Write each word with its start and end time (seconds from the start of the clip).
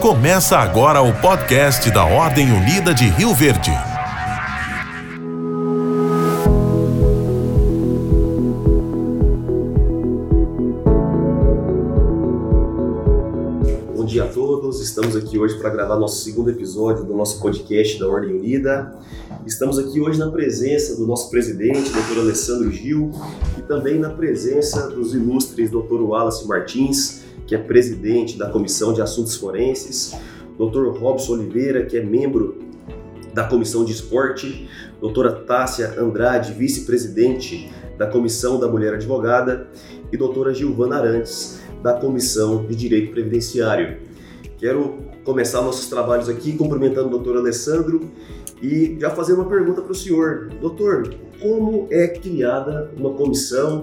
Começa 0.00 0.58
agora 0.58 1.00
o 1.00 1.12
podcast 1.20 1.90
da 1.90 2.04
Ordem 2.04 2.50
Unida 2.50 2.92
de 2.92 3.04
Rio 3.04 3.32
Verde. 3.32 3.70
Bom 13.96 14.04
dia 14.04 14.24
a 14.24 14.28
todos, 14.28 14.80
estamos 14.80 15.14
aqui 15.14 15.38
hoje 15.38 15.56
para 15.58 15.70
gravar 15.70 15.96
nosso 15.96 16.24
segundo 16.24 16.50
episódio 16.50 17.04
do 17.04 17.14
nosso 17.14 17.40
podcast 17.40 17.98
da 17.98 18.08
Ordem 18.08 18.34
Unida. 18.34 18.92
Estamos 19.46 19.78
aqui 19.78 20.00
hoje 20.00 20.18
na 20.18 20.30
presença 20.30 20.96
do 20.96 21.06
nosso 21.06 21.30
presidente, 21.30 21.90
Dr. 21.90 22.18
Alessandro 22.18 22.70
Gil, 22.70 23.10
e 23.58 23.62
também 23.62 23.98
na 23.98 24.10
presença 24.10 24.88
dos 24.88 25.14
ilustres 25.14 25.70
Dr. 25.70 26.00
Wallace 26.02 26.46
Martins, 26.46 27.21
que 27.52 27.56
é 27.56 27.58
presidente 27.58 28.38
da 28.38 28.48
Comissão 28.48 28.94
de 28.94 29.02
Assuntos 29.02 29.36
Forenses, 29.36 30.14
Dr. 30.56 30.98
Robson 30.98 31.34
Oliveira, 31.34 31.84
que 31.84 31.98
é 31.98 32.02
membro 32.02 32.56
da 33.34 33.44
Comissão 33.44 33.84
de 33.84 33.92
Esporte, 33.92 34.66
doutora 34.98 35.30
Tássia 35.30 36.00
Andrade, 36.00 36.54
vice-presidente 36.54 37.70
da 37.98 38.06
Comissão 38.06 38.58
da 38.58 38.66
Mulher 38.66 38.94
Advogada, 38.94 39.68
e 40.10 40.16
doutora 40.16 40.54
Gilvana 40.54 40.96
Arantes, 40.96 41.60
da 41.82 41.92
Comissão 41.92 42.64
de 42.64 42.74
Direito 42.74 43.12
Previdenciário. 43.12 43.98
Quero 44.56 45.00
começar 45.22 45.60
nossos 45.60 45.90
trabalhos 45.90 46.30
aqui 46.30 46.56
cumprimentando 46.56 47.08
o 47.08 47.10
doutor 47.10 47.36
Alessandro 47.36 48.10
e 48.62 48.96
já 48.98 49.10
fazer 49.10 49.34
uma 49.34 49.44
pergunta 49.44 49.82
para 49.82 49.92
o 49.92 49.94
senhor. 49.94 50.48
Doutor, 50.58 51.14
como 51.38 51.86
é 51.90 52.08
criada 52.08 52.90
uma 52.96 53.12
comissão? 53.12 53.82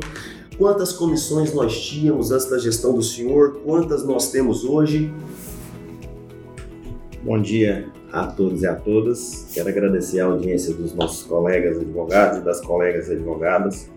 Quantas 0.59 0.91
comissões 0.91 1.53
nós 1.53 1.79
tínhamos 1.79 2.31
antes 2.33 2.49
da 2.49 2.57
gestão 2.57 2.93
do 2.93 3.01
senhor? 3.01 3.61
Quantas 3.63 4.03
nós 4.03 4.29
temos 4.29 4.65
hoje? 4.65 5.09
Bom 7.23 7.41
dia 7.41 7.87
a 8.11 8.27
todos 8.27 8.61
e 8.61 8.67
a 8.67 8.75
todas. 8.75 9.47
Quero 9.53 9.69
agradecer 9.69 10.19
a 10.19 10.25
audiência 10.25 10.73
dos 10.73 10.93
nossos 10.93 11.25
colegas 11.25 11.77
advogados 11.77 12.39
e 12.39 12.41
das 12.41 12.59
colegas 12.59 13.09
advogadas. 13.09 13.89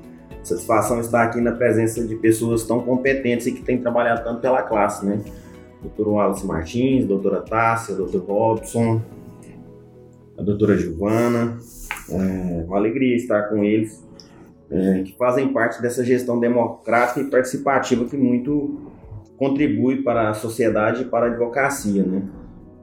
Satisfação 0.45 1.01
estar 1.01 1.25
aqui 1.25 1.41
na 1.41 1.51
presença 1.51 2.07
de 2.07 2.15
pessoas 2.15 2.63
tão 2.63 2.81
competentes 2.81 3.49
e 3.49 3.53
que 3.53 3.63
têm 3.63 3.79
trabalhado 3.79 4.23
tanto 4.23 4.41
pela 4.41 4.63
classe, 4.63 5.05
né? 5.05 5.21
Doutor 5.83 6.13
Wallace 6.13 6.47
Martins, 6.47 7.07
doutora 7.07 7.41
Tássia, 7.41 7.97
doutor 7.97 8.23
Robson, 8.23 9.03
a 10.39 10.43
doutora 10.43 10.79
Giovana. 10.79 11.59
É 12.09 12.65
uma 12.65 12.77
alegria 12.77 13.17
estar 13.17 13.49
com 13.49 13.65
eles, 13.65 14.01
é, 14.73 15.03
que 15.03 15.15
fazem 15.19 15.53
parte 15.53 15.83
dessa 15.83 16.03
gestão 16.03 16.41
democrática 16.41 17.21
e 17.21 17.25
participativa 17.25 18.07
que 18.07 18.17
muito 18.17 18.91
contribui 19.37 20.03
para 20.03 20.31
a 20.31 20.35
sociedade 20.35 21.03
e 21.03 21.05
para 21.05 21.27
a 21.27 21.29
advocacia. 21.29 22.03
Né? 22.03 22.23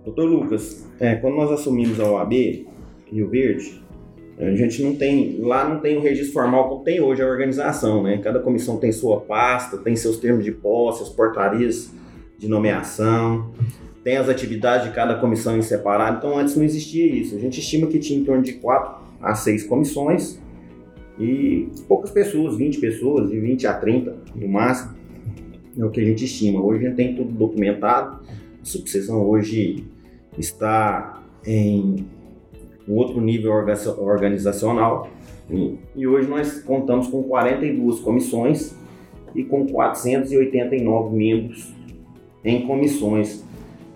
Doutor 0.06 0.26
Lucas, 0.26 0.88
é, 1.00 1.16
quando 1.16 1.36
nós 1.36 1.52
assumimos 1.52 2.00
a 2.00 2.06
OAB, 2.06 2.68
Rio 3.08 3.28
Verde, 3.28 3.84
a 4.38 4.56
gente 4.56 4.82
não 4.84 4.96
tem, 4.96 5.38
lá 5.42 5.68
não 5.68 5.80
tem 5.80 5.98
o 5.98 6.02
registro 6.02 6.34
formal 6.34 6.70
como 6.70 6.84
tem 6.84 7.02
hoje 7.02 7.22
a 7.22 7.28
organização, 7.28 8.02
né? 8.04 8.20
Cada 8.20 8.40
comissão 8.40 8.78
tem 8.78 8.90
sua 8.90 9.20
pasta, 9.20 9.78
tem 9.78 9.98
seus 9.98 10.16
termos 10.18 10.46
de 10.46 10.52
posse, 10.54 11.04
as 11.04 11.10
portarias 11.10 11.92
de 12.38 12.48
nomeação, 12.48 13.52
tem 14.02 14.16
as 14.16 14.30
atividades 14.30 14.88
de 14.88 14.94
cada 14.94 15.16
comissão 15.16 15.58
em 15.58 15.62
separado, 15.62 16.20
então 16.20 16.38
antes 16.38 16.56
não 16.56 16.64
existia 16.64 17.06
isso. 17.06 17.36
A 17.36 17.40
gente 17.40 17.60
estima 17.60 17.88
que 17.88 18.00
tinha 18.00 18.18
em 18.18 18.24
torno 18.24 18.42
de 18.42 18.54
4 18.54 19.04
a 19.22 19.36
6 19.36 19.66
comissões 19.66 20.40
e 21.20 21.68
poucas 21.88 22.12
pessoas, 22.12 22.56
20 22.56 22.80
pessoas, 22.80 23.30
de 23.30 23.40
20 23.40 23.68
a 23.68 23.74
30 23.74 24.16
no 24.36 24.48
máximo, 24.48 24.98
é 25.78 25.84
o 25.84 25.90
que 25.90 26.00
a 26.00 26.06
gente 26.06 26.24
estima. 26.24 26.62
Hoje 26.62 26.86
a 26.86 26.90
gente 26.90 26.96
tem 26.96 27.16
tudo 27.16 27.32
documentado, 27.32 28.22
a 28.62 28.66
subseção 28.66 29.28
hoje 29.28 29.86
está 30.38 31.22
em 31.46 32.06
outro 32.88 33.20
nível 33.20 33.52
organizacional. 33.52 35.10
E 35.96 36.08
hoje 36.08 36.30
nós 36.30 36.62
contamos 36.62 37.08
com 37.08 37.24
42 37.24 38.00
comissões 38.00 38.76
e 39.36 39.44
com 39.44 39.66
489 39.68 41.16
membros 41.16 41.74
em 42.44 42.66
comissões. 42.66 43.44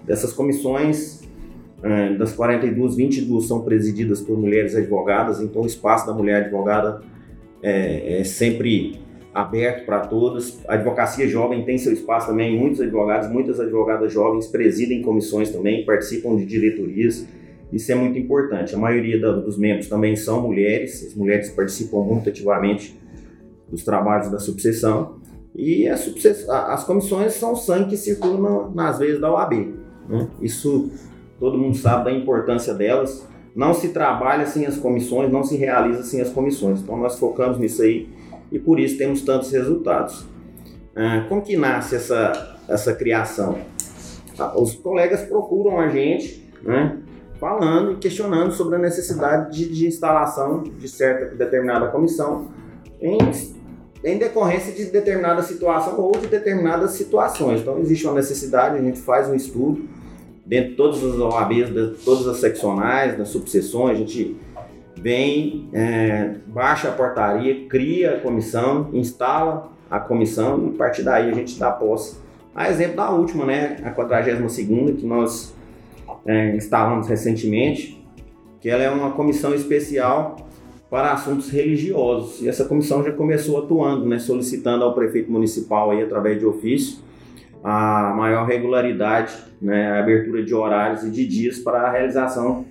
Dessas 0.03 0.33
comissões, 0.33 1.21
é, 1.81 2.13
das 2.15 2.33
42, 2.33 2.95
22 2.95 3.45
são 3.45 3.61
presididas 3.61 4.21
por 4.21 4.37
mulheres 4.37 4.75
advogadas, 4.75 5.41
então 5.41 5.61
o 5.61 5.65
espaço 5.65 6.05
da 6.05 6.13
mulher 6.13 6.43
advogada 6.43 7.01
é, 7.63 8.19
é 8.19 8.23
sempre 8.23 8.99
aberto 9.33 9.85
para 9.85 10.01
todas. 10.01 10.63
A 10.67 10.75
advocacia 10.75 11.27
jovem 11.27 11.63
tem 11.63 11.77
seu 11.77 11.91
espaço 11.91 12.27
também, 12.27 12.57
muitos 12.57 12.79
advogados, 12.81 13.29
muitas 13.29 13.59
advogadas 13.59 14.13
jovens 14.13 14.47
presidem 14.47 15.01
comissões 15.01 15.49
também, 15.49 15.85
participam 15.85 16.35
de 16.35 16.45
diretorias. 16.45 17.25
Isso 17.71 17.91
é 17.91 17.95
muito 17.95 18.19
importante. 18.19 18.75
A 18.75 18.77
maioria 18.77 19.19
dos 19.19 19.57
membros 19.57 19.87
também 19.87 20.15
são 20.15 20.41
mulheres, 20.41 21.07
as 21.07 21.15
mulheres 21.15 21.49
participam 21.49 22.03
muito 22.03 22.29
ativamente 22.29 22.95
dos 23.67 23.83
trabalhos 23.83 24.29
da 24.29 24.37
subseção. 24.37 25.23
E 25.55 25.87
as 25.87 26.83
comissões 26.83 27.33
são 27.33 27.55
sangue 27.55 27.91
que 27.91 27.97
circula 27.97 28.71
nas 28.73 28.99
veias 28.99 29.19
da 29.19 29.31
OAB. 29.31 29.53
Né? 30.07 30.27
Isso 30.41 30.91
todo 31.39 31.57
mundo 31.57 31.75
sabe 31.75 32.05
da 32.05 32.11
importância 32.11 32.73
delas. 32.73 33.27
Não 33.55 33.73
se 33.73 33.89
trabalha 33.89 34.45
sem 34.45 34.65
as 34.65 34.77
comissões, 34.77 35.31
não 35.31 35.43
se 35.43 35.55
realiza 35.55 36.03
sem 36.03 36.21
as 36.21 36.29
comissões. 36.29 36.81
Então 36.81 36.97
nós 36.97 37.19
focamos 37.19 37.59
nisso 37.59 37.83
aí 37.83 38.09
e 38.51 38.57
por 38.57 38.79
isso 38.79 38.97
temos 38.97 39.21
tantos 39.21 39.51
resultados. 39.51 40.25
Ah, 40.95 41.25
como 41.29 41.41
que 41.41 41.55
nasce 41.55 41.95
essa, 41.95 42.57
essa 42.67 42.93
criação? 42.93 43.57
Ah, 44.39 44.59
os 44.59 44.73
colegas 44.75 45.21
procuram 45.21 45.79
a 45.79 45.89
gente, 45.89 46.51
né, 46.63 46.97
falando 47.39 47.93
e 47.93 47.95
questionando 47.97 48.51
sobre 48.51 48.75
a 48.75 48.79
necessidade 48.79 49.55
de, 49.55 49.69
de 49.69 49.87
instalação 49.87 50.63
de 50.63 50.87
certa 50.87 51.35
determinada 51.35 51.87
comissão 51.87 52.47
em, 52.99 53.17
em 54.03 54.17
decorrência 54.17 54.73
de 54.73 54.85
determinada 54.85 55.43
situação 55.43 55.99
ou 55.99 56.11
de 56.13 56.27
determinadas 56.27 56.91
situações. 56.91 57.61
Então 57.61 57.77
existe 57.79 58.05
uma 58.05 58.15
necessidade, 58.15 58.77
a 58.77 58.81
gente 58.81 58.99
faz 58.99 59.29
um 59.29 59.35
estudo 59.35 59.87
dentro 60.45 60.71
de 60.71 60.75
todas 60.75 61.03
as 61.03 61.17
OABs, 61.17 61.69
de 61.73 61.87
todas 62.03 62.27
as 62.27 62.37
seccionais, 62.37 63.17
das 63.17 63.29
subseções, 63.29 63.91
a 63.91 63.99
gente 63.99 64.35
vem, 64.95 65.69
é, 65.73 66.35
baixa 66.47 66.89
a 66.89 66.91
portaria, 66.91 67.67
cria 67.67 68.15
a 68.15 68.19
comissão, 68.19 68.89
instala 68.93 69.71
a 69.89 69.99
comissão 69.99 70.67
e 70.67 70.75
a 70.75 70.77
partir 70.77 71.03
daí 71.03 71.29
a 71.29 71.33
gente 71.33 71.57
dá 71.57 71.71
posse. 71.71 72.17
A 72.55 72.69
exemplo 72.69 72.97
da 72.97 73.09
última, 73.09 73.45
né, 73.45 73.77
a 73.83 73.89
42 73.89 74.55
que 74.97 75.05
nós 75.05 75.55
é, 76.25 76.55
instalamos 76.55 77.07
recentemente, 77.07 78.01
que 78.61 78.69
ela 78.69 78.83
é 78.83 78.89
uma 78.89 79.11
comissão 79.11 79.53
especial 79.53 80.37
para 80.89 81.11
assuntos 81.11 81.49
religiosos. 81.49 82.41
E 82.41 82.47
essa 82.47 82.65
comissão 82.65 83.03
já 83.03 83.11
começou 83.11 83.57
atuando, 83.57 84.05
né, 84.05 84.19
solicitando 84.19 84.83
ao 84.83 84.93
prefeito 84.93 85.31
municipal 85.31 85.89
aí 85.89 86.03
através 86.03 86.37
de 86.37 86.45
ofício 86.45 86.99
a 87.63 88.13
maior 88.15 88.45
regularidade, 88.45 89.33
né, 89.61 89.91
a 89.91 89.99
abertura 89.99 90.43
de 90.43 90.53
horários 90.53 91.03
e 91.03 91.09
de 91.09 91.25
dias 91.25 91.59
para 91.59 91.83
a 91.83 91.91
realização 91.91 92.65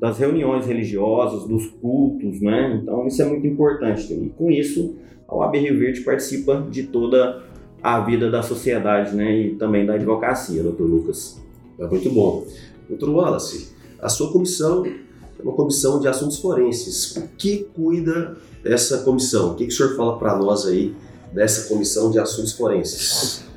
das 0.00 0.18
reuniões 0.18 0.66
religiosas, 0.66 1.46
dos 1.46 1.66
cultos, 1.66 2.40
né? 2.40 2.80
Então 2.82 3.06
isso 3.06 3.20
é 3.20 3.26
muito 3.26 3.46
importante. 3.46 4.10
E 4.14 4.30
com 4.30 4.50
isso, 4.50 4.96
a 5.28 5.36
OAB 5.36 5.56
Rio 5.58 5.78
Verde 5.78 6.00
participa 6.00 6.66
de 6.70 6.84
toda 6.84 7.42
a 7.82 8.00
vida 8.00 8.30
da 8.30 8.42
sociedade, 8.42 9.14
né? 9.14 9.30
E 9.30 9.54
também 9.56 9.84
da 9.84 9.94
advocacia, 9.94 10.62
doutor 10.62 10.88
Lucas. 10.88 11.38
É 11.78 11.86
muito 11.86 12.10
bom. 12.10 12.46
Doutor 12.88 13.10
Wallace, 13.10 13.74
a 14.00 14.08
sua 14.08 14.32
comissão 14.32 14.86
é 14.86 15.42
uma 15.42 15.52
comissão 15.52 16.00
de 16.00 16.08
assuntos 16.08 16.38
forenses. 16.38 17.14
O 17.16 17.28
que 17.36 17.64
cuida 17.74 18.38
dessa 18.64 19.02
comissão? 19.02 19.52
O 19.52 19.54
que, 19.54 19.66
que 19.66 19.72
o 19.72 19.76
senhor 19.76 19.96
fala 19.96 20.18
para 20.18 20.34
nós 20.36 20.66
aí 20.66 20.94
dessa 21.30 21.68
comissão 21.68 22.10
de 22.10 22.18
assuntos 22.18 22.54
forenses? 22.54 23.49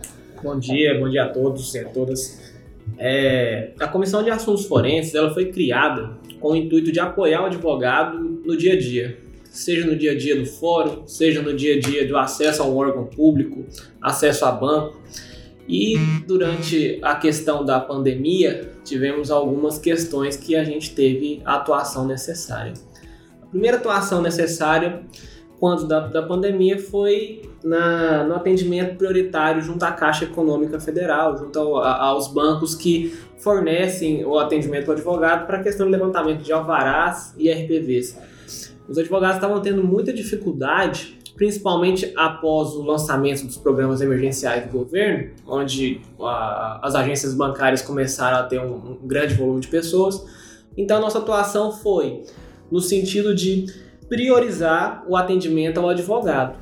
Bom 0.43 0.59
dia, 0.59 0.99
bom 0.99 1.07
dia 1.07 1.23
a 1.23 1.29
todos 1.29 1.73
e 1.73 1.79
a 1.79 1.85
todas. 1.85 2.53
É, 2.97 3.72
a 3.79 3.87
Comissão 3.87 4.22
de 4.22 4.29
Assuntos 4.29 4.66
Forenses 4.66 5.16
ela 5.16 5.34
foi 5.34 5.45
criada 5.45 6.17
com 6.41 6.51
o 6.51 6.55
intuito 6.55 6.91
de 6.91 6.99
apoiar 6.99 7.43
o 7.43 7.45
advogado 7.45 8.19
no 8.19 8.57
dia 8.57 8.73
a 8.73 8.78
dia, 8.78 9.17
seja 9.45 9.87
no 9.87 9.95
dia 9.95 10.11
a 10.11 10.17
dia 10.17 10.35
do 10.35 10.45
fórum, 10.45 11.07
seja 11.07 11.41
no 11.41 11.55
dia 11.55 11.78
a 11.78 11.79
dia 11.79 12.05
do 12.05 12.17
acesso 12.17 12.61
a 12.61 12.66
um 12.66 12.75
órgão 12.75 13.05
público, 13.05 13.63
acesso 14.01 14.43
a 14.43 14.51
banco. 14.51 15.01
E 15.66 15.95
durante 16.28 16.99
a 17.01 17.16
questão 17.16 17.63
da 17.63 17.79
pandemia, 17.79 18.69
tivemos 18.84 19.31
algumas 19.31 19.79
questões 19.79 20.35
que 20.35 20.57
a 20.57 20.63
gente 20.66 20.93
teve 20.93 21.41
a 21.46 21.55
atuação 21.55 22.05
necessária. 22.05 22.73
A 23.41 23.46
primeira 23.46 23.78
atuação 23.78 24.22
necessária 24.22 25.03
quando 25.63 25.87
da, 25.87 26.01
da 26.01 26.21
pandemia 26.21 26.77
foi 26.77 27.41
na, 27.63 28.25
no 28.25 28.35
atendimento 28.35 28.97
prioritário 28.97 29.61
junto 29.61 29.81
à 29.83 29.93
Caixa 29.93 30.25
Econômica 30.25 30.77
Federal, 30.77 31.37
junto 31.37 31.57
ao, 31.57 31.77
a, 31.77 32.03
aos 32.07 32.27
bancos 32.27 32.75
que 32.75 33.17
fornecem 33.37 34.25
o 34.25 34.37
atendimento 34.37 34.89
ao 34.89 34.93
advogado 34.93 35.47
para 35.47 35.59
a 35.59 35.63
questão 35.63 35.85
do 35.85 35.91
levantamento 35.93 36.41
de 36.41 36.51
alvarás 36.51 37.33
e 37.37 37.49
RPVs. 37.49 38.19
Os 38.89 38.97
advogados 38.97 39.37
estavam 39.37 39.61
tendo 39.61 39.81
muita 39.81 40.11
dificuldade 40.11 41.17
principalmente 41.33 42.11
após 42.13 42.71
o 42.71 42.83
lançamento 42.83 43.45
dos 43.45 43.55
programas 43.55 44.01
emergenciais 44.01 44.65
do 44.65 44.77
governo, 44.77 45.31
onde 45.47 46.01
a, 46.19 46.81
as 46.85 46.93
agências 46.93 47.33
bancárias 47.33 47.81
começaram 47.81 48.39
a 48.39 48.43
ter 48.43 48.59
um, 48.59 48.97
um 49.01 49.07
grande 49.07 49.33
volume 49.35 49.61
de 49.61 49.69
pessoas. 49.69 50.25
Então, 50.75 50.99
nossa 50.99 51.19
atuação 51.19 51.71
foi 51.71 52.23
no 52.69 52.81
sentido 52.81 53.33
de 53.33 53.92
priorizar 54.13 55.03
o 55.07 55.17
atendimento 55.17 55.79
ao 55.79 55.89
advogado, 55.89 56.55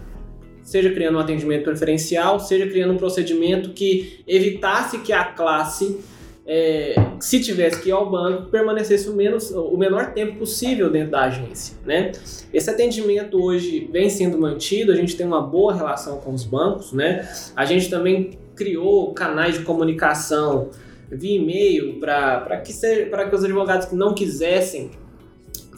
seja 0.63 0.89
criando 0.89 1.17
um 1.17 1.19
atendimento 1.19 1.65
preferencial, 1.65 2.39
seja 2.39 2.65
criando 2.65 2.93
um 2.93 2.97
procedimento 2.97 3.71
que 3.71 4.23
evitasse 4.25 4.99
que 4.99 5.11
a 5.11 5.25
classe 5.25 5.99
é, 6.47 6.95
se 7.19 7.41
tivesse 7.41 7.81
que 7.81 7.89
ir 7.89 7.91
ao 7.91 8.09
banco, 8.09 8.49
permanecesse 8.49 9.09
o, 9.09 9.13
menos, 9.13 9.51
o 9.51 9.75
menor 9.75 10.13
tempo 10.13 10.37
possível 10.37 10.89
dentro 10.89 11.11
da 11.11 11.23
agência. 11.23 11.75
Né? 11.85 12.13
Esse 12.53 12.69
atendimento 12.69 13.37
hoje 13.37 13.89
vem 13.91 14.09
sendo 14.09 14.39
mantido, 14.39 14.93
a 14.93 14.95
gente 14.95 15.17
tem 15.17 15.25
uma 15.25 15.41
boa 15.41 15.73
relação 15.73 16.19
com 16.19 16.33
os 16.33 16.45
bancos, 16.45 16.93
né? 16.93 17.29
a 17.53 17.65
gente 17.65 17.89
também 17.89 18.39
criou 18.55 19.13
canais 19.13 19.55
de 19.55 19.65
comunicação 19.65 20.69
via 21.11 21.35
e-mail 21.35 21.99
para 21.99 22.61
que, 22.63 22.71
que 22.71 23.35
os 23.35 23.43
advogados 23.43 23.87
que 23.87 23.95
não 23.95 24.13
quisessem 24.13 24.89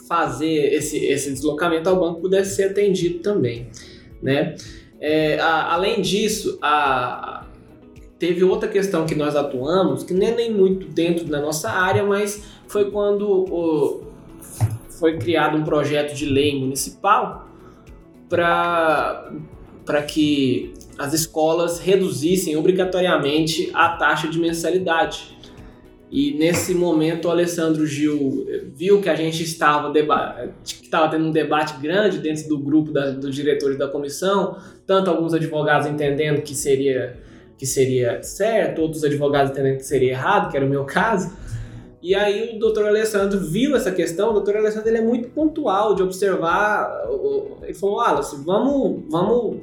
fazer 0.08 0.72
esse, 0.74 0.98
esse 0.98 1.32
deslocamento 1.32 1.88
ao 1.88 1.98
banco 1.98 2.20
pudesse 2.20 2.56
ser 2.56 2.64
atendido 2.64 3.20
também. 3.20 3.68
Né? 4.22 4.56
É, 5.00 5.38
a, 5.38 5.74
além 5.74 6.00
disso, 6.00 6.58
a, 6.62 7.46
teve 8.18 8.44
outra 8.44 8.68
questão 8.68 9.06
que 9.06 9.14
nós 9.14 9.36
atuamos, 9.36 10.02
que 10.02 10.14
nem 10.14 10.30
é 10.30 10.34
nem 10.34 10.52
muito 10.52 10.86
dentro 10.88 11.24
da 11.26 11.40
nossa 11.40 11.70
área, 11.70 12.04
mas 12.04 12.42
foi 12.66 12.90
quando 12.90 13.28
o, 13.28 14.02
foi 14.98 15.18
criado 15.18 15.56
um 15.56 15.64
projeto 15.64 16.14
de 16.14 16.26
lei 16.26 16.58
municipal 16.58 17.48
para 18.28 19.30
que 20.08 20.72
as 20.98 21.12
escolas 21.12 21.80
reduzissem 21.80 22.56
obrigatoriamente 22.56 23.70
a 23.74 23.90
taxa 23.90 24.28
de 24.28 24.38
mensalidade. 24.38 25.33
E 26.10 26.34
nesse 26.34 26.74
momento 26.74 27.26
o 27.26 27.30
Alessandro 27.30 27.86
Gil 27.86 28.46
viu 28.74 29.00
que 29.00 29.08
a 29.08 29.14
gente 29.14 29.42
estava, 29.42 29.92
que 29.92 30.84
estava 30.84 31.08
tendo 31.08 31.26
um 31.26 31.30
debate 31.30 31.80
grande 31.80 32.18
dentro 32.18 32.48
do 32.48 32.58
grupo 32.58 32.92
da, 32.92 33.10
dos 33.10 33.34
diretores 33.34 33.76
da 33.76 33.88
comissão, 33.88 34.56
tanto 34.86 35.10
alguns 35.10 35.34
advogados 35.34 35.86
entendendo 35.86 36.42
que 36.42 36.54
seria 36.54 37.16
que 37.56 37.66
seria 37.66 38.22
certo, 38.22 38.82
outros 38.82 39.04
advogados 39.04 39.52
entendendo 39.52 39.76
que 39.76 39.84
seria 39.84 40.10
errado, 40.10 40.50
que 40.50 40.56
era 40.56 40.66
o 40.66 40.68
meu 40.68 40.84
caso. 40.84 41.32
E 42.02 42.14
aí 42.14 42.56
o 42.56 42.58
doutor 42.58 42.86
Alessandro 42.86 43.40
viu 43.40 43.74
essa 43.74 43.90
questão, 43.90 44.30
o 44.30 44.32
doutor 44.34 44.56
Alessandro 44.56 44.88
ele 44.88 44.98
é 44.98 45.02
muito 45.02 45.30
pontual 45.30 45.94
de 45.94 46.02
observar, 46.02 46.86
ele 47.62 47.72
falou, 47.72 47.96
Wallace, 47.96 48.36
vamos, 48.44 49.04
vamos 49.08 49.62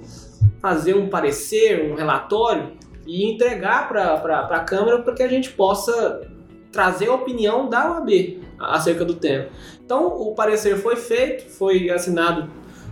fazer 0.59 0.95
um 0.95 1.07
parecer, 1.07 1.91
um 1.91 1.95
relatório 1.95 2.71
e 3.05 3.31
entregar 3.31 3.87
para 3.89 4.15
a 4.15 4.59
Câmara 4.61 5.01
para 5.01 5.13
que 5.13 5.21
a 5.21 5.27
gente 5.27 5.51
possa 5.51 6.21
trazer 6.71 7.09
a 7.09 7.13
opinião 7.13 7.69
da 7.69 7.93
OAB 7.93 8.39
acerca 8.59 9.03
do 9.03 9.15
tema. 9.15 9.47
Então 9.83 10.07
o 10.07 10.33
parecer 10.33 10.77
foi 10.77 10.95
feito, 10.95 11.49
foi 11.49 11.89
assinado 11.89 12.49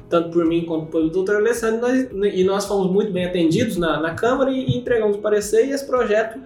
tanto 0.10 0.32
por 0.32 0.46
mim 0.46 0.66
quanto 0.66 0.88
pelo 0.88 1.10
doutor 1.10 1.36
Alessandro, 1.36 1.82
nós, 1.82 2.34
e 2.34 2.44
nós 2.44 2.66
fomos 2.66 2.92
muito 2.92 3.12
bem 3.12 3.26
atendidos 3.26 3.78
na, 3.78 4.00
na 4.02 4.16
Câmara 4.16 4.52
e, 4.52 4.76
entregamos 4.76 5.18
o 5.18 5.20
parecer, 5.20 5.68
e 5.68 5.72
esse 5.72 5.86
projeto, 5.86 6.40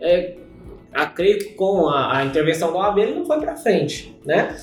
é, 0.00 0.36
que 1.14 1.44
com 1.54 1.88
a, 1.88 2.18
a, 2.18 2.24
intervenção 2.24 2.72
da 2.72 2.78
OAB, 2.78 2.98
ele 2.98 3.14
não 3.14 3.26
foi 3.26 3.38
para 3.38 3.54
frente, 3.54 4.18
né? 4.24 4.56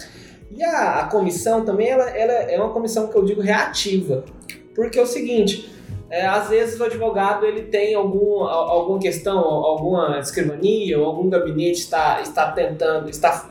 E 0.51 0.63
a, 0.63 1.01
a 1.01 1.06
comissão 1.06 1.63
também, 1.63 1.89
ela, 1.89 2.10
ela, 2.10 2.33
é 2.33 2.60
uma 2.60 2.71
comissão 2.71 3.07
que 3.07 3.16
eu 3.16 3.24
digo 3.24 3.39
reativa, 3.39 4.25
porque 4.74 4.98
é 4.98 5.01
o 5.01 5.06
seguinte, 5.06 5.69
é, 6.09 6.25
às 6.25 6.50
vezes 6.50 6.79
o 6.79 6.83
advogado 6.83 7.45
ele 7.45 7.63
tem 7.63 7.94
algum, 7.94 8.44
alguma 8.44 9.00
questão, 9.00 9.38
alguma 9.38 10.19
escrivania, 10.19 11.00
ou 11.00 11.06
algum 11.06 11.29
gabinete 11.29 11.79
está, 11.79 12.21
está 12.21 12.51
tentando, 12.51 13.09
está 13.09 13.47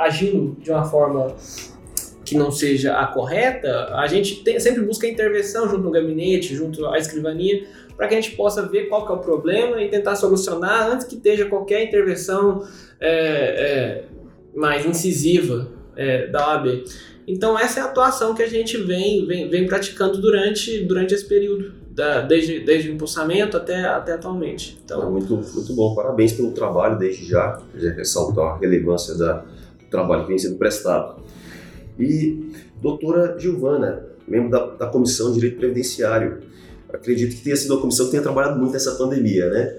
agindo 0.00 0.56
de 0.60 0.70
uma 0.70 0.84
forma 0.84 1.36
que 2.24 2.36
não 2.36 2.50
seja 2.50 2.96
a 2.96 3.06
correta, 3.06 3.92
a 3.94 4.06
gente 4.06 4.44
tem, 4.44 4.58
sempre 4.60 4.82
busca 4.82 5.06
intervenção 5.06 5.68
junto 5.68 5.82
no 5.82 5.90
gabinete, 5.90 6.54
junto 6.54 6.86
à 6.86 6.96
escrivania, 6.96 7.66
para 7.96 8.06
que 8.06 8.14
a 8.14 8.20
gente 8.20 8.36
possa 8.36 8.68
ver 8.68 8.88
qual 8.88 9.04
que 9.04 9.12
é 9.12 9.14
o 9.16 9.18
problema 9.18 9.82
e 9.82 9.88
tentar 9.88 10.14
solucionar 10.14 10.90
antes 10.90 11.06
que 11.06 11.16
esteja 11.16 11.46
qualquer 11.46 11.82
intervenção 11.82 12.64
é, 13.00 13.10
é, 13.10 14.04
mais 14.54 14.86
incisiva 14.86 15.72
é, 15.96 16.28
da 16.28 16.48
OAB. 16.50 16.84
Então 17.26 17.58
essa 17.58 17.80
é 17.80 17.82
a 17.82 17.86
atuação 17.86 18.32
que 18.32 18.42
a 18.42 18.48
gente 18.48 18.76
vem, 18.76 19.26
vem, 19.26 19.48
vem 19.48 19.66
praticando 19.66 20.18
durante, 20.18 20.84
durante 20.84 21.14
esse 21.14 21.26
período, 21.26 21.79
da, 21.90 22.22
desde, 22.22 22.60
desde 22.60 22.88
o 22.88 22.94
impulsamento 22.94 23.56
até, 23.56 23.84
até 23.84 24.12
atualmente. 24.12 24.80
Então, 24.84 25.10
muito, 25.10 25.34
muito 25.36 25.74
bom, 25.74 25.94
parabéns 25.94 26.32
pelo 26.32 26.52
trabalho 26.52 26.98
desde 26.98 27.26
já, 27.26 27.60
já 27.74 27.90
ressaltar 27.90 28.54
a 28.54 28.58
relevância 28.58 29.14
da, 29.16 29.38
do 29.38 29.86
trabalho 29.90 30.22
que 30.22 30.28
vem 30.28 30.38
sendo 30.38 30.56
prestado 30.56 31.20
e 31.98 32.52
doutora 32.80 33.36
Gilvana, 33.38 34.06
membro 34.26 34.50
da, 34.50 34.66
da 34.66 34.86
Comissão 34.86 35.28
de 35.28 35.34
Direito 35.34 35.58
Previdenciário. 35.58 36.38
Acredito 36.92 37.36
que 37.36 37.42
tenha 37.42 37.56
sido 37.56 37.74
uma 37.74 37.80
comissão 37.80 38.06
que 38.06 38.12
tenha 38.12 38.22
trabalhado 38.22 38.58
muito 38.58 38.72
nessa 38.72 38.92
pandemia, 38.96 39.48
né? 39.48 39.76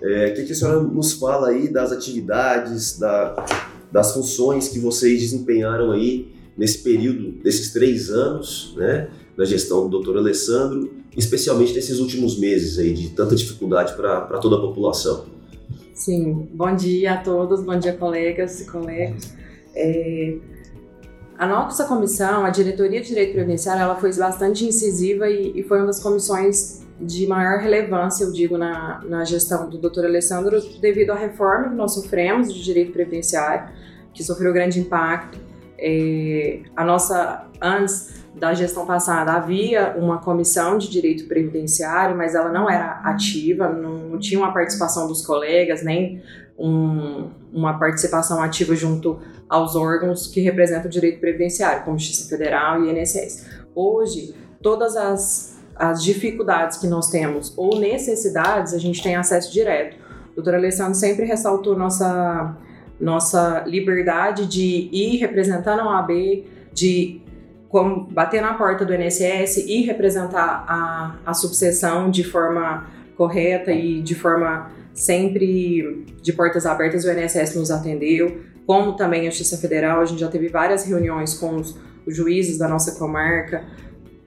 É, 0.00 0.26
o 0.28 0.34
que, 0.34 0.44
que 0.44 0.52
a 0.52 0.54
senhora 0.54 0.80
nos 0.80 1.14
fala 1.14 1.48
aí 1.48 1.68
das 1.68 1.90
atividades, 1.90 2.98
da, 2.98 3.44
das 3.90 4.12
funções 4.12 4.68
que 4.68 4.78
vocês 4.78 5.20
desempenharam 5.20 5.90
aí 5.90 6.32
nesse 6.56 6.78
período 6.78 7.32
desses 7.42 7.72
três 7.72 8.08
anos, 8.10 8.74
né, 8.76 9.08
da 9.36 9.44
gestão 9.44 9.84
do 9.84 9.88
doutor 9.88 10.16
Alessandro, 10.16 10.90
especialmente 11.18 11.74
nesses 11.74 11.98
últimos 11.98 12.38
meses 12.38 12.78
aí 12.78 12.94
de 12.94 13.10
tanta 13.10 13.34
dificuldade 13.34 13.94
para 13.94 14.38
toda 14.38 14.56
a 14.56 14.60
população? 14.60 15.26
Sim, 15.92 16.48
bom 16.54 16.74
dia 16.76 17.14
a 17.14 17.16
todos, 17.16 17.60
bom 17.60 17.76
dia 17.76 17.92
colegas 17.92 18.60
e 18.60 18.70
colegas. 18.70 19.34
É, 19.74 20.36
a 21.36 21.44
nossa 21.44 21.84
comissão, 21.86 22.44
a 22.44 22.50
Diretoria 22.50 23.00
de 23.00 23.08
Direito 23.08 23.32
Previdenciário, 23.32 23.82
ela 23.82 23.96
foi 23.96 24.14
bastante 24.14 24.64
incisiva 24.64 25.28
e, 25.28 25.58
e, 25.58 25.62
foi 25.64 25.78
uma 25.78 25.88
das 25.88 26.00
comissões 26.00 26.86
de 27.00 27.26
maior 27.26 27.58
relevância, 27.58 28.24
eu 28.24 28.32
digo, 28.32 28.56
na, 28.56 29.02
na 29.04 29.24
gestão 29.24 29.68
do 29.68 29.76
Dr. 29.76 30.04
Alessandro, 30.04 30.60
devido 30.80 31.10
à 31.10 31.16
reforma 31.16 31.70
que 31.70 31.74
nós 31.74 31.94
sofremos 31.94 32.52
de 32.54 32.62
direito 32.62 32.92
previdenciário, 32.92 33.72
que 34.14 34.22
sofreu 34.22 34.52
grande 34.52 34.78
impacto. 34.78 35.38
É, 35.78 36.60
a 36.76 36.84
nossa, 36.84 37.44
antes 37.60 38.17
da 38.38 38.54
gestão 38.54 38.86
passada, 38.86 39.32
havia 39.32 39.94
uma 39.96 40.18
comissão 40.18 40.78
de 40.78 40.88
direito 40.88 41.26
previdenciário, 41.26 42.16
mas 42.16 42.34
ela 42.34 42.50
não 42.50 42.70
era 42.70 43.00
ativa, 43.04 43.68
não, 43.68 43.98
não 44.10 44.18
tinha 44.18 44.38
uma 44.38 44.52
participação 44.52 45.06
dos 45.08 45.24
colegas, 45.24 45.82
nem 45.82 46.22
um, 46.58 47.30
uma 47.52 47.78
participação 47.78 48.42
ativa 48.42 48.74
junto 48.74 49.18
aos 49.48 49.76
órgãos 49.76 50.26
que 50.26 50.40
representam 50.40 50.86
o 50.86 50.90
direito 50.90 51.20
previdenciário, 51.20 51.84
como 51.84 51.98
Justiça 51.98 52.28
Federal 52.28 52.84
e 52.84 52.90
INSS. 52.90 53.46
Hoje, 53.74 54.34
todas 54.62 54.96
as, 54.96 55.58
as 55.74 56.02
dificuldades 56.02 56.78
que 56.78 56.86
nós 56.86 57.10
temos 57.10 57.52
ou 57.56 57.78
necessidades, 57.78 58.74
a 58.74 58.78
gente 58.78 59.02
tem 59.02 59.16
acesso 59.16 59.52
direto. 59.52 59.96
O 60.32 60.36
doutor 60.36 60.54
Alessandro 60.54 60.94
sempre 60.94 61.24
ressaltou 61.24 61.76
nossa, 61.76 62.56
nossa 63.00 63.64
liberdade 63.66 64.46
de 64.46 64.88
ir 64.92 65.16
representando 65.16 65.80
a 65.80 65.96
OAB, 65.96 66.44
de 66.72 67.22
como 67.68 68.04
bater 68.04 68.40
na 68.40 68.54
porta 68.54 68.84
do 68.84 68.94
INSS 68.94 69.58
e 69.58 69.82
representar 69.82 70.64
a, 70.66 71.16
a 71.26 71.34
subseção 71.34 72.10
de 72.10 72.24
forma 72.24 72.86
correta 73.16 73.72
e 73.72 74.00
de 74.00 74.14
forma 74.14 74.70
sempre 74.94 76.06
de 76.22 76.32
portas 76.32 76.64
abertas. 76.66 77.04
O 77.04 77.10
INSS 77.10 77.54
nos 77.54 77.70
atendeu, 77.70 78.40
como 78.66 78.94
também 78.94 79.26
a 79.26 79.30
Justiça 79.30 79.58
Federal. 79.58 80.00
A 80.00 80.04
gente 80.04 80.20
já 80.20 80.28
teve 80.28 80.48
várias 80.48 80.84
reuniões 80.84 81.34
com 81.34 81.56
os, 81.56 81.76
os 82.06 82.16
juízes 82.16 82.58
da 82.58 82.66
nossa 82.68 82.98
comarca, 82.98 83.64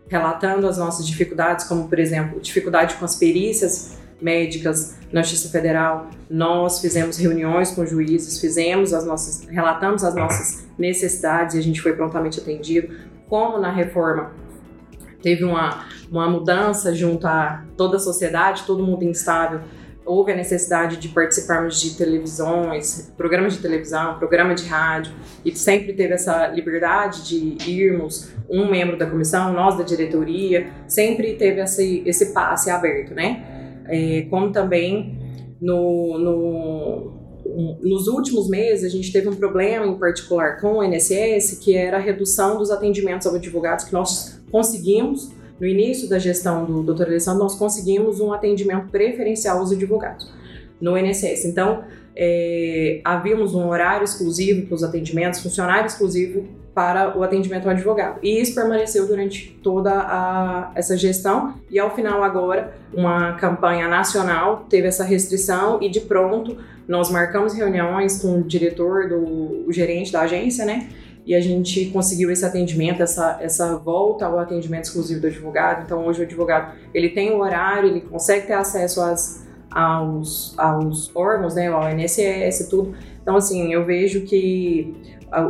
relatando 0.07 0.67
as 0.67 0.77
nossas 0.77 1.07
dificuldades, 1.07 1.65
como, 1.65 1.87
por 1.87 1.97
exemplo, 1.97 2.39
dificuldade 2.39 2.95
com 2.95 3.05
as 3.05 3.15
perícias 3.15 3.97
médicas 4.21 4.97
na 5.11 5.23
Justiça 5.23 5.49
Federal. 5.49 6.09
Nós 6.29 6.79
fizemos 6.79 7.17
reuniões 7.17 7.71
com 7.71 7.85
juízes, 7.85 8.39
fizemos 8.39 8.93
as 8.93 9.05
nossas, 9.05 9.47
relatamos 9.47 10.03
as 10.03 10.13
nossas 10.13 10.65
necessidades 10.77 11.55
e 11.55 11.59
a 11.59 11.61
gente 11.61 11.81
foi 11.81 11.93
prontamente 11.93 12.39
atendido. 12.39 12.93
Como 13.31 13.57
na 13.59 13.71
reforma 13.71 14.33
teve 15.23 15.45
uma, 15.45 15.85
uma 16.11 16.29
mudança 16.29 16.93
junto 16.93 17.25
a 17.25 17.63
toda 17.77 17.95
a 17.95 17.99
sociedade, 17.99 18.63
todo 18.67 18.85
mundo 18.85 19.05
instável 19.05 19.61
houve 20.05 20.33
a 20.33 20.35
necessidade 20.35 20.97
de 20.97 21.07
participarmos 21.07 21.79
de 21.79 21.95
televisões, 21.95 23.13
programas 23.15 23.53
de 23.53 23.61
televisão, 23.61 24.19
programa 24.19 24.53
de 24.53 24.67
rádio, 24.67 25.13
e 25.45 25.55
sempre 25.55 25.93
teve 25.93 26.13
essa 26.13 26.47
liberdade 26.47 27.23
de 27.23 27.71
irmos, 27.71 28.33
um 28.49 28.69
membro 28.69 28.97
da 28.97 29.05
comissão, 29.05 29.53
nós 29.53 29.77
da 29.77 29.83
diretoria, 29.83 30.69
sempre 30.85 31.35
teve 31.35 31.61
esse, 31.61 32.03
esse 32.05 32.33
passe 32.33 32.69
aberto, 32.69 33.13
né? 33.13 33.85
É, 33.87 34.27
como 34.29 34.51
também 34.51 35.17
no, 35.61 36.17
no 36.17 37.20
nos 37.81 38.07
últimos 38.07 38.49
meses, 38.49 38.83
a 38.83 38.89
gente 38.89 39.11
teve 39.11 39.27
um 39.29 39.35
problema 39.35 39.85
em 39.85 39.97
particular 39.97 40.59
com 40.59 40.77
o 40.77 40.83
INSS, 40.83 41.59
que 41.59 41.75
era 41.75 41.97
a 41.97 41.99
redução 41.99 42.57
dos 42.57 42.71
atendimentos 42.71 43.27
aos 43.27 43.35
advogados 43.35 43.85
que 43.85 43.93
nós 43.93 44.39
conseguimos 44.51 45.31
no 45.59 45.67
início 45.67 46.09
da 46.09 46.17
gestão 46.17 46.65
do 46.65 46.81
Dr. 46.81 47.03
Alessandro, 47.03 47.43
nós 47.43 47.55
conseguimos 47.55 48.19
um 48.19 48.33
atendimento 48.33 48.89
preferencial 48.89 49.59
aos 49.59 49.71
advogados 49.71 50.27
no 50.81 50.97
INSS. 50.97 51.45
Então, 51.45 51.83
é, 52.15 52.99
havíamos 53.03 53.53
um 53.53 53.67
horário 53.67 54.03
exclusivo 54.03 54.65
para 54.65 54.75
os 54.75 54.83
atendimentos, 54.83 55.39
funcionário 55.39 55.85
exclusivo 55.85 56.47
para 56.73 57.17
o 57.17 57.23
atendimento 57.23 57.65
ao 57.65 57.71
advogado. 57.71 58.19
E 58.23 58.41
isso 58.41 58.55
permaneceu 58.55 59.05
durante 59.05 59.59
toda 59.61 59.91
a, 59.91 60.71
essa 60.73 60.97
gestão 60.97 61.55
e 61.69 61.77
ao 61.77 61.93
final 61.93 62.23
agora 62.23 62.73
uma 62.93 63.33
campanha 63.33 63.87
nacional 63.87 64.65
teve 64.69 64.87
essa 64.87 65.03
restrição 65.03 65.81
e 65.81 65.89
de 65.89 65.99
pronto 66.01 66.57
nós 66.91 67.09
marcamos 67.09 67.53
reuniões 67.53 68.21
com 68.21 68.39
o 68.39 68.43
diretor, 68.43 69.07
do, 69.07 69.65
o 69.65 69.71
gerente 69.71 70.11
da 70.11 70.23
agência, 70.23 70.65
né? 70.65 70.89
E 71.25 71.33
a 71.33 71.39
gente 71.39 71.85
conseguiu 71.85 72.29
esse 72.29 72.43
atendimento, 72.43 73.01
essa, 73.01 73.39
essa 73.41 73.77
volta 73.77 74.25
ao 74.25 74.37
atendimento 74.37 74.83
exclusivo 74.83 75.21
do 75.21 75.27
advogado. 75.27 75.83
Então 75.85 76.05
hoje 76.05 76.19
o 76.19 76.23
advogado 76.23 76.75
ele 76.93 77.07
tem 77.07 77.31
o 77.31 77.39
horário, 77.39 77.87
ele 77.87 78.01
consegue 78.01 78.47
ter 78.47 78.53
acesso 78.53 78.99
às, 78.99 79.47
aos, 79.71 80.53
aos 80.57 81.15
órgãos, 81.15 81.55
né? 81.55 81.69
Ao 81.69 81.89
INSS 81.89 82.59
e 82.59 82.69
tudo. 82.69 82.93
Então 83.21 83.37
assim, 83.37 83.71
eu 83.73 83.85
vejo 83.85 84.25
que 84.25 84.93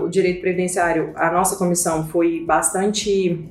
o 0.03 0.09
direito 0.09 0.41
previdenciário, 0.41 1.11
a 1.15 1.31
nossa 1.31 1.55
comissão 1.55 2.07
foi 2.07 2.45
bastante 2.45 3.49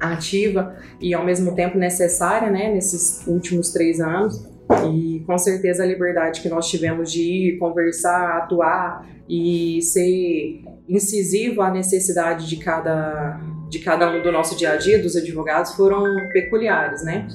ativa 0.00 0.74
e 0.98 1.12
ao 1.12 1.22
mesmo 1.22 1.54
tempo 1.54 1.76
necessária, 1.76 2.50
né, 2.50 2.72
nesses 2.72 3.26
últimos 3.26 3.70
três 3.70 4.00
anos. 4.00 4.48
E 4.92 5.20
com 5.26 5.36
certeza 5.36 5.82
a 5.82 5.86
liberdade 5.86 6.40
que 6.40 6.48
nós 6.48 6.68
tivemos 6.68 7.10
de 7.10 7.22
ir, 7.22 7.58
conversar, 7.58 8.38
atuar 8.38 9.08
e 9.28 9.80
ser 9.82 10.62
incisivo 10.88 11.62
à 11.62 11.70
necessidade 11.70 12.48
de 12.48 12.56
cada, 12.56 13.40
de 13.68 13.78
cada 13.78 14.10
um 14.10 14.22
do 14.22 14.30
nosso 14.30 14.56
dia 14.56 14.72
a 14.72 14.76
dia, 14.76 15.00
dos 15.00 15.16
advogados, 15.16 15.74
foram 15.74 16.04
peculiares, 16.32 17.04
né? 17.04 17.26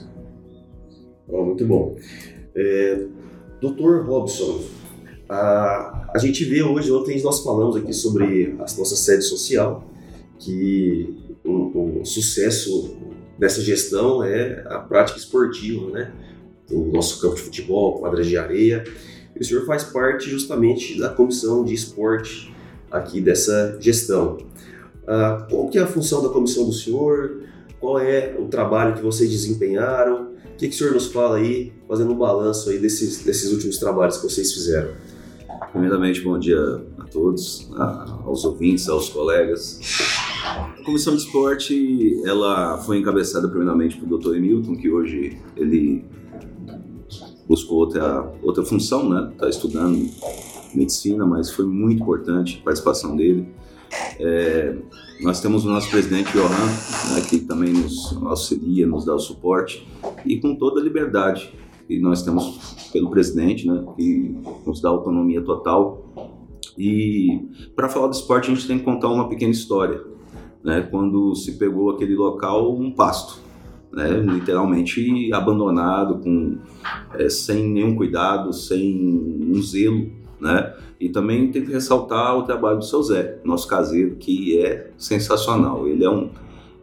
Oh, 1.28 1.46
muito 1.46 1.66
bom. 1.66 1.98
É, 2.56 3.06
Doutor 3.60 4.06
Robson, 4.06 4.62
a, 5.28 6.12
a 6.14 6.18
gente 6.18 6.44
vê 6.46 6.62
hoje, 6.62 6.92
ontem 6.92 7.22
nós 7.22 7.44
falamos 7.44 7.76
aqui 7.76 7.94
sobre 7.94 8.56
a 8.60 8.62
nossa 8.62 8.96
sede 8.96 9.24
social, 9.24 9.84
que 10.38 11.36
um, 11.44 12.00
um 12.00 12.06
sucesso 12.06 12.98
dessa 13.38 13.62
gestão 13.62 14.24
é 14.24 14.64
a 14.68 14.80
prática 14.80 15.18
esportiva, 15.18 15.92
né? 15.92 16.12
O 16.72 16.92
nosso 16.92 17.22
campo 17.22 17.36
de 17.36 17.42
futebol, 17.42 18.00
quadras 18.00 18.28
de 18.28 18.38
areia. 18.38 18.84
E 19.36 19.40
o 19.40 19.44
senhor 19.44 19.66
faz 19.66 19.84
parte 19.84 20.30
justamente 20.30 20.98
da 20.98 21.10
comissão 21.10 21.64
de 21.64 21.74
esporte 21.74 22.54
aqui 22.90 23.22
dessa 23.22 23.78
gestão. 23.80 24.38
Ah, 25.08 25.46
qual 25.50 25.70
que 25.70 25.78
é 25.78 25.82
a 25.82 25.88
função 25.88 26.24
da 26.24 26.30
comissão 26.30 26.66
do 26.66 26.74
senhor? 26.74 27.42
Qual 27.80 28.00
é 28.00 28.36
o 28.40 28.48
trabalho 28.48 28.96
que 28.96 29.02
vocês 29.02 29.30
desempenharam? 29.30 30.34
O 30.54 30.58
que, 30.58 30.70
que 30.70 30.74
o 30.74 30.78
senhor 30.78 30.94
nos 30.94 31.08
fala 31.08 31.38
aí, 31.38 31.74
fazendo 31.88 32.14
um 32.14 32.18
balanço 32.18 32.70
aí 32.70 32.80
desses, 32.80 33.24
desses 33.24 33.52
últimos 33.52 33.78
trabalhos 33.78 34.18
que 34.18 34.24
vocês 34.24 34.54
fizeram? 34.54 34.92
Primeiramente, 35.72 36.22
bom 36.22 36.40
dia 36.40 36.58
a 36.98 37.04
todos, 37.04 37.70
aos 38.26 38.46
ouvintes, 38.46 38.88
aos 38.88 39.10
colegas. 39.10 39.82
A 40.46 40.84
comissão 40.86 41.16
de 41.16 41.24
esporte, 41.24 42.22
ela 42.26 42.78
foi 42.78 43.00
encabeçada 43.00 43.48
primeiramente 43.50 43.98
pelo 43.98 44.18
Dr. 44.18 44.36
Emilton, 44.36 44.76
que 44.78 44.90
hoje 44.90 45.38
ele 45.58 46.06
buscou 47.48 47.80
outra, 47.80 48.34
outra 48.44 48.64
função, 48.64 49.10
né? 49.10 49.30
Está 49.34 49.50
estudando 49.50 50.10
medicina, 50.74 51.26
mas 51.26 51.52
foi 51.52 51.66
muito 51.66 52.02
importante 52.02 52.60
a 52.62 52.66
participação 52.66 53.16
dele. 53.16 53.48
É, 54.20 54.76
nós 55.22 55.40
temos 55.40 55.66
o 55.66 55.70
nosso 55.70 55.90
presidente 55.90 56.32
Johan, 56.34 57.14
né, 57.14 57.22
que 57.30 57.40
também 57.40 57.72
nos 57.72 58.18
auxilia, 58.24 58.86
nos 58.86 59.06
dá 59.06 59.16
o 59.16 59.20
suporte, 59.20 59.88
e 60.26 60.40
com 60.40 60.56
toda 60.56 60.82
a 60.82 60.84
liberdade 60.84 61.54
que 61.88 62.00
nós 62.00 62.24
temos 62.24 62.90
pelo 62.92 63.10
presidente, 63.10 63.68
né, 63.68 63.86
que 63.96 64.36
nos 64.66 64.82
dá 64.82 64.90
autonomia 64.90 65.42
total. 65.42 66.34
E 66.78 67.48
para 67.76 67.88
falar 67.88 68.08
do 68.08 68.14
esporte, 68.14 68.52
a 68.52 68.54
gente 68.54 68.68
tem 68.68 68.78
que 68.78 68.84
contar 68.84 69.10
uma 69.10 69.30
pequena 69.30 69.52
história. 69.52 70.02
Né, 70.64 70.82
quando 70.90 71.36
se 71.36 71.54
pegou 71.54 71.92
aquele 71.92 72.16
local, 72.16 72.76
um 72.76 72.92
pasto, 72.92 73.40
né, 73.96 74.10
literalmente 74.10 75.32
abandonado, 75.34 76.20
com, 76.20 76.58
é, 77.14 77.30
sem 77.30 77.70
nenhum 77.72 77.96
cuidado, 77.96 78.52
sem 78.52 78.94
um 79.50 79.62
zelo. 79.62 80.12
Né? 80.40 80.74
E 81.00 81.10
também 81.10 81.50
tem 81.50 81.64
que 81.64 81.72
ressaltar 81.72 82.38
o 82.38 82.44
trabalho 82.44 82.80
do 82.80 82.86
seu 82.86 83.02
Zé, 83.02 83.40
nosso 83.44 83.68
caseiro, 83.68 84.18
que 84.18 84.60
é 84.60 84.92
sensacional. 84.98 85.88
Ele 85.88 86.04
é 86.04 86.10
um, 86.10 86.30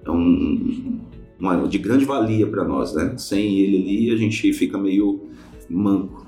é 0.04 0.10
um 0.10 1.00
uma, 1.38 1.66
de 1.66 1.76
grande 1.76 2.04
valia 2.04 2.46
para 2.46 2.64
nós, 2.64 2.94
né? 2.94 3.14
Sem 3.18 3.58
ele 3.58 3.76
ali 3.78 4.14
a 4.14 4.16
gente 4.16 4.52
fica 4.52 4.78
meio 4.78 5.24
manco. 5.68 6.24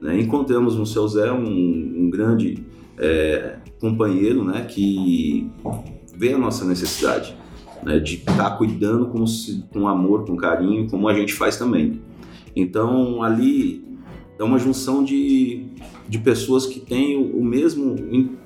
Né? 0.00 0.20
Encontramos 0.20 0.76
no 0.76 0.84
seu 0.84 1.08
Zé 1.08 1.32
um, 1.32 1.46
um 1.46 2.10
grande 2.10 2.62
é, 2.98 3.56
companheiro, 3.80 4.44
né? 4.44 4.66
Que 4.68 5.50
vê 6.14 6.34
a 6.34 6.38
nossa 6.38 6.66
necessidade, 6.66 7.34
né? 7.82 7.98
De 7.98 8.16
estar 8.16 8.36
tá 8.36 8.50
cuidando 8.50 9.06
com, 9.06 9.24
com 9.72 9.88
amor, 9.88 10.24
com 10.24 10.36
carinho, 10.36 10.88
como 10.88 11.08
a 11.08 11.14
gente 11.14 11.32
faz 11.32 11.56
também. 11.56 12.00
Então 12.54 13.22
ali 13.22 13.84
é 14.38 14.44
uma 14.44 14.58
junção 14.58 15.04
de, 15.04 15.66
de 16.08 16.18
pessoas 16.18 16.66
que 16.66 16.80
têm 16.80 17.16
o, 17.16 17.38
o 17.38 17.44
mesmo 17.44 17.94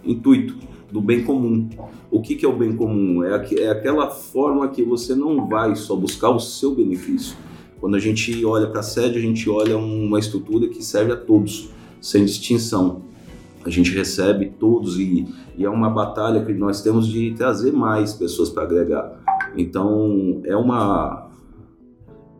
intuito 0.05 0.57
do 0.91 1.01
bem 1.01 1.25
comum. 1.25 1.69
O 2.11 2.21
que, 2.21 2.37
que 2.37 2.47
é 2.47 2.49
o 2.49 2.57
bem 2.57 2.77
comum? 2.77 3.25
É, 3.25 3.55
é 3.55 3.71
aquela 3.71 4.11
forma 4.11 4.69
que 4.69 4.83
você 4.83 5.15
não 5.15 5.49
vai 5.49 5.75
só 5.75 5.97
buscar 5.97 6.31
o 6.31 6.39
seu 6.39 6.75
benefício. 6.75 7.37
Quando 7.81 7.97
a 7.97 7.99
gente 7.99 8.45
olha 8.45 8.69
para 8.69 8.81
a 8.81 8.83
sede, 8.85 9.19
a 9.19 9.21
gente 9.21 9.51
olha 9.51 9.77
uma 9.77 10.19
estrutura 10.19 10.69
que 10.69 10.83
serve 10.85 11.13
a 11.13 11.17
todos, 11.17 11.71
sem 12.01 12.25
distinção. 12.25 13.03
A 13.65 13.71
gente 13.71 13.93
recebe 13.93 14.53
todos 14.59 14.99
e, 14.99 15.27
e 15.57 15.65
é 15.65 15.69
uma 15.69 15.91
batalha 15.91 16.45
que 16.45 16.53
nós 16.53 16.83
temos 16.83 17.09
de 17.09 17.33
trazer 17.33 17.73
mais 17.73 18.13
pessoas 18.13 18.51
para 18.51 18.63
agregar. 18.63 19.24
Então, 19.57 20.41
é 20.45 20.57
uma 20.57 21.31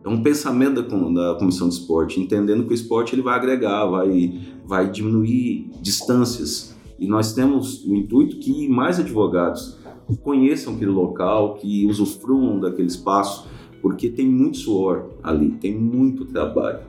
é 0.03 0.09
um 0.09 0.21
pensamento 0.21 0.83
da, 0.83 1.31
da, 1.31 1.39
comissão 1.39 1.67
de 1.67 1.73
esporte, 1.73 2.19
entendendo 2.19 2.63
que 2.65 2.71
o 2.71 2.75
esporte 2.75 3.15
ele 3.15 3.23
vai 3.23 3.35
agregar, 3.35 3.85
vai, 3.87 4.39
vai 4.63 4.91
diminuir 4.91 5.71
distâncias, 5.81 6.75
e 6.99 7.07
nós 7.07 7.33
temos 7.33 7.83
o 7.83 7.95
intuito 7.95 8.37
que 8.37 8.69
mais 8.69 8.99
advogados 8.99 9.79
conheçam 10.21 10.75
aquele 10.75 10.91
local, 10.91 11.55
que 11.55 11.87
usufruam 11.87 12.59
daquele 12.59 12.87
espaço, 12.87 13.47
porque 13.81 14.09
tem 14.09 14.27
muito 14.27 14.57
suor 14.57 15.09
ali, 15.23 15.51
tem 15.51 15.75
muito 15.75 16.25
trabalho. 16.25 16.79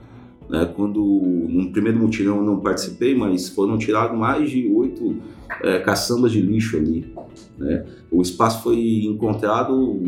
Né? 0.49 0.65
Quando, 0.77 1.01
no 1.01 1.71
primeiro 1.71 1.99
mutirão 1.99 2.37
eu 2.37 2.45
não 2.45 2.61
participei, 2.61 3.15
mas 3.15 3.49
foram 3.49 3.77
tirados 3.79 4.17
mais 4.19 4.51
de 4.51 4.69
oito 4.69 5.17
é, 5.63 5.79
caçambas 5.81 6.33
de 6.33 6.41
lixo 6.41 6.77
ali. 6.77 7.13
Né? 7.59 7.87
O 8.11 8.23
espaço 8.23 8.63
foi 8.63 9.05
encontrado 9.05 10.01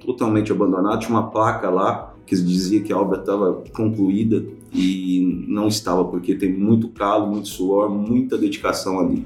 totalmente 0.00 0.50
abandonado, 0.52 1.00
tinha 1.00 1.10
uma 1.10 1.30
placa 1.30 1.70
lá 1.70 2.14
que 2.26 2.34
dizia 2.34 2.80
que 2.80 2.92
a 2.92 2.98
obra 2.98 3.20
estava 3.20 3.62
concluída 3.74 4.44
e 4.72 5.44
não 5.46 5.68
estava, 5.68 6.04
porque 6.04 6.34
tem 6.34 6.52
muito 6.52 6.88
calo, 6.88 7.26
muito 7.26 7.48
suor, 7.48 7.90
muita 7.90 8.38
dedicação 8.38 8.98
ali. 8.98 9.24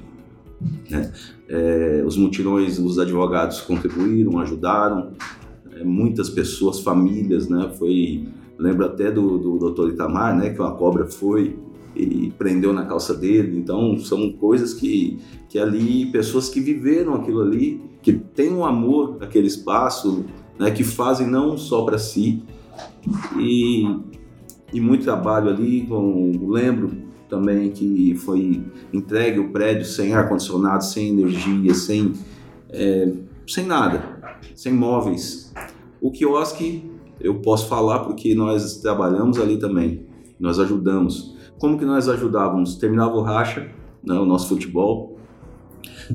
Né? 0.89 1.11
É, 1.47 2.03
os 2.05 2.17
mutirões, 2.17 2.77
os 2.77 2.99
advogados 2.99 3.61
contribuíram, 3.61 4.37
ajudaram, 4.39 5.13
é, 5.71 5.83
muitas 5.83 6.29
pessoas, 6.29 6.81
famílias, 6.81 7.47
né? 7.47 7.71
Foi, 7.79 8.27
lembro 8.59 8.85
até 8.85 9.09
do, 9.09 9.37
do 9.37 9.71
Dr. 9.71 9.93
Itamar, 9.93 10.37
né? 10.37 10.49
Que 10.49 10.59
uma 10.59 10.75
cobra 10.75 11.05
foi 11.05 11.57
e 11.95 12.31
prendeu 12.37 12.73
na 12.73 12.85
calça 12.85 13.13
dele. 13.13 13.57
Então 13.57 13.97
são 13.97 14.31
coisas 14.33 14.73
que, 14.73 15.19
que 15.47 15.57
ali 15.57 16.05
pessoas 16.11 16.49
que 16.49 16.59
viveram 16.59 17.15
aquilo 17.15 17.41
ali, 17.41 17.81
que 18.01 18.13
têm 18.13 18.53
um 18.53 18.65
amor 18.65 19.17
aquele 19.21 19.47
espaço, 19.47 20.25
né? 20.59 20.69
Que 20.69 20.83
fazem 20.83 21.25
não 21.25 21.57
só 21.57 21.83
para 21.83 21.97
si 21.97 22.43
e, 23.37 23.83
e 24.73 24.81
muito 24.81 25.03
trabalho 25.05 25.49
ali. 25.49 25.85
Com, 25.87 26.31
lembro 26.49 26.91
também 27.29 27.69
que 27.69 28.15
foi 28.15 28.61
entregue 28.91 29.39
o 29.39 29.51
prédio 29.51 29.85
sem 29.85 30.13
ar-condicionado, 30.13 30.83
sem 30.83 31.09
energia, 31.09 31.73
sem, 31.73 32.13
é, 32.69 33.13
sem 33.47 33.65
nada, 33.65 34.37
sem 34.53 34.73
móveis. 34.73 35.53
O 36.01 36.11
quiosque 36.11 36.88
eu 37.19 37.35
posso 37.41 37.67
falar 37.67 37.99
porque 37.99 38.33
nós 38.33 38.77
trabalhamos 38.77 39.39
ali 39.39 39.57
também, 39.57 40.05
nós 40.39 40.59
ajudamos. 40.59 41.35
Como 41.57 41.77
que 41.77 41.85
nós 41.85 42.07
ajudávamos? 42.07 42.75
Terminava 42.75 43.15
o 43.15 43.21
racha, 43.21 43.69
né, 44.03 44.13
o 44.13 44.25
nosso 44.25 44.47
futebol, 44.47 45.17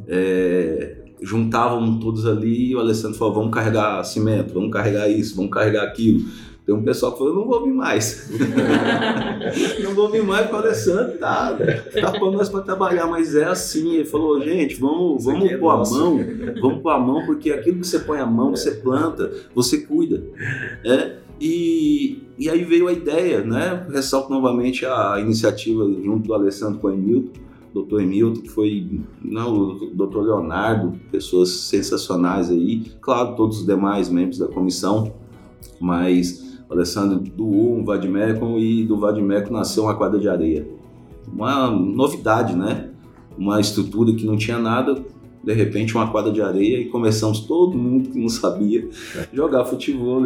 é, 0.09 1.05
juntavam 1.21 1.99
todos 1.99 2.27
ali 2.27 2.71
e 2.71 2.77
o 2.77 2.81
Alessandro 2.81 3.19
falou, 3.19 3.35
vamos 3.35 3.55
carregar 3.55 4.03
cimento, 4.05 4.55
vamos 4.55 4.71
carregar 4.71 5.09
isso, 5.09 5.37
vamos 5.37 5.51
carregar 5.51 5.85
aquilo. 5.85 6.25
Tem 6.67 6.75
um 6.75 6.83
pessoal 6.83 7.13
que 7.13 7.19
falou, 7.19 7.35
não 7.35 7.47
vou 7.47 7.63
vir 7.63 7.75
mais. 7.75 8.31
não 9.85 9.95
vou 9.95 10.11
vir 10.11 10.23
mais 10.23 10.47
porque 10.47 10.57
o 10.57 10.59
Alessandro 10.61 11.19
tá, 11.19 11.59
tá 12.01 12.13
pondo 12.19 12.39
nós 12.39 12.49
para 12.49 12.63
trabalhar, 12.63 13.07
mas 13.07 13.35
é 13.35 13.45
assim. 13.45 13.97
Ele 13.97 14.05
falou, 14.07 14.41
gente, 14.41 14.77
vamos, 14.77 15.25
vamos 15.25 15.51
é 15.51 15.59
pôr 15.59 15.71
a 15.71 15.77
mão, 15.77 16.21
vamos 16.63 16.83
pôr 16.83 16.91
a 16.91 16.99
mão, 16.99 17.27
porque 17.27 17.51
aquilo 17.53 17.81
que 17.81 17.87
você 17.87 17.99
põe 17.99 18.19
a 18.19 18.25
mão, 18.25 18.57
você 18.57 18.71
planta, 18.71 19.31
você 19.55 19.83
cuida. 19.83 20.23
É? 20.83 21.17
E, 21.39 22.23
e 22.39 22.49
aí 22.49 22.65
veio 22.65 22.89
a 22.89 22.93
ideia, 22.93 23.45
né? 23.45 23.87
Ressalto 23.91 24.31
novamente 24.31 24.87
a 24.87 25.21
iniciativa 25.21 25.85
junto 26.03 26.29
do 26.29 26.33
Alessandro 26.33 26.79
com 26.79 26.87
o 26.87 26.93
Emilton, 26.93 27.41
doutor 27.75 28.01
Emilton, 28.01 28.41
que 28.41 28.49
foi 28.49 29.01
não, 29.23 29.55
o 29.55 29.91
doutor 29.95 30.23
Leonardo, 30.23 30.99
pessoas 31.11 31.51
sensacionais 31.51 32.51
aí, 32.51 32.85
claro, 33.03 33.35
todos 33.37 33.59
os 33.59 33.67
demais 33.67 34.09
membros 34.09 34.39
da 34.39 34.47
comissão, 34.47 35.13
mas 35.79 36.44
Alessandro 36.75 37.19
doou 37.19 37.79
um 37.79 37.85
Vadimecum 37.85 38.59
e 38.59 38.85
do 38.85 38.99
Vadimecum 38.99 39.53
nasceu 39.53 39.85
uma 39.85 39.95
quadra 39.95 40.19
de 40.19 40.29
areia. 40.29 40.67
Uma 41.33 41.71
novidade, 41.71 42.55
né? 42.55 42.91
Uma 43.37 43.61
estrutura 43.61 44.13
que 44.13 44.27
não 44.27 44.37
tinha 44.37 44.59
nada, 44.59 45.03
de 45.43 45.53
repente 45.53 45.95
uma 45.95 46.11
quadra 46.11 46.33
de 46.33 46.41
areia 46.41 46.79
e 46.81 46.87
começamos 46.87 47.41
todo 47.41 47.77
mundo 47.77 48.11
que 48.11 48.19
não 48.19 48.29
sabia 48.29 48.89
jogar 49.33 49.65
futebol. 49.65 50.23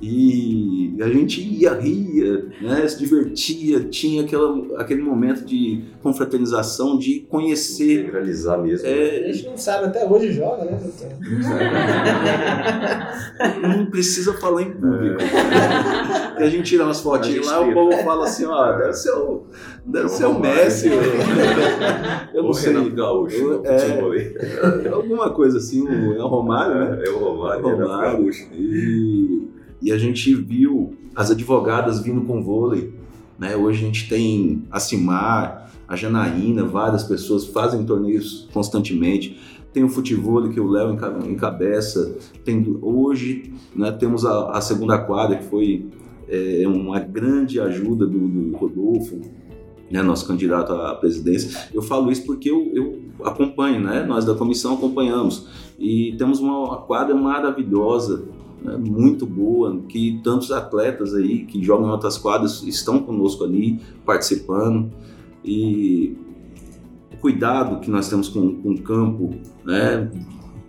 E 0.00 0.87
a 1.02 1.08
gente 1.08 1.40
ia, 1.40 1.74
ria, 1.74 2.46
né, 2.60 2.86
se 2.88 2.98
divertia, 2.98 3.80
tinha 3.84 4.22
aquela, 4.22 4.80
aquele 4.80 5.02
momento 5.02 5.44
de 5.44 5.84
confraternização, 6.02 6.98
de 6.98 7.20
conhecer. 7.28 8.00
Integralizar 8.00 8.60
mesmo. 8.60 8.86
É... 8.86 9.28
A 9.28 9.32
gente 9.32 9.46
não 9.46 9.56
sabe, 9.56 9.86
até 9.86 10.04
hoje 10.04 10.32
joga, 10.32 10.64
né? 10.64 10.78
não 13.62 13.86
precisa 13.86 14.34
falar 14.34 14.62
em 14.62 14.72
público. 14.72 15.20
É. 16.38 16.44
a 16.44 16.50
gente 16.50 16.64
tira 16.64 16.84
umas 16.84 17.00
fotinhas 17.00 17.46
lá, 17.46 17.60
o 17.60 17.72
povo 17.72 17.92
fala 18.04 18.24
assim, 18.24 18.46
ó, 18.46 18.72
deve 18.72 18.92
ser 18.94 19.12
o, 19.12 19.44
deve 19.84 20.08
ser 20.08 20.26
o 20.26 20.38
Messi. 20.38 20.90
Eu 22.34 22.42
não 22.42 22.52
sei. 22.52 22.72
Renato 22.72 22.94
Gaúcho. 22.94 23.62
É, 23.64 24.88
alguma 24.88 25.30
coisa 25.30 25.58
assim, 25.58 25.86
é 25.86 26.22
o 26.22 26.26
Romário, 26.26 26.74
né? 26.74 27.02
É 27.04 27.10
o 27.10 27.18
Romário. 27.18 27.68
É 27.68 27.72
o 27.72 27.76
Romário. 27.76 28.30
E 28.52 29.57
e 29.80 29.92
a 29.92 29.98
gente 29.98 30.34
viu 30.34 30.94
as 31.14 31.30
advogadas 31.30 32.00
vindo 32.00 32.22
com 32.22 32.42
vôlei. 32.42 32.92
Né? 33.38 33.56
Hoje 33.56 33.82
a 33.82 33.86
gente 33.86 34.08
tem 34.08 34.62
a 34.70 34.80
Cimar, 34.80 35.70
a 35.86 35.96
Janaína, 35.96 36.64
várias 36.64 37.04
pessoas 37.04 37.46
fazem 37.46 37.84
torneios 37.84 38.48
constantemente. 38.52 39.38
Tem 39.72 39.84
o 39.84 39.88
futebol 39.88 40.48
que 40.48 40.60
o 40.60 40.68
Léo 40.68 40.96
encabeça. 41.28 42.16
Tem, 42.44 42.78
hoje 42.82 43.52
né, 43.74 43.92
temos 43.92 44.24
a, 44.24 44.50
a, 44.50 44.60
segunda 44.60 44.98
quadra, 44.98 45.36
que 45.36 45.44
foi 45.44 45.86
é, 46.28 46.66
uma 46.66 46.98
grande 46.98 47.60
ajuda 47.60 48.06
do, 48.06 48.18
do 48.28 48.56
Rodolfo, 48.56 49.20
né, 49.90 50.02
nosso 50.02 50.26
candidato 50.26 50.72
à 50.72 50.94
presidência. 50.94 51.68
Eu 51.72 51.82
falo 51.82 52.10
isso 52.10 52.24
porque 52.26 52.50
eu, 52.50 52.70
eu, 52.74 52.98
acompanho, 53.24 53.80
né? 53.80 54.04
nós 54.04 54.24
da 54.24 54.34
comissão 54.34 54.74
acompanhamos. 54.74 55.48
E 55.78 56.14
temos 56.18 56.40
uma 56.40 56.78
quadra 56.82 57.14
maravilhosa 57.14 58.26
né, 58.62 58.76
muito 58.76 59.26
boa, 59.26 59.80
que 59.88 60.20
tantos 60.22 60.50
atletas 60.50 61.14
aí 61.14 61.44
que 61.44 61.62
jogam 61.62 61.88
em 61.88 61.90
outras 61.90 62.18
quadras 62.18 62.62
estão 62.62 63.00
conosco 63.00 63.44
ali, 63.44 63.80
participando. 64.04 64.90
E 65.44 66.16
o 67.12 67.16
cuidado 67.18 67.80
que 67.80 67.90
nós 67.90 68.08
temos 68.08 68.28
com, 68.28 68.60
com 68.60 68.72
o 68.72 68.80
campo, 68.80 69.34
né, 69.64 70.10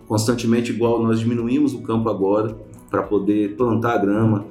constantemente 0.06 0.72
igual 0.72 1.02
nós 1.02 1.20
diminuímos 1.20 1.74
o 1.74 1.82
campo 1.82 2.08
agora 2.08 2.56
para 2.90 3.02
poder 3.02 3.56
plantar 3.56 3.94
a 3.94 3.98
grama, 3.98 4.46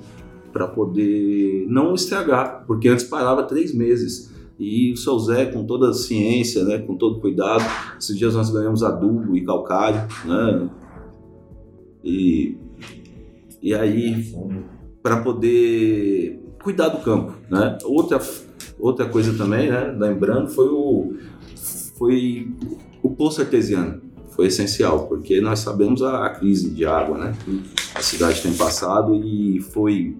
para 0.51 0.67
poder 0.67 1.65
não 1.67 1.93
estragar, 1.93 2.63
porque 2.65 2.87
antes 2.87 3.05
parava 3.05 3.43
três 3.43 3.73
meses. 3.73 4.29
E 4.57 4.91
o 4.91 4.97
seu 4.97 5.17
Zé, 5.19 5.45
com 5.45 5.65
toda 5.65 5.89
a 5.89 5.93
ciência, 5.93 6.65
né, 6.65 6.79
com 6.79 6.95
todo 6.95 7.21
cuidado, 7.21 7.63
esses 7.97 8.17
dias 8.17 8.35
nós 8.35 8.49
ganhamos 8.49 8.83
adubo 8.83 9.35
e 9.35 9.45
calcário, 9.45 10.01
né, 10.25 10.69
e 12.03 12.57
e 13.61 13.73
aí, 13.73 14.33
para 15.03 15.21
poder 15.21 16.39
cuidar 16.63 16.89
do 16.89 16.99
campo, 16.99 17.33
né? 17.49 17.77
Outra, 17.83 18.19
outra 18.77 19.05
coisa 19.05 19.33
também, 19.37 19.69
né? 19.69 19.95
Lembrando, 19.97 20.49
foi 20.49 20.67
o, 20.67 21.17
foi 21.97 22.51
o 23.03 23.09
poço 23.09 23.41
artesiano. 23.41 24.01
Foi 24.29 24.47
essencial, 24.47 25.07
porque 25.07 25.41
nós 25.41 25.59
sabemos 25.59 26.01
a, 26.01 26.25
a 26.25 26.29
crise 26.29 26.69
de 26.69 26.85
água, 26.85 27.17
né? 27.17 27.35
A 27.93 28.01
cidade 28.01 28.41
tem 28.41 28.53
passado 28.53 29.13
e 29.15 29.59
foi, 29.59 30.15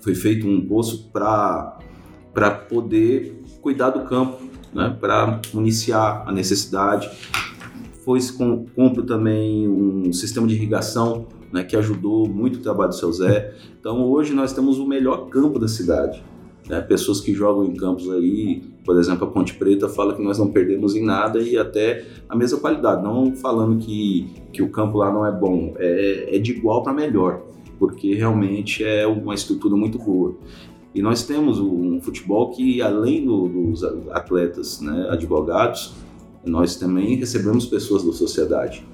foi 0.00 0.14
feito 0.14 0.46
um 0.46 0.66
poço 0.66 1.10
para 1.12 1.78
poder 2.70 3.42
cuidar 3.60 3.90
do 3.90 4.06
campo, 4.06 4.42
né? 4.72 4.96
Para 4.98 5.42
municiar 5.52 6.24
a 6.26 6.32
necessidade. 6.32 7.10
Foi 8.02 8.18
compro 8.74 9.02
também 9.02 9.68
um 9.68 10.10
sistema 10.14 10.46
de 10.46 10.54
irrigação 10.54 11.28
né, 11.52 11.64
que 11.64 11.76
ajudou 11.76 12.28
muito 12.28 12.56
o 12.56 12.62
trabalho 12.62 12.90
do 12.90 12.94
seu 12.94 13.12
Zé. 13.12 13.54
Então 13.78 14.04
hoje 14.04 14.32
nós 14.32 14.52
temos 14.52 14.78
o 14.78 14.86
melhor 14.86 15.28
campo 15.28 15.58
da 15.58 15.68
cidade. 15.68 16.22
Né? 16.68 16.80
Pessoas 16.80 17.20
que 17.20 17.34
jogam 17.34 17.64
em 17.64 17.74
campos 17.74 18.08
aí, 18.10 18.62
por 18.84 18.98
exemplo, 18.98 19.26
a 19.26 19.30
Ponte 19.30 19.54
Preta 19.54 19.88
fala 19.88 20.14
que 20.14 20.22
nós 20.22 20.38
não 20.38 20.48
perdemos 20.48 20.94
em 20.94 21.04
nada 21.04 21.40
e 21.40 21.56
até 21.56 22.04
a 22.28 22.36
mesma 22.36 22.58
qualidade. 22.58 23.02
Não 23.02 23.34
falando 23.34 23.78
que, 23.78 24.28
que 24.52 24.62
o 24.62 24.70
campo 24.70 24.98
lá 24.98 25.12
não 25.12 25.26
é 25.26 25.32
bom, 25.32 25.74
é, 25.78 26.36
é 26.36 26.38
de 26.38 26.52
igual 26.52 26.82
para 26.82 26.92
melhor, 26.92 27.42
porque 27.78 28.14
realmente 28.14 28.84
é 28.84 29.06
uma 29.06 29.34
estrutura 29.34 29.74
muito 29.74 29.98
boa. 29.98 30.36
E 30.94 31.02
nós 31.02 31.24
temos 31.24 31.60
um 31.60 32.00
futebol 32.00 32.50
que, 32.50 32.82
além 32.82 33.24
do, 33.24 33.48
dos 33.48 33.84
atletas 34.10 34.80
né, 34.80 35.08
advogados, 35.10 35.94
nós 36.44 36.74
também 36.76 37.16
recebemos 37.16 37.66
pessoas 37.66 38.02
da 38.02 38.12
sociedade 38.12 38.84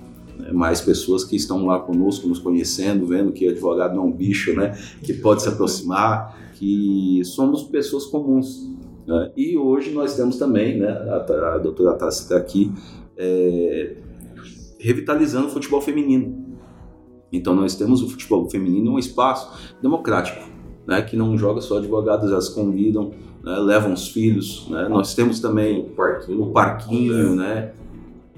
mais 0.53 0.81
pessoas 0.81 1.25
que 1.25 1.37
estão 1.37 1.67
lá 1.67 1.81
conosco, 1.81 2.29
nos 2.29 2.39
conhecendo, 2.39 3.07
vendo 3.07 3.33
que 3.33 3.49
advogado 3.49 3.95
não 3.95 4.05
é 4.05 4.07
um 4.07 4.13
bicho, 4.13 4.55
né, 4.55 4.77
que 5.03 5.15
pode 5.15 5.43
se 5.43 5.49
aproximar, 5.49 6.51
que 6.55 7.23
somos 7.25 7.65
pessoas 7.65 8.07
comuns. 8.07 8.71
Né? 9.07 9.33
E 9.37 9.57
hoje 9.57 9.91
nós 9.93 10.17
temos 10.17 10.37
também, 10.37 10.79
né, 10.79 10.89
a, 10.89 11.55
a 11.55 11.59
doutora 11.59 11.95
Tassi 11.95 12.23
está 12.23 12.37
aqui, 12.37 12.73
é, 13.17 13.97
revitalizando 14.79 15.47
o 15.47 15.51
futebol 15.51 15.81
feminino. 15.81 16.45
Então 17.33 17.55
nós 17.55 17.75
temos 17.75 18.03
o 18.03 18.09
futebol 18.09 18.49
feminino 18.49 18.93
um 18.93 18.99
espaço 18.99 19.75
democrático, 19.83 20.49
né, 20.87 21.03
que 21.03 21.17
não 21.17 21.37
joga 21.37 21.61
só 21.61 21.79
advogados, 21.79 22.31
elas 22.31 22.49
convidam, 22.49 23.11
né, 23.43 23.59
levam 23.59 23.93
os 23.93 24.09
filhos. 24.09 24.69
Né? 24.71 24.89
Nós 24.89 25.15
temos 25.15 25.41
também 25.41 25.81
o 25.81 25.91
parquinho, 25.91 26.43
o 26.43 26.53
parquinho 26.53 27.35
né? 27.35 27.73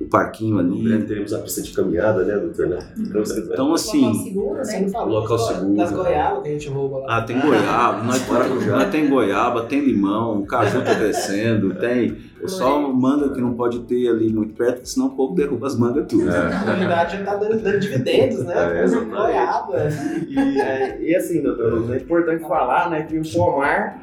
O 0.01 0.05
parquinho 0.07 0.59
ali. 0.59 0.83
Breve 0.83 1.05
teremos 1.05 1.33
a 1.33 1.39
pista 1.39 1.61
de 1.61 1.73
caminhada, 1.73 2.25
né, 2.25 2.37
doutor? 2.37 2.69
Né? 2.69 2.79
Então, 2.99 3.23
então 3.23 3.75
assim. 3.75 4.05
Local 4.05 4.15
seguro, 4.15 4.63
né? 4.65 4.91
local 5.07 5.39
seguro. 5.39 5.77
Das 5.77 5.91
goiabas 5.91 6.43
que 6.43 6.49
a 6.49 6.53
gente 6.53 6.69
rouba 6.69 6.99
lá. 6.99 7.19
Ah, 7.19 7.23
tem 7.23 7.41
goiaba, 7.41 8.03
nós, 8.05 8.29
nós 8.67 8.91
tem 8.91 9.09
goiaba, 9.09 9.65
tem 9.65 9.81
limão, 9.81 10.41
o 10.41 10.47
caju 10.47 10.85
tá 10.85 10.95
crescendo, 10.95 11.75
tem. 11.75 12.17
O 12.41 12.49
só 12.49 12.81
manga 12.93 13.31
que 13.31 13.41
não 13.41 13.55
pode 13.55 13.81
ter 13.81 14.09
ali 14.09 14.33
muito 14.33 14.55
perto, 14.55 14.87
senão 14.87 15.09
o 15.09 15.11
povo 15.11 15.35
derruba 15.35 15.67
as 15.67 15.77
mangas 15.77 16.07
tudo. 16.09 16.31
É. 16.31 16.49
Na 16.49 16.75
verdade, 16.75 17.19
já 17.19 17.25
tá 17.25 17.35
dando, 17.35 17.61
dando 17.61 17.81
dividendos, 17.81 18.45
né? 18.45 18.85
É, 18.85 18.87
goiaba. 18.87 19.89
E, 20.29 20.61
é, 20.61 21.03
e 21.03 21.17
assim, 21.17 21.43
doutor, 21.43 21.93
é 21.93 21.97
importante 21.97 22.43
falar 22.47 22.91
né, 22.91 23.03
que 23.03 23.19
o 23.19 23.23
pomar 23.33 24.01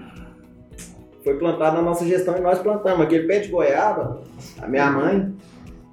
foi 1.23 1.35
plantado 1.35 1.77
na 1.77 1.81
nossa 1.81 2.05
gestão 2.05 2.37
e 2.37 2.41
nós 2.41 2.59
plantamos. 2.59 3.01
Aquele 3.01 3.25
pé 3.25 3.39
de 3.39 3.47
goiaba, 3.47 4.21
a 4.61 4.67
minha 4.67 4.91
mãe 4.91 5.33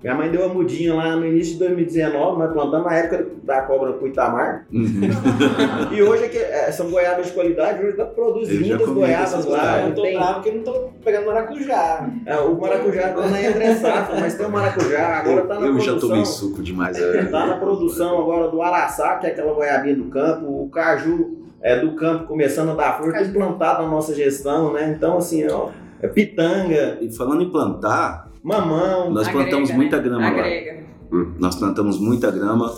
minha 0.03 0.15
mãe 0.17 0.31
deu 0.31 0.45
uma 0.45 0.53
mudinha 0.53 0.95
lá 0.95 1.15
no 1.15 1.25
início 1.25 1.55
de 1.55 1.61
2019, 1.61 2.39
nós 2.39 2.53
plantamos 2.53 2.87
na 2.87 2.97
época 2.97 3.27
da 3.45 3.63
cobra 3.63 3.93
pro 3.93 4.09
Itamar. 4.09 4.67
Uhum. 4.73 5.01
e 5.95 6.03
hoje 6.03 6.25
é 6.25 6.29
que, 6.29 6.39
é, 6.39 6.73
são 6.73 6.91
goiabas 6.91 7.27
de 7.27 7.33
qualidade, 7.33 7.85
hoje 7.85 7.97
dá 7.97 8.05
produz 8.07 8.49
muitas 8.61 8.89
goiabas 8.89 9.45
lá. 9.47 9.83
Eu 9.87 9.95
tô 9.95 10.03
tem... 10.03 10.19
bravo 10.19 10.35
porque 10.35 10.51
não 10.51 10.65
tô 10.65 10.91
pegando 11.05 11.27
maracujá. 11.27 12.11
É, 12.27 12.37
o 12.37 12.61
maracujá 12.61 13.09
tá 13.11 13.29
na 13.29 13.43
entre 13.43 13.75
safra, 13.77 14.21
mas 14.21 14.35
tem 14.35 14.47
o 14.47 14.51
maracujá, 14.51 15.19
agora 15.19 15.43
tá 15.43 15.55
na 15.61 15.67
eu 15.67 15.73
produção. 15.73 15.95
Eu 15.95 16.01
já 16.01 16.01
tomei 16.01 16.25
suco 16.25 16.63
demais. 16.63 16.99
É. 17.01 17.25
Tá 17.27 17.47
na 17.47 17.57
produção 17.59 18.19
agora 18.19 18.51
do 18.51 18.61
araçá, 18.61 19.17
que 19.19 19.27
é 19.27 19.31
aquela 19.31 19.53
goiabinha 19.53 19.95
do 19.95 20.07
campo, 20.07 20.65
o 20.65 20.69
caju 20.69 21.39
é 21.63 21.79
do 21.79 21.93
campo 21.93 22.27
começando 22.27 22.71
a 22.71 22.75
dar 22.75 22.99
fruto, 22.99 23.33
plantado 23.33 23.85
na 23.85 23.89
nossa 23.89 24.13
gestão, 24.13 24.73
né? 24.73 24.93
Então, 24.97 25.19
assim, 25.19 25.47
ó, 25.49 25.69
é 26.01 26.09
pitanga. 26.09 26.99
E 27.01 27.09
falando 27.13 27.43
em 27.43 27.51
plantar, 27.51 28.32
mamão. 28.43 29.11
Nós 29.11 29.29
agrega, 29.29 29.45
plantamos 29.45 29.71
né? 29.71 29.77
muita 29.77 29.99
grama 29.99 30.27
agrega. 30.27 30.73
lá. 30.73 30.83
Hum. 31.13 31.33
Nós 31.39 31.55
plantamos 31.57 31.99
muita 31.99 32.31
grama. 32.31 32.75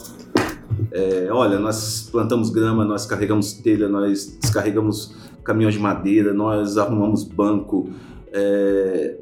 É, 0.90 1.28
olha, 1.30 1.58
nós 1.58 2.08
plantamos 2.10 2.50
grama, 2.50 2.84
nós 2.84 3.06
carregamos 3.06 3.52
telha, 3.54 3.88
nós 3.88 4.38
descarregamos 4.40 5.14
caminhões 5.44 5.74
de 5.74 5.80
madeira, 5.80 6.32
nós 6.32 6.76
arrumamos 6.76 7.24
banco. 7.24 7.88
É, 8.32 9.16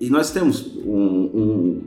e 0.00 0.10
nós 0.10 0.30
temos 0.30 0.76
um, 0.84 1.30
um, 1.34 1.82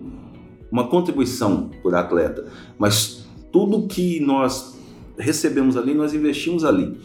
uma 0.71 0.87
contribuição 0.87 1.69
por 1.81 1.95
atleta, 1.95 2.45
mas 2.77 3.25
tudo 3.51 3.87
que 3.87 4.19
nós 4.19 4.77
recebemos 5.17 5.77
ali, 5.77 5.93
nós 5.93 6.13
investimos 6.13 6.63
ali. 6.63 6.97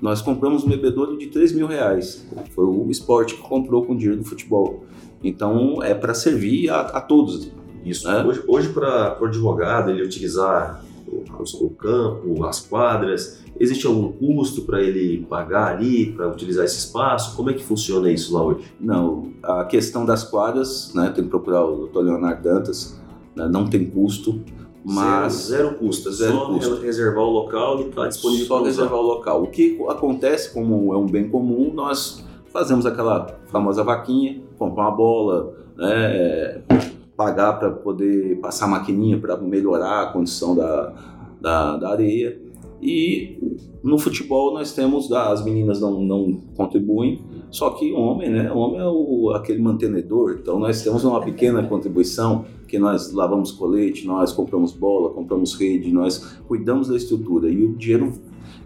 Nós 0.00 0.22
compramos 0.22 0.64
um 0.64 0.68
bebedouro 0.68 1.18
de 1.18 1.26
3 1.26 1.52
mil 1.52 1.66
reais. 1.66 2.26
Foi 2.54 2.64
o 2.64 2.90
esporte 2.90 3.34
que 3.34 3.42
comprou 3.42 3.84
com 3.84 3.92
o 3.92 3.96
dinheiro 3.96 4.18
do 4.18 4.24
futebol. 4.24 4.84
Então 5.22 5.82
é 5.82 5.94
para 5.94 6.14
servir 6.14 6.70
a, 6.70 6.80
a, 6.80 7.00
todos. 7.00 7.50
Isso. 7.84 8.08
Né? 8.08 8.24
Hoje, 8.24 8.42
hoje 8.46 8.68
para 8.70 9.18
o 9.20 9.26
advogado 9.26 9.90
ele 9.90 10.02
utilizar 10.02 10.84
o, 11.06 11.64
o, 11.64 11.70
campo, 11.70 12.44
as 12.44 12.60
quadras, 12.60 13.42
existe 13.58 13.86
algum 13.86 14.12
custo 14.12 14.62
para 14.62 14.82
ele 14.82 15.26
pagar 15.28 15.74
ali, 15.74 16.12
para 16.12 16.28
utilizar 16.28 16.64
esse 16.64 16.78
espaço? 16.78 17.36
Como 17.36 17.50
é 17.50 17.54
que 17.54 17.62
funciona 17.62 18.10
isso 18.10 18.34
lá 18.34 18.42
hoje? 18.42 18.64
Não, 18.78 19.32
a 19.42 19.64
questão 19.64 20.06
das 20.06 20.24
quadras, 20.24 20.92
né, 20.94 21.12
tem 21.14 21.24
que 21.24 21.30
procurar 21.30 21.64
o 21.64 21.86
Dr. 21.86 22.00
Leonardo 22.00 22.42
Dantas, 22.42 22.98
né, 23.34 23.48
não 23.48 23.66
tem 23.66 23.84
custo. 23.84 24.40
Mas 24.82 25.34
zero, 25.34 25.68
zero 25.68 25.78
custo, 25.78 26.08
é 26.08 26.12
zero 26.12 26.32
só 26.32 26.46
custo. 26.46 26.74
reservar 26.76 27.24
o 27.24 27.30
local 27.30 27.80
e 27.80 27.88
está 27.88 28.08
disponível. 28.08 28.46
Só 28.46 28.62
reservar 28.62 28.98
o 28.98 29.02
local. 29.02 29.42
O 29.42 29.48
que 29.48 29.78
acontece, 29.86 30.54
como 30.54 30.94
é 30.94 30.96
um 30.96 31.04
bem 31.04 31.28
comum, 31.28 31.70
nós 31.74 32.24
fazemos 32.52 32.86
aquela 32.86 33.26
famosa 33.46 33.82
vaquinha, 33.82 34.40
comprar 34.58 34.84
uma 34.84 34.96
bola, 34.96 35.54
né, 35.76 36.62
pagar 37.16 37.54
para 37.54 37.70
poder 37.70 38.38
passar 38.40 38.66
a 38.66 38.68
maquininha 38.68 39.18
para 39.18 39.36
melhorar 39.36 40.02
a 40.02 40.06
condição 40.06 40.54
da, 40.54 40.92
da, 41.40 41.76
da, 41.76 41.90
areia. 41.90 42.40
E 42.80 43.38
no 43.82 43.98
futebol 43.98 44.54
nós 44.54 44.72
temos, 44.72 45.12
as 45.12 45.44
meninas 45.44 45.80
não, 45.80 46.00
não 46.00 46.40
contribuem, 46.56 47.22
só 47.50 47.70
que 47.70 47.92
o 47.92 47.98
homem, 47.98 48.30
né? 48.30 48.50
O 48.50 48.56
homem 48.56 48.80
é 48.80 48.86
o, 48.86 49.32
aquele 49.34 49.60
mantenedor, 49.60 50.38
então 50.40 50.58
nós 50.58 50.82
temos 50.82 51.04
uma 51.04 51.20
pequena 51.20 51.62
contribuição, 51.62 52.44
que 52.66 52.78
nós 52.78 53.12
lavamos 53.12 53.50
colete, 53.50 54.06
nós 54.06 54.32
compramos 54.32 54.72
bola, 54.72 55.10
compramos 55.10 55.54
rede, 55.54 55.92
nós 55.92 56.38
cuidamos 56.46 56.88
da 56.88 56.96
estrutura. 56.96 57.50
E 57.50 57.64
o 57.64 57.76
dinheiro 57.76 58.12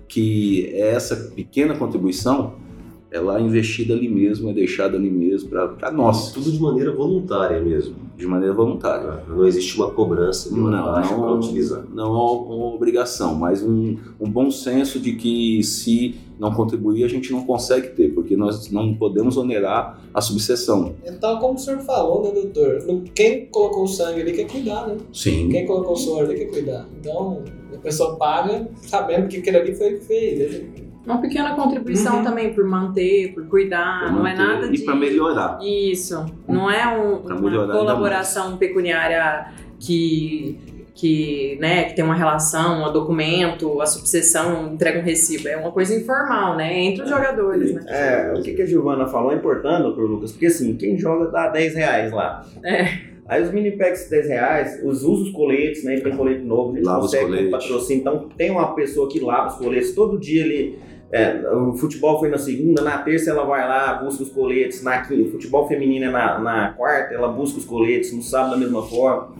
que 0.06 0.66
é 0.74 0.90
essa 0.90 1.16
pequena 1.34 1.74
contribuição, 1.76 2.52
ela 3.14 3.38
é 3.38 3.42
investida 3.42 3.94
ali 3.94 4.08
mesmo, 4.08 4.50
é 4.50 4.52
deixada 4.52 4.96
ali 4.96 5.08
mesmo 5.08 5.48
para 5.48 5.92
nós. 5.92 6.32
Tudo 6.32 6.50
de 6.50 6.60
maneira 6.60 6.92
voluntária 6.92 7.60
mesmo. 7.60 7.94
De 8.16 8.26
maneira 8.26 8.52
voluntária. 8.52 9.22
Não 9.28 9.46
existe 9.46 9.76
uma 9.76 9.88
cobrança 9.88 10.52
de 10.52 10.58
uma 10.58 10.68
não, 10.68 10.84
taxa 10.84 11.14
para 11.14 11.32
utilizar. 11.32 11.84
Não 11.94 12.06
é 12.06 12.08
uma 12.08 12.74
obrigação, 12.74 13.36
mas 13.36 13.62
um, 13.62 13.96
um 14.20 14.28
bom 14.28 14.50
senso 14.50 14.98
de 14.98 15.12
que 15.12 15.62
se 15.62 16.16
não 16.40 16.52
contribuir 16.52 17.04
a 17.04 17.08
gente 17.08 17.30
não 17.30 17.44
consegue 17.44 17.90
ter, 17.90 18.12
porque 18.12 18.36
nós 18.36 18.68
não 18.72 18.94
podemos 18.94 19.36
onerar 19.36 20.02
a 20.12 20.20
subseção. 20.20 20.96
Então, 21.06 21.38
como 21.38 21.54
o 21.54 21.58
senhor 21.58 21.78
falou, 21.80 22.24
né, 22.24 22.32
doutor? 22.32 22.84
Quem 23.14 23.46
colocou 23.46 23.84
o 23.84 23.88
sangue 23.88 24.22
ali 24.22 24.32
quer 24.32 24.48
cuidar, 24.48 24.88
né? 24.88 24.96
Sim. 25.12 25.50
Quem 25.50 25.64
colocou 25.66 25.92
o 25.92 25.96
suor 25.96 26.24
ali 26.24 26.34
quer 26.34 26.46
cuidar. 26.46 26.88
Então, 26.98 27.44
a 27.72 27.78
pessoa 27.78 28.16
paga 28.16 28.68
sabendo 28.78 29.28
que 29.28 29.36
aquilo 29.36 29.58
ali 29.58 29.72
foi 29.72 29.94
o 29.94 29.98
que 30.00 30.04
fez. 30.04 30.52
Né? 30.52 30.84
Uma 31.06 31.20
pequena 31.20 31.54
contribuição 31.54 32.18
uhum. 32.18 32.24
também 32.24 32.54
por 32.54 32.64
manter, 32.64 33.34
por 33.34 33.46
cuidar, 33.46 34.04
por 34.04 34.12
não 34.12 34.26
é 34.26 34.34
nada 34.34 34.68
de. 34.68 34.76
E 34.76 34.84
para 34.84 34.94
melhorar. 34.94 35.58
Isso. 35.62 36.24
Não 36.48 36.70
é 36.70 36.86
um, 36.88 37.18
uma 37.18 37.66
colaboração 37.66 38.56
pecuniária 38.56 39.48
que 39.78 40.58
que, 40.94 41.58
né, 41.60 41.84
que 41.84 41.96
tem 41.96 42.04
uma 42.04 42.14
relação, 42.14 42.88
um 42.88 42.92
documento, 42.92 43.80
a 43.80 43.86
subseção 43.86 44.72
entrega 44.72 45.00
um 45.00 45.02
recibo. 45.02 45.48
É 45.48 45.56
uma 45.56 45.72
coisa 45.72 45.92
informal, 45.94 46.56
né? 46.56 46.72
Entre 46.84 47.02
os 47.02 47.10
jogadores, 47.10 47.74
né? 47.74 47.84
É, 47.88 48.32
o 48.38 48.42
que, 48.42 48.54
que 48.54 48.62
a 48.62 48.66
Giovana 48.66 49.06
falou 49.08 49.32
é 49.32 49.34
importante, 49.34 49.82
doutor 49.82 50.08
Lucas, 50.08 50.30
porque 50.30 50.46
assim, 50.46 50.76
quem 50.76 50.96
joga 50.96 51.26
dá 51.32 51.48
10 51.48 51.74
reais 51.74 52.12
lá. 52.12 52.46
É. 52.64 53.12
Aí 53.26 53.42
os 53.42 53.50
mini 53.50 53.72
packs 53.72 54.04
de 54.04 54.10
10 54.10 54.28
reais, 54.28 54.80
os 54.84 55.02
usos 55.02 55.32
coletes, 55.32 55.82
né? 55.82 55.98
Tem 55.98 56.16
colete 56.16 56.42
novo, 56.42 56.72
a 56.72 56.76
gente 56.76 56.84
lava 56.84 57.00
consegue 57.00 57.46
um 57.46 57.50
patrocínio. 57.50 58.00
Então 58.00 58.28
tem 58.36 58.50
uma 58.50 58.74
pessoa 58.74 59.08
que 59.08 59.18
lava 59.18 59.48
os 59.48 59.56
coletes 59.56 59.94
todo 59.94 60.18
dia 60.18 60.44
ele 60.44 60.78
é, 61.12 61.48
o 61.52 61.74
futebol 61.74 62.18
foi 62.18 62.28
na 62.28 62.38
segunda, 62.38 62.82
na 62.82 62.98
terça 62.98 63.30
ela 63.30 63.44
vai 63.44 63.66
lá, 63.68 63.94
busca 63.94 64.22
os 64.22 64.30
coletes, 64.30 64.82
na 64.82 65.02
quinta, 65.02 65.28
o 65.28 65.32
futebol 65.32 65.68
feminino 65.68 66.06
é 66.06 66.10
na, 66.10 66.38
na 66.38 66.68
quarta, 66.72 67.14
ela 67.14 67.28
busca 67.28 67.58
os 67.58 67.64
coletes, 67.64 68.12
no 68.12 68.22
sábado 68.22 68.52
da 68.52 68.56
mesma 68.56 68.82
forma, 68.82 69.32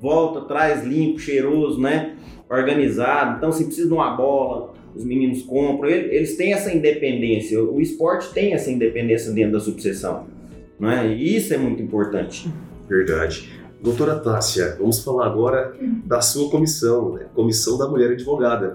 volta, 0.00 0.42
traz 0.42 0.84
limpo, 0.84 1.18
cheiroso, 1.18 1.80
né? 1.80 2.16
Organizado. 2.48 3.36
Então, 3.36 3.52
se 3.52 3.64
precisa 3.64 3.88
de 3.88 3.92
uma 3.92 4.16
bola, 4.16 4.72
os 4.94 5.04
meninos 5.04 5.42
compram. 5.42 5.90
Eles 5.90 6.36
têm 6.36 6.52
essa 6.52 6.72
independência. 6.72 7.62
O 7.62 7.80
esporte 7.80 8.32
tem 8.32 8.54
essa 8.54 8.70
independência 8.70 9.32
dentro 9.32 9.52
da 9.52 9.60
subseção. 9.60 10.26
Né? 10.78 11.14
E 11.14 11.36
isso 11.36 11.52
é 11.52 11.58
muito 11.58 11.82
importante. 11.82 12.50
Verdade. 12.88 13.50
Doutora 13.82 14.18
Tássia, 14.18 14.76
vamos 14.78 15.04
falar 15.04 15.26
agora 15.26 15.72
da 16.04 16.20
sua 16.20 16.50
comissão, 16.50 17.14
né? 17.14 17.26
Comissão 17.32 17.78
da 17.78 17.86
Mulher 17.86 18.12
Advogada. 18.12 18.74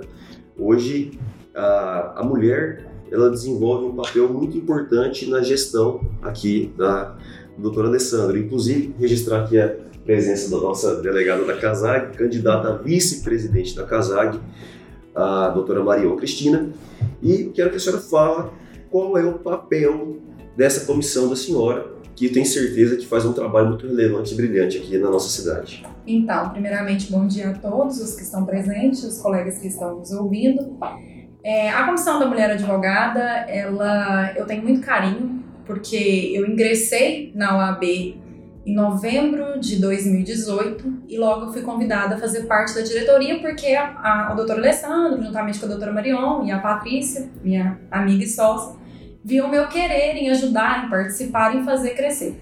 Hoje 0.57 1.11
a, 1.55 2.21
a 2.21 2.23
mulher 2.23 2.85
ela 3.11 3.29
desenvolve 3.29 3.85
um 3.85 3.95
papel 3.95 4.27
muito 4.27 4.57
importante 4.57 5.29
na 5.29 5.41
gestão 5.41 6.01
aqui 6.21 6.73
da 6.75 7.15
doutora 7.57 7.87
Alessandra. 7.87 8.39
Inclusive, 8.39 8.95
registrar 8.99 9.43
aqui 9.43 9.59
a 9.59 9.75
presença 10.03 10.49
da 10.49 10.57
nossa 10.57 11.01
delegada 11.01 11.45
da 11.45 11.55
CASAG, 11.55 12.17
candidata 12.17 12.69
a 12.69 12.77
vice-presidente 12.77 13.75
da 13.75 13.83
CASAG, 13.83 14.39
a 15.13 15.49
doutora 15.49 15.83
Maria 15.83 16.13
Cristina. 16.15 16.69
E 17.21 17.45
quero 17.53 17.69
que 17.69 17.77
a 17.77 17.79
senhora 17.79 18.01
fale 18.01 18.49
qual 18.89 19.17
é 19.17 19.23
o 19.23 19.33
papel 19.33 20.17
dessa 20.57 20.85
comissão 20.85 21.29
da 21.29 21.35
senhora, 21.35 21.93
que 22.15 22.29
tenho 22.29 22.45
certeza 22.45 22.95
que 22.95 23.05
faz 23.05 23.25
um 23.25 23.33
trabalho 23.33 23.69
muito 23.69 23.87
relevante 23.87 24.33
e 24.33 24.37
brilhante 24.37 24.77
aqui 24.77 24.97
na 24.97 25.09
nossa 25.09 25.29
cidade. 25.29 25.85
Então, 26.05 26.49
primeiramente, 26.49 27.11
bom 27.11 27.25
dia 27.25 27.49
a 27.49 27.53
todos 27.53 27.99
os 27.99 28.15
que 28.15 28.23
estão 28.23 28.45
presentes, 28.45 29.03
os 29.03 29.19
colegas 29.19 29.57
que 29.57 29.67
estão 29.67 29.99
nos 29.99 30.11
ouvindo. 30.11 30.77
É, 31.43 31.69
a 31.69 31.83
Comissão 31.83 32.19
da 32.19 32.25
Mulher 32.25 32.51
Advogada, 32.51 33.21
ela, 33.49 34.31
eu 34.33 34.45
tenho 34.45 34.63
muito 34.63 34.79
carinho, 34.79 35.43
porque 35.65 36.31
eu 36.33 36.47
ingressei 36.47 37.33
na 37.35 37.57
OAB 37.57 37.83
em 38.65 38.73
novembro 38.73 39.59
de 39.59 39.75
2018 39.75 41.03
e 41.09 41.17
logo 41.17 41.51
fui 41.51 41.61
convidada 41.61 42.15
a 42.15 42.17
fazer 42.17 42.43
parte 42.43 42.73
da 42.73 42.81
diretoria 42.81 43.39
porque 43.39 43.75
a, 43.75 44.27
a, 44.29 44.31
o 44.31 44.37
doutor 44.37 44.57
Alessandro, 44.57 45.21
juntamente 45.21 45.59
com 45.59 45.65
a 45.65 45.69
doutora 45.69 45.91
Marion 45.91 46.45
e 46.45 46.51
a 46.51 46.59
Patrícia, 46.59 47.29
minha 47.43 47.77
amiga 47.91 48.23
e 48.23 48.27
sócia, 48.27 48.77
viam 49.21 49.49
meu 49.49 49.67
querer 49.67 50.15
em 50.15 50.29
ajudar, 50.29 50.85
em 50.85 50.89
participar, 50.89 51.53
em 51.53 51.65
fazer 51.65 51.89
crescer. 51.89 52.41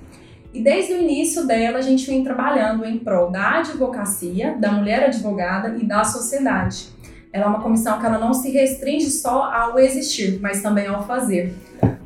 E 0.54 0.62
desde 0.62 0.94
o 0.94 1.02
início 1.02 1.48
dela, 1.48 1.80
a 1.80 1.82
gente 1.82 2.06
vem 2.06 2.24
trabalhando 2.24 2.86
em 2.86 3.00
prol 3.00 3.32
da 3.32 3.60
advocacia, 3.60 4.56
da 4.60 4.72
mulher 4.72 5.06
advogada 5.06 5.76
e 5.76 5.86
da 5.86 6.04
sociedade. 6.04 6.88
Ela 7.34 7.46
é 7.46 7.48
uma 7.48 7.62
comissão 7.62 8.00
que 8.00 8.06
ela 8.06 8.17
não 8.17 8.34
se 8.34 8.50
restringe 8.52 9.10
só 9.10 9.44
ao 9.52 9.80
existir, 9.80 10.39
mas 10.41 10.62
também 10.62 10.88
ao 10.88 11.06
fazer. 11.06 11.54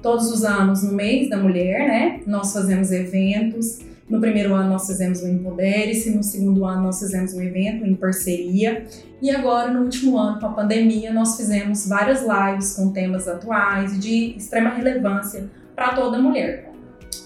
Todos 0.02 0.32
os 0.32 0.44
anos, 0.44 0.84
no 0.84 0.94
mês 0.94 1.30
da 1.30 1.38
mulher, 1.38 1.88
né, 1.88 2.22
nós 2.28 2.54
fazemos 2.54 2.92
eventos. 2.92 3.80
No 4.08 4.22
primeiro 4.22 4.54
ano 4.54 4.70
nós 4.70 4.86
fizemos 4.86 5.24
o 5.24 5.28
Empodere-se, 5.28 6.16
no 6.16 6.22
segundo 6.22 6.64
ano 6.64 6.84
nós 6.84 7.00
fizemos 7.00 7.34
um 7.34 7.42
evento 7.42 7.84
em 7.84 7.96
parceria 7.96 8.86
e 9.20 9.32
agora 9.32 9.72
no 9.72 9.82
último 9.82 10.16
ano 10.16 10.40
com 10.40 10.46
a 10.46 10.52
pandemia 10.52 11.12
nós 11.12 11.36
fizemos 11.36 11.88
várias 11.88 12.22
lives 12.22 12.76
com 12.76 12.92
temas 12.92 13.28
atuais 13.28 14.00
de 14.00 14.36
extrema 14.38 14.70
relevância 14.70 15.50
para 15.76 15.96
toda 15.96 16.20
mulher. 16.20 16.72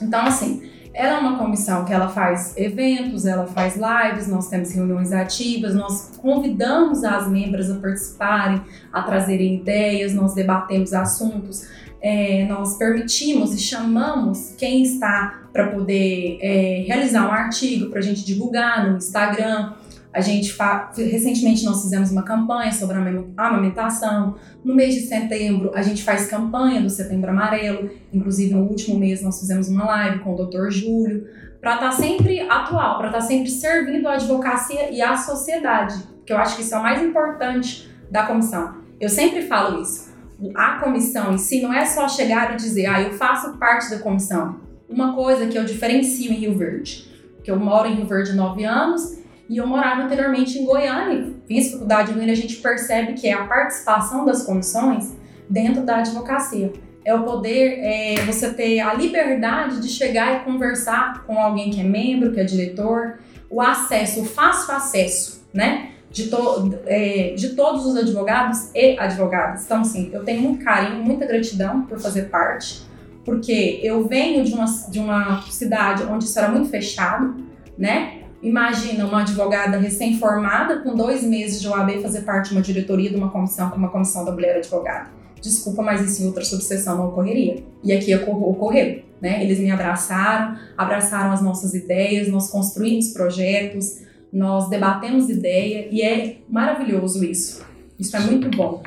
Então 0.02 0.22
assim, 0.22 0.70
ela 0.94 1.18
é 1.18 1.20
uma 1.20 1.38
comissão 1.38 1.86
que 1.86 1.94
ela 1.94 2.10
faz 2.10 2.58
eventos, 2.58 3.26
ela 3.26 3.46
faz 3.46 3.76
lives, 3.76 4.28
nós 4.28 4.50
temos 4.50 4.72
reuniões 4.72 5.12
ativas, 5.12 5.76
nós 5.76 6.18
convidamos 6.22 7.04
as 7.04 7.28
membros 7.28 7.70
a 7.70 7.76
participarem, 7.76 8.62
a 8.92 9.02
trazerem 9.04 9.56
ideias, 9.56 10.14
nós 10.14 10.34
debatemos 10.34 10.94
assuntos, 10.94 11.68
é, 12.02 12.46
nós 12.48 12.78
permitimos 12.78 13.54
e 13.54 13.60
chamamos 13.60 14.56
quem 14.58 14.84
está 14.84 15.44
para 15.52 15.68
poder 15.68 16.40
é, 16.42 16.84
realizar 16.88 17.28
um 17.28 17.32
artigo 17.32 17.90
para 17.90 18.00
a 18.00 18.04
gente 18.04 18.26
divulgar 18.26 18.90
no 18.90 18.98
Instagram. 18.98 19.74
A 20.20 20.22
gente 20.22 20.54
recentemente 20.98 21.64
nós 21.64 21.82
fizemos 21.82 22.12
uma 22.12 22.24
campanha 22.24 22.74
sobre 22.74 22.98
a 22.98 23.48
amamentação. 23.48 24.36
No 24.66 24.76
mês 24.76 24.94
de 24.94 25.00
setembro 25.08 25.72
a 25.74 25.82
gente 25.82 26.04
faz 26.04 26.28
campanha 26.28 26.82
do 26.82 26.90
Setembro 26.90 27.30
Amarelo. 27.30 27.90
Inclusive 28.12 28.54
no 28.54 28.64
último 28.64 29.00
mês 29.00 29.22
nós 29.22 29.40
fizemos 29.40 29.70
uma 29.70 29.86
live 29.86 30.20
com 30.20 30.34
o 30.34 30.46
Dr. 30.46 30.72
Júlio 30.72 31.26
para 31.62 31.76
estar 31.76 31.92
tá 31.92 31.92
sempre 31.94 32.42
atual, 32.42 32.98
para 32.98 33.08
estar 33.08 33.20
tá 33.20 33.26
sempre 33.26 33.50
servindo 33.50 34.10
a 34.10 34.16
advocacia 34.16 34.92
e 34.92 35.02
a 35.02 35.16
sociedade, 35.16 35.96
que 36.26 36.34
eu 36.34 36.38
acho 36.38 36.58
que 36.58 36.64
isso 36.64 36.76
é 36.76 36.78
o 36.78 36.84
mais 36.84 37.02
importante 37.02 37.90
da 38.12 38.24
comissão. 38.24 38.76
Eu 39.00 39.08
sempre 39.08 39.44
falo 39.44 39.82
isso. 39.82 40.14
A 40.54 40.80
comissão 40.80 41.34
em 41.34 41.38
si 41.38 41.62
não 41.62 41.72
é 41.72 41.86
só 41.86 42.10
chegar 42.10 42.54
e 42.54 42.58
dizer, 42.58 42.88
ah, 42.88 43.02
eu 43.02 43.14
faço 43.14 43.58
parte 43.58 43.90
da 43.90 44.00
comissão. 44.00 44.60
Uma 44.90 45.16
coisa 45.16 45.48
que 45.48 45.58
eu 45.58 45.64
diferencio 45.64 46.30
em 46.30 46.36
Rio 46.36 46.58
Verde, 46.58 47.10
que 47.42 47.50
eu 47.50 47.58
moro 47.58 47.88
em 47.88 47.96
Rio 47.96 48.06
Verde 48.06 48.32
há 48.32 48.36
nove 48.36 48.66
anos 48.66 49.19
e 49.50 49.58
eu 49.58 49.66
morava 49.66 50.04
anteriormente 50.04 50.60
em 50.60 50.66
Goiânia, 50.66 51.34
fiz 51.48 51.72
faculdade 51.72 52.12
em 52.12 52.30
a 52.30 52.36
gente 52.36 52.58
percebe 52.58 53.14
que 53.14 53.28
é 53.28 53.34
a 53.34 53.46
participação 53.46 54.24
das 54.24 54.44
comissões 54.44 55.12
dentro 55.50 55.82
da 55.82 55.98
advocacia. 55.98 56.72
É 57.04 57.16
o 57.16 57.24
poder, 57.24 57.80
é, 57.80 58.16
você 58.26 58.54
ter 58.54 58.80
a 58.80 58.94
liberdade 58.94 59.82
de 59.82 59.88
chegar 59.88 60.36
e 60.36 60.46
conversar 60.46 61.24
com 61.26 61.40
alguém 61.40 61.72
que 61.72 61.80
é 61.80 61.84
membro, 61.84 62.32
que 62.32 62.40
é 62.40 62.44
diretor, 62.44 63.20
o 63.50 63.60
acesso, 63.60 64.22
o 64.22 64.26
fácil 64.26 64.76
acesso, 64.76 65.44
né? 65.52 65.94
de, 66.12 66.28
to, 66.28 66.80
é, 66.86 67.34
de 67.36 67.50
todos 67.50 67.86
os 67.86 67.96
advogados 67.96 68.70
e 68.74 68.98
advogadas. 69.00 69.66
Então, 69.66 69.82
assim, 69.82 70.10
eu 70.12 70.24
tenho 70.24 70.42
muito 70.42 70.64
carinho, 70.64 71.04
muita 71.04 71.26
gratidão 71.26 71.84
por 71.84 72.00
fazer 72.00 72.24
parte, 72.24 72.82
porque 73.24 73.80
eu 73.84 74.08
venho 74.08 74.44
de 74.44 74.54
uma, 74.54 74.66
de 74.90 75.00
uma 75.00 75.42
cidade 75.44 76.04
onde 76.04 76.26
isso 76.26 76.38
era 76.38 76.50
muito 76.50 76.70
fechado, 76.70 77.36
né? 77.78 78.19
Imagina 78.42 79.06
uma 79.06 79.22
advogada 79.22 79.78
recém-formada 79.78 80.80
com 80.80 80.96
dois 80.96 81.24
meses 81.24 81.62
de 81.62 81.68
OAB 81.68 82.02
fazer 82.02 82.22
parte 82.22 82.50
de 82.50 82.56
uma 82.56 82.62
diretoria 82.62 83.10
de 83.10 83.16
uma 83.16 83.30
comissão 83.30 83.70
como 83.70 83.86
a 83.86 83.90
Comissão 83.90 84.24
da 84.24 84.32
Mulher 84.32 84.58
Advogada. 84.58 85.10
Desculpa, 85.42 85.82
mas 85.82 86.02
isso 86.02 86.24
em 86.24 86.28
outra 86.28 86.44
subseção 86.44 86.98
não 86.98 87.08
ocorreria. 87.10 87.64
E 87.84 87.92
aqui 87.92 88.16
ocorreu. 88.16 89.04
Né? 89.22 89.44
Eles 89.44 89.60
me 89.60 89.70
abraçaram, 89.70 90.58
abraçaram 90.78 91.32
as 91.32 91.42
nossas 91.42 91.74
ideias, 91.74 92.30
nós 92.30 92.50
construímos 92.50 93.10
projetos, 93.10 94.00
nós 94.32 94.70
debatemos 94.70 95.30
ideia 95.30 95.88
e 95.92 96.02
é 96.02 96.38
maravilhoso 96.48 97.24
isso. 97.24 97.69
Isso 98.00 98.16
é 98.16 98.20
muito 98.22 98.50
bom. 98.56 98.82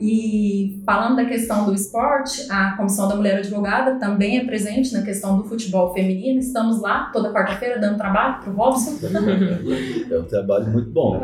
E 0.00 0.80
falando 0.86 1.16
da 1.16 1.26
questão 1.26 1.66
do 1.66 1.74
esporte, 1.74 2.46
a 2.50 2.74
Comissão 2.76 3.06
da 3.06 3.14
Mulher 3.14 3.38
Advogada 3.38 3.96
também 3.96 4.38
é 4.38 4.44
presente 4.44 4.90
na 4.94 5.02
questão 5.02 5.36
do 5.36 5.44
futebol 5.44 5.92
feminino. 5.92 6.38
Estamos 6.40 6.80
lá 6.80 7.10
toda 7.12 7.30
quarta-feira 7.30 7.78
dando 7.78 7.98
trabalho 7.98 8.40
para 8.40 8.50
o 8.50 8.56
Robson. 8.56 8.94
É 10.10 10.18
um 10.18 10.24
trabalho 10.24 10.66
muito 10.68 10.90
bom. 10.90 11.20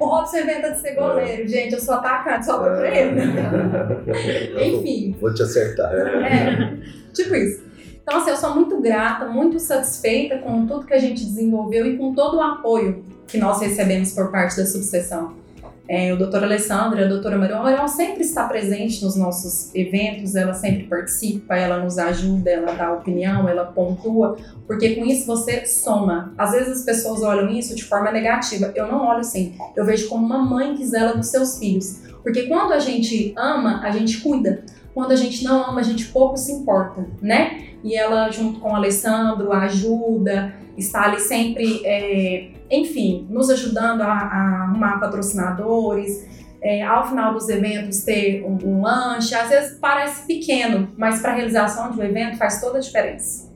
o 0.00 0.04
Robson 0.04 0.38
inventa 0.38 0.72
de 0.72 0.78
ser 0.78 0.94
goleiro, 0.94 1.48
gente. 1.48 1.74
Eu 1.74 1.80
sou 1.80 1.94
atacante, 1.94 2.46
só 2.46 2.58
para 2.58 2.88
ele. 2.88 3.20
Enfim. 4.76 5.16
Vou 5.20 5.32
te 5.32 5.42
acertar. 5.42 5.92
É, 5.92 6.76
tipo 7.12 7.34
isso. 7.34 7.64
Então, 8.02 8.18
assim, 8.18 8.30
eu 8.30 8.36
sou 8.36 8.54
muito 8.54 8.80
grata, 8.80 9.26
muito 9.26 9.58
satisfeita 9.58 10.38
com 10.38 10.66
tudo 10.66 10.86
que 10.86 10.94
a 10.94 10.98
gente 10.98 11.24
desenvolveu 11.24 11.86
e 11.86 11.96
com 11.96 12.14
todo 12.14 12.36
o 12.36 12.40
apoio 12.40 13.04
que 13.26 13.38
nós 13.38 13.60
recebemos 13.60 14.12
por 14.12 14.30
parte 14.30 14.56
da 14.56 14.66
subseção. 14.66 15.45
É, 15.88 16.12
o 16.12 16.16
doutor 16.16 16.42
Alessandro 16.42 16.98
e 16.98 17.04
a 17.04 17.06
doutora 17.06 17.38
Marion, 17.38 17.58
a 17.58 17.62
Marion 17.62 17.86
sempre 17.86 18.22
está 18.22 18.44
presente 18.44 19.04
nos 19.04 19.14
nossos 19.14 19.72
eventos, 19.72 20.34
ela 20.34 20.52
sempre 20.52 20.84
participa, 20.84 21.56
ela 21.56 21.78
nos 21.78 21.96
ajuda, 21.96 22.50
ela 22.50 22.72
dá 22.72 22.92
opinião, 22.92 23.48
ela 23.48 23.66
pontua, 23.66 24.36
porque 24.66 24.96
com 24.96 25.04
isso 25.04 25.26
você 25.26 25.64
soma. 25.64 26.34
Às 26.36 26.52
vezes 26.52 26.78
as 26.78 26.84
pessoas 26.84 27.22
olham 27.22 27.48
isso 27.50 27.74
de 27.74 27.84
forma 27.84 28.10
negativa, 28.10 28.72
eu 28.74 28.88
não 28.88 29.06
olho 29.06 29.20
assim, 29.20 29.54
eu 29.76 29.84
vejo 29.84 30.08
como 30.08 30.26
uma 30.26 30.38
mãe 30.38 30.74
que 30.74 30.84
zela 30.84 31.14
dos 31.14 31.28
seus 31.28 31.58
filhos, 31.58 32.00
porque 32.22 32.48
quando 32.48 32.72
a 32.72 32.80
gente 32.80 33.32
ama, 33.36 33.80
a 33.84 33.90
gente 33.92 34.20
cuida, 34.20 34.64
quando 34.92 35.12
a 35.12 35.16
gente 35.16 35.44
não 35.44 35.68
ama, 35.68 35.80
a 35.80 35.84
gente 35.84 36.06
pouco 36.06 36.36
se 36.36 36.50
importa, 36.50 37.06
né? 37.22 37.66
E 37.84 37.94
ela, 37.94 38.30
junto 38.30 38.58
com 38.58 38.72
o 38.72 38.74
Alessandro, 38.74 39.52
ajuda, 39.52 40.52
está 40.76 41.04
ali 41.04 41.20
sempre 41.20 41.82
é, 41.84 42.48
enfim, 42.70 43.26
nos 43.30 43.50
ajudando 43.50 44.02
a, 44.02 44.06
a 44.06 44.62
arrumar 44.64 44.98
patrocinadores, 44.98 46.26
é, 46.62 46.82
ao 46.82 47.08
final 47.08 47.34
dos 47.34 47.48
eventos 47.48 48.02
ter 48.02 48.44
um, 48.44 48.58
um, 48.64 48.82
lanche. 48.82 49.34
Às 49.34 49.48
vezes 49.48 49.78
parece 49.80 50.26
pequeno, 50.26 50.92
mas 50.96 51.20
para 51.20 51.32
a 51.32 51.34
realização 51.34 51.90
de 51.90 52.00
um 52.00 52.02
evento 52.02 52.36
faz 52.36 52.60
toda 52.60 52.78
a 52.78 52.80
diferença. 52.80 53.52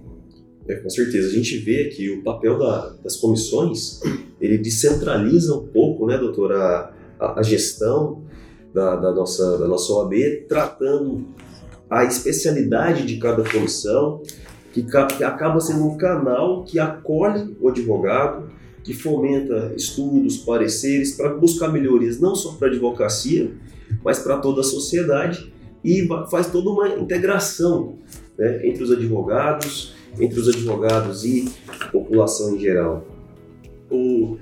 É, 0.68 0.76
com 0.76 0.90
certeza. 0.90 1.28
A 1.28 1.32
gente 1.32 1.58
vê 1.58 1.86
que 1.86 2.10
o 2.10 2.22
papel 2.22 2.58
da, 2.58 2.94
das 3.02 3.16
comissões, 3.16 4.00
ele 4.40 4.58
descentraliza 4.58 5.54
um 5.54 5.66
pouco, 5.66 6.06
né, 6.06 6.16
doutora, 6.18 6.92
a, 7.18 7.40
a 7.40 7.42
gestão 7.42 8.22
da, 8.72 8.96
da, 8.96 9.12
nossa, 9.12 9.58
da 9.58 9.66
nossa 9.66 9.92
OAB, 9.92 10.46
tratando 10.48 11.26
a 11.88 12.04
especialidade 12.04 13.04
de 13.04 13.18
cada 13.18 13.42
comissão, 13.42 14.22
que, 14.72 14.84
que 14.84 15.24
acaba 15.24 15.58
sendo 15.60 15.84
um 15.84 15.96
canal 15.96 16.62
que 16.62 16.78
acolhe 16.78 17.56
o 17.60 17.68
advogado, 17.68 18.49
que 18.82 18.94
fomenta 18.94 19.72
estudos, 19.76 20.38
pareceres, 20.38 21.16
para 21.16 21.34
buscar 21.34 21.68
melhorias 21.68 22.18
não 22.18 22.34
só 22.34 22.52
para 22.52 22.68
a 22.68 22.70
advocacia, 22.70 23.50
mas 24.04 24.18
para 24.18 24.38
toda 24.38 24.60
a 24.60 24.64
sociedade 24.64 25.52
e 25.84 26.06
faz 26.30 26.48
toda 26.50 26.70
uma 26.70 26.88
integração 26.88 27.98
né, 28.38 28.66
entre 28.66 28.82
os 28.82 28.90
advogados, 28.90 29.94
entre 30.18 30.38
os 30.40 30.48
advogados 30.48 31.24
e 31.24 31.50
a 31.68 31.86
população 31.86 32.54
em 32.54 32.58
geral. 32.58 33.06
O, 33.90 34.36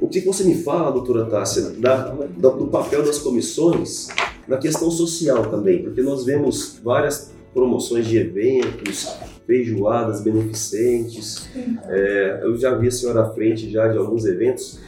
o 0.00 0.08
que 0.08 0.20
você 0.20 0.44
me 0.44 0.62
fala, 0.62 0.90
doutora 0.90 1.24
Tássia, 1.26 1.70
da, 1.78 2.10
do 2.10 2.66
papel 2.68 3.04
das 3.04 3.18
comissões 3.18 4.08
na 4.46 4.58
questão 4.58 4.90
social 4.90 5.50
também? 5.50 5.82
Porque 5.82 6.02
nós 6.02 6.24
vemos 6.24 6.80
várias 6.82 7.32
promoções 7.52 8.06
de 8.06 8.16
eventos, 8.18 9.16
feijoadas 9.46 10.22
beneficentes. 10.22 11.48
É, 11.88 12.40
eu 12.42 12.56
já 12.56 12.74
vi 12.74 12.88
a 12.88 12.90
senhora 12.90 13.22
à 13.22 13.30
frente 13.30 13.70
já 13.70 13.88
de 13.88 13.98
alguns 13.98 14.24
eventos. 14.24 14.80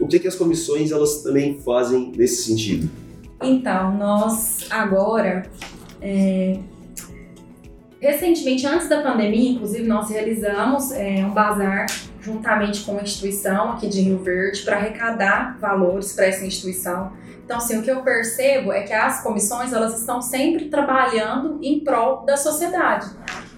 O 0.00 0.06
que, 0.08 0.18
que 0.18 0.26
as 0.26 0.34
comissões 0.34 0.90
elas 0.90 1.22
também 1.22 1.58
fazem 1.60 2.12
nesse 2.16 2.42
sentido? 2.42 2.90
Então, 3.40 3.96
nós 3.96 4.66
agora, 4.70 5.44
é, 6.02 6.58
recentemente, 8.00 8.66
antes 8.66 8.88
da 8.88 9.00
pandemia, 9.00 9.52
inclusive, 9.52 9.86
nós 9.86 10.10
realizamos 10.10 10.90
é, 10.90 11.24
um 11.24 11.30
bazar 11.30 11.86
juntamente 12.20 12.82
com 12.82 12.92
uma 12.92 13.02
instituição 13.02 13.72
aqui 13.72 13.88
de 13.88 14.00
Rio 14.00 14.18
Verde 14.18 14.62
para 14.62 14.76
arrecadar 14.76 15.56
valores 15.60 16.12
para 16.12 16.26
essa 16.26 16.44
instituição 16.44 17.12
então, 17.48 17.56
assim, 17.56 17.78
o 17.78 17.82
que 17.82 17.90
eu 17.90 18.02
percebo 18.02 18.70
é 18.70 18.82
que 18.82 18.92
as 18.92 19.22
comissões, 19.22 19.72
elas 19.72 19.98
estão 19.98 20.20
sempre 20.20 20.66
trabalhando 20.66 21.58
em 21.62 21.80
prol 21.80 22.26
da 22.26 22.36
sociedade, 22.36 23.06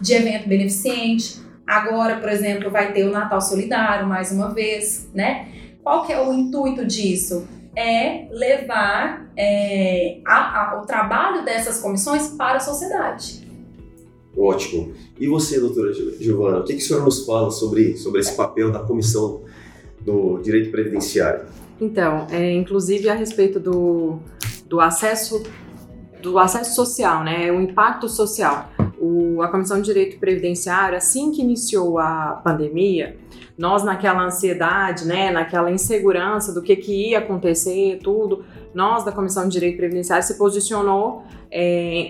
de 0.01 0.15
evento 0.15 0.49
beneficente. 0.49 1.41
Agora, 1.67 2.21
por 2.21 2.29
exemplo, 2.29 2.71
vai 2.71 2.93
ter 2.93 3.05
o 3.05 3.11
Natal 3.11 3.41
Solidário, 3.41 4.07
mais 4.07 4.31
uma 4.31 4.55
vez, 4.55 5.11
né? 5.13 5.49
Qual 5.83 6.07
que 6.07 6.13
é 6.13 6.25
o 6.25 6.33
intuito 6.33 6.87
disso? 6.87 7.49
É 7.75 8.29
levar 8.31 9.29
é, 9.37 10.21
a, 10.25 10.75
a, 10.77 10.81
o 10.81 10.87
trabalho 10.87 11.45
dessas 11.45 11.81
comissões 11.81 12.29
para 12.29 12.59
a 12.59 12.61
sociedade. 12.61 13.45
Ótimo. 14.39 14.93
E 15.19 15.27
você, 15.27 15.59
doutora 15.59 15.93
Giovana, 15.93 16.59
o 16.59 16.65
que, 16.65 16.75
que 16.75 16.95
a 16.95 16.99
nos 17.01 17.27
fala 17.27 17.51
sobre, 17.51 17.97
sobre 17.97 18.21
esse 18.21 18.37
papel 18.37 18.71
da 18.71 18.79
Comissão 18.79 19.43
do 20.01 20.39
Direito 20.39 20.71
Previdenciário? 20.71 21.47
Então, 21.81 22.27
é, 22.31 22.53
inclusive 22.53 23.09
a 23.09 23.15
respeito 23.15 23.59
do, 23.59 24.19
do 24.67 24.81
acesso 24.81 25.43
do 26.21 26.39
acesso 26.39 26.75
social, 26.75 27.25
né, 27.25 27.51
o 27.51 27.61
impacto 27.61 28.09
social. 28.09 28.69
O, 28.99 29.41
a 29.41 29.49
Comissão 29.49 29.79
de 29.79 29.87
Direito 29.87 30.19
Previdenciário, 30.19 30.97
assim 30.97 31.33
que 31.33 31.41
iniciou 31.41 31.99
a 31.99 32.39
pandemia, 32.45 33.17
nós 33.57 33.83
naquela 33.83 34.23
ansiedade, 34.23 35.07
né, 35.07 35.31
naquela 35.31 35.71
insegurança 35.71 36.53
do 36.53 36.61
que, 36.61 36.77
que 36.77 37.11
ia 37.11 37.19
acontecer, 37.19 37.99
tudo, 38.03 38.45
nós 38.75 39.03
da 39.03 39.13
Comissão 39.13 39.45
de 39.45 39.53
Direito 39.53 39.79
Previdenciário 39.79 40.25
se 40.25 40.37
posicionou 40.37 41.23
é, 41.51 41.63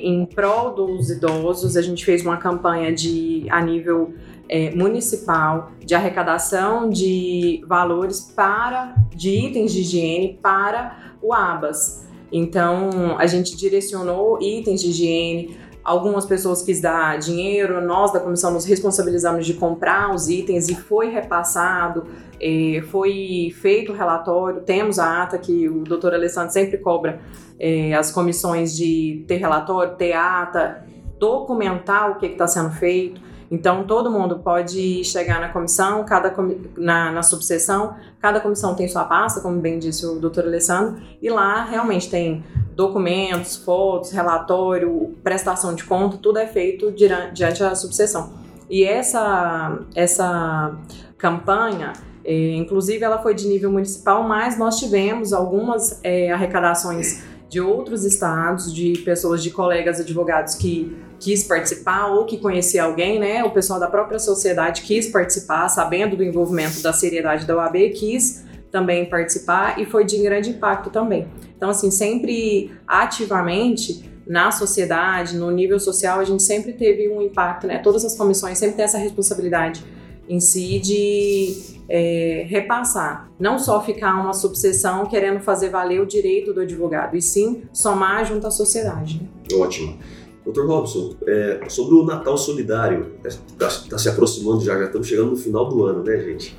em 0.02 0.26
prol 0.26 0.74
dos 0.74 1.10
idosos. 1.10 1.76
A 1.76 1.82
gente 1.82 2.04
fez 2.04 2.22
uma 2.22 2.36
campanha 2.36 2.92
de 2.92 3.46
a 3.50 3.60
nível 3.62 4.12
é, 4.50 4.74
municipal 4.74 5.70
de 5.78 5.94
arrecadação 5.94 6.90
de 6.90 7.62
valores 7.68 8.32
para 8.34 8.96
de 9.14 9.30
itens 9.30 9.72
de 9.72 9.80
higiene 9.82 10.40
para 10.42 11.14
o 11.22 11.32
ABAS. 11.32 12.04
Então 12.32 13.16
a 13.16 13.26
gente 13.28 13.56
direcionou 13.56 14.42
itens 14.42 14.80
de 14.80 14.88
higiene. 14.88 15.56
Algumas 15.84 16.26
pessoas 16.26 16.62
quis 16.62 16.80
dar 16.80 17.16
dinheiro, 17.18 17.80
nós 17.80 18.12
da 18.12 18.18
comissão 18.18 18.52
nos 18.52 18.64
responsabilizamos 18.64 19.46
de 19.46 19.54
comprar 19.54 20.12
os 20.12 20.28
itens 20.28 20.68
e 20.68 20.74
foi 20.74 21.10
repassado, 21.10 22.06
é, 22.40 22.82
foi 22.90 23.54
feito 23.60 23.92
o 23.92 23.94
relatório, 23.94 24.62
temos 24.62 24.98
a 24.98 25.22
ata 25.22 25.38
que 25.38 25.68
o 25.68 25.84
doutor 25.84 26.12
Alessandro 26.12 26.52
sempre 26.52 26.76
cobra 26.78 27.20
é, 27.58 27.94
as 27.94 28.10
comissões 28.10 28.76
de 28.76 29.24
ter 29.28 29.36
relatório, 29.36 29.94
ter 29.96 30.12
ata, 30.12 30.84
documentar 31.18 32.10
o 32.10 32.18
que 32.18 32.26
está 32.26 32.48
sendo 32.48 32.70
feito. 32.72 33.29
Então, 33.50 33.84
todo 33.84 34.10
mundo 34.10 34.38
pode 34.38 35.02
chegar 35.02 35.40
na 35.40 35.48
comissão, 35.48 36.04
cada 36.04 36.32
na, 36.76 37.10
na 37.10 37.22
subseção, 37.22 37.96
cada 38.20 38.38
comissão 38.38 38.76
tem 38.76 38.86
sua 38.86 39.04
pasta, 39.04 39.40
como 39.40 39.60
bem 39.60 39.78
disse 39.78 40.06
o 40.06 40.20
doutor 40.20 40.44
Alessandro, 40.44 41.02
e 41.20 41.28
lá 41.28 41.64
realmente 41.64 42.08
tem 42.08 42.44
documentos, 42.76 43.56
fotos, 43.56 44.12
relatório, 44.12 45.16
prestação 45.24 45.74
de 45.74 45.82
conta, 45.82 46.16
tudo 46.16 46.38
é 46.38 46.46
feito 46.46 46.92
diante 46.92 47.60
da 47.60 47.74
subseção. 47.74 48.32
E 48.70 48.84
essa, 48.84 49.80
essa 49.96 50.76
campanha, 51.18 51.92
é, 52.24 52.54
inclusive, 52.54 53.02
ela 53.02 53.18
foi 53.18 53.34
de 53.34 53.48
nível 53.48 53.72
municipal, 53.72 54.22
mas 54.22 54.56
nós 54.56 54.78
tivemos 54.78 55.32
algumas 55.32 55.98
é, 56.04 56.30
arrecadações 56.30 57.24
de 57.48 57.60
outros 57.60 58.04
estados, 58.04 58.72
de 58.72 58.92
pessoas, 58.98 59.42
de 59.42 59.50
colegas 59.50 59.98
advogados 59.98 60.54
que 60.54 60.96
quis 61.20 61.44
participar 61.44 62.06
ou 62.06 62.24
que 62.24 62.38
conhecia 62.38 62.82
alguém, 62.82 63.20
né? 63.20 63.44
O 63.44 63.50
pessoal 63.50 63.78
da 63.78 63.86
própria 63.86 64.18
sociedade 64.18 64.82
quis 64.82 65.06
participar, 65.06 65.68
sabendo 65.68 66.16
do 66.16 66.24
envolvimento 66.24 66.80
da 66.82 66.92
seriedade 66.92 67.46
da 67.46 67.56
OAB, 67.56 67.90
quis 67.90 68.44
também 68.72 69.04
participar 69.04 69.78
e 69.78 69.84
foi 69.84 70.04
de 70.04 70.16
grande 70.18 70.50
impacto 70.50 70.90
também. 70.90 71.28
Então, 71.56 71.70
assim, 71.70 71.90
sempre 71.90 72.72
ativamente 72.86 74.08
na 74.26 74.50
sociedade, 74.50 75.36
no 75.36 75.50
nível 75.50 75.78
social, 75.78 76.20
a 76.20 76.24
gente 76.24 76.42
sempre 76.42 76.72
teve 76.72 77.08
um 77.08 77.20
impacto, 77.20 77.66
né? 77.66 77.78
Todas 77.78 78.04
as 78.04 78.16
comissões 78.16 78.56
sempre 78.58 78.76
têm 78.76 78.84
essa 78.84 78.98
responsabilidade 78.98 79.84
em 80.28 80.38
si 80.38 80.78
de 80.78 81.80
é, 81.88 82.46
repassar, 82.48 83.28
não 83.38 83.58
só 83.58 83.82
ficar 83.82 84.14
uma 84.20 84.32
subseção 84.32 85.04
querendo 85.06 85.40
fazer 85.40 85.70
valer 85.70 86.00
o 86.00 86.06
direito 86.06 86.54
do 86.54 86.60
advogado, 86.60 87.16
e 87.16 87.20
sim 87.20 87.64
somar 87.72 88.24
junto 88.24 88.46
à 88.46 88.50
sociedade. 88.50 89.20
Né? 89.20 89.58
Ótimo. 89.58 89.98
Doutor 90.44 90.66
Robson, 90.66 91.14
é, 91.26 91.68
sobre 91.68 91.94
o 91.94 92.04
Natal 92.04 92.36
Solidário, 92.36 93.12
está 93.24 93.68
tá 93.88 93.98
se 93.98 94.08
aproximando 94.08 94.62
já, 94.62 94.78
já 94.78 94.86
estamos 94.86 95.06
chegando 95.06 95.30
no 95.30 95.36
final 95.36 95.68
do 95.68 95.84
ano, 95.84 96.02
né, 96.02 96.18
gente? 96.18 96.56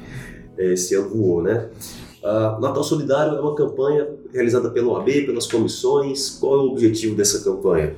É, 0.57 0.73
esse 0.73 0.93
ano 0.95 1.09
voou, 1.09 1.41
né? 1.41 1.69
O 2.23 2.61
Natal 2.61 2.83
Solidário 2.83 3.35
é 3.35 3.41
uma 3.41 3.55
campanha 3.55 4.07
realizada 4.31 4.69
pela 4.69 4.93
OAB, 4.93 5.25
pelas 5.25 5.47
comissões. 5.47 6.37
Qual 6.39 6.53
é 6.53 6.57
o 6.57 6.71
objetivo 6.71 7.15
dessa 7.15 7.43
campanha? 7.43 7.95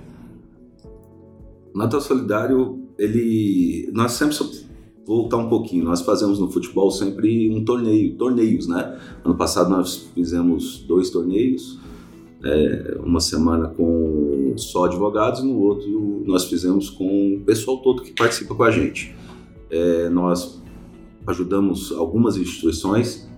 Natal 1.75 1.99
Solidário, 1.99 2.79
ele, 2.97 3.89
nós 3.91 4.13
sempre 4.13 4.37
voltar 5.05 5.37
um 5.37 5.49
pouquinho. 5.49 5.83
Nós 5.83 6.01
fazemos 6.01 6.39
no 6.39 6.49
futebol 6.49 6.89
sempre 6.89 7.49
um 7.49 7.65
torneio, 7.65 8.15
torneios, 8.15 8.67
né? 8.67 8.97
Ano 9.25 9.35
passado 9.35 9.69
nós 9.69 10.09
fizemos 10.13 10.85
dois 10.87 11.09
torneios, 11.09 11.79
é, 12.43 12.97
uma 13.01 13.19
semana 13.19 13.69
com 13.69 14.53
só 14.57 14.85
advogados 14.85 15.39
e 15.39 15.45
no 15.45 15.57
outro 15.59 16.23
nós 16.25 16.45
fizemos 16.45 16.89
com 16.89 17.35
o 17.35 17.39
pessoal 17.41 17.77
todo 17.77 18.01
que 18.01 18.11
participa 18.11 18.53
com 18.53 18.63
a 18.63 18.71
gente. 18.71 19.15
É, 19.69 20.09
nós 20.09 20.61
ajudamos 21.25 21.91
algumas 21.93 22.37
instituições 22.37 23.29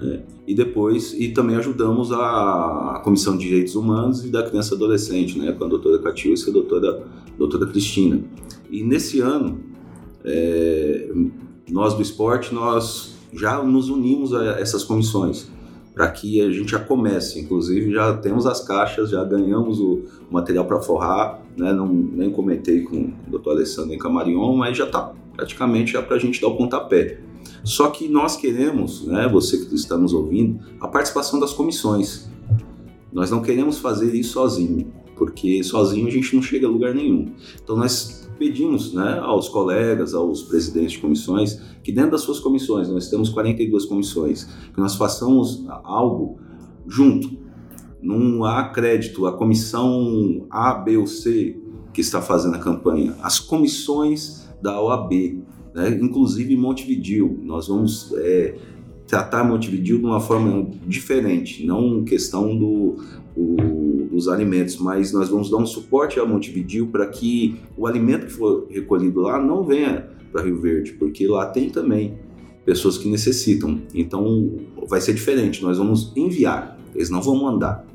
é, 0.00 0.20
e 0.46 0.54
depois 0.54 1.14
e 1.14 1.28
também 1.28 1.56
ajudamos 1.56 2.12
a, 2.12 2.96
a, 2.96 3.00
Comissão 3.04 3.36
de 3.36 3.46
Direitos 3.46 3.74
Humanos 3.74 4.24
e 4.24 4.28
da 4.28 4.42
Criança 4.42 4.74
e 4.74 4.76
Adolescente, 4.76 5.38
né, 5.38 5.52
com 5.52 5.64
a 5.64 5.68
doutora 5.68 5.98
Catiúcia 6.00 6.48
e 6.48 6.50
a 6.50 6.52
doutora, 6.52 7.06
doutora 7.38 7.66
Cristina. 7.66 8.20
E 8.70 8.82
nesse 8.82 9.20
ano 9.20 9.60
é, 10.24 11.12
nós 11.70 11.94
do 11.94 12.02
esporte, 12.02 12.52
nós 12.52 13.16
já 13.32 13.62
nos 13.62 13.88
unimos 13.88 14.34
a 14.34 14.58
essas 14.58 14.82
comissões 14.82 15.48
para 15.98 16.12
que 16.12 16.40
a 16.40 16.48
gente 16.48 16.70
já 16.70 16.78
comece. 16.78 17.40
Inclusive, 17.40 17.92
já 17.92 18.16
temos 18.16 18.46
as 18.46 18.60
caixas, 18.60 19.10
já 19.10 19.24
ganhamos 19.24 19.80
o 19.80 20.04
material 20.30 20.64
para 20.64 20.80
forrar, 20.80 21.42
né? 21.56 21.72
Não, 21.72 21.88
nem 21.88 22.30
comentei 22.30 22.82
com 22.82 22.96
o 22.96 23.12
doutor 23.26 23.56
Alessandro 23.56 23.92
em 23.92 23.98
Camarion, 23.98 24.54
mas 24.54 24.76
já 24.76 24.84
está 24.84 25.12
praticamente 25.34 25.94
já 25.94 26.00
para 26.00 26.14
a 26.14 26.18
gente 26.20 26.40
dar 26.40 26.46
o 26.46 26.56
pontapé. 26.56 27.18
Só 27.64 27.90
que 27.90 28.06
nós 28.06 28.36
queremos, 28.36 29.08
né, 29.08 29.28
você 29.28 29.58
que 29.58 29.74
está 29.74 29.98
nos 29.98 30.12
ouvindo, 30.12 30.60
a 30.80 30.86
participação 30.86 31.40
das 31.40 31.52
comissões. 31.52 32.30
Nós 33.12 33.28
não 33.32 33.42
queremos 33.42 33.80
fazer 33.80 34.14
isso 34.14 34.34
sozinho, 34.34 34.92
porque 35.16 35.64
sozinho 35.64 36.06
a 36.06 36.10
gente 36.10 36.32
não 36.32 36.42
chega 36.42 36.68
a 36.68 36.70
lugar 36.70 36.94
nenhum. 36.94 37.32
Então 37.60 37.76
nós 37.76 38.27
pedimos 38.38 38.94
né, 38.94 39.18
aos 39.20 39.48
colegas, 39.48 40.14
aos 40.14 40.42
presidentes 40.42 40.92
de 40.92 40.98
comissões, 40.98 41.60
que 41.82 41.92
dentro 41.92 42.12
das 42.12 42.22
suas 42.22 42.38
comissões, 42.40 42.88
nós 42.88 43.08
temos 43.08 43.28
42 43.28 43.84
comissões, 43.84 44.44
que 44.44 44.80
nós 44.80 44.94
façamos 44.94 45.66
algo 45.84 46.38
junto. 46.86 47.30
Não 48.00 48.44
há 48.44 48.68
crédito 48.68 49.26
a 49.26 49.32
comissão 49.32 50.46
A, 50.48 50.74
B 50.74 50.96
ou 50.96 51.06
C 51.06 51.60
que 51.92 52.00
está 52.00 52.22
fazendo 52.22 52.54
a 52.54 52.58
campanha, 52.58 53.16
as 53.22 53.40
comissões 53.40 54.48
da 54.62 54.80
OAB, 54.80 55.42
né, 55.74 55.98
inclusive 56.00 56.56
Montevidil. 56.56 57.40
Nós 57.42 57.66
vamos 57.66 58.12
é, 58.16 58.56
tratar 59.06 59.42
Montevidil 59.42 59.98
de 59.98 60.04
uma 60.04 60.20
forma 60.20 60.70
diferente, 60.86 61.66
não 61.66 62.04
questão 62.04 62.56
do, 62.56 62.98
do, 63.38 64.06
dos 64.06 64.28
alimentos, 64.28 64.76
mas 64.78 65.12
nós 65.12 65.28
vamos 65.28 65.50
dar 65.50 65.58
um 65.58 65.66
suporte 65.66 66.18
a 66.18 66.26
Montevidil 66.26 66.88
para 66.88 67.06
que 67.06 67.56
o 67.76 67.86
alimento 67.86 68.26
que 68.26 68.32
for 68.32 68.66
recolhido 68.68 69.20
lá 69.20 69.40
não 69.40 69.64
venha 69.64 70.08
para 70.32 70.42
Rio 70.42 70.60
Verde, 70.60 70.92
porque 70.92 71.26
lá 71.26 71.46
tem 71.46 71.70
também 71.70 72.18
pessoas 72.64 72.98
que 72.98 73.08
necessitam. 73.08 73.80
Então 73.94 74.56
vai 74.88 75.00
ser 75.00 75.14
diferente, 75.14 75.62
nós 75.62 75.78
vamos 75.78 76.12
enviar, 76.16 76.78
eles 76.94 77.10
não 77.10 77.22
vão 77.22 77.36
mandar. 77.36 77.86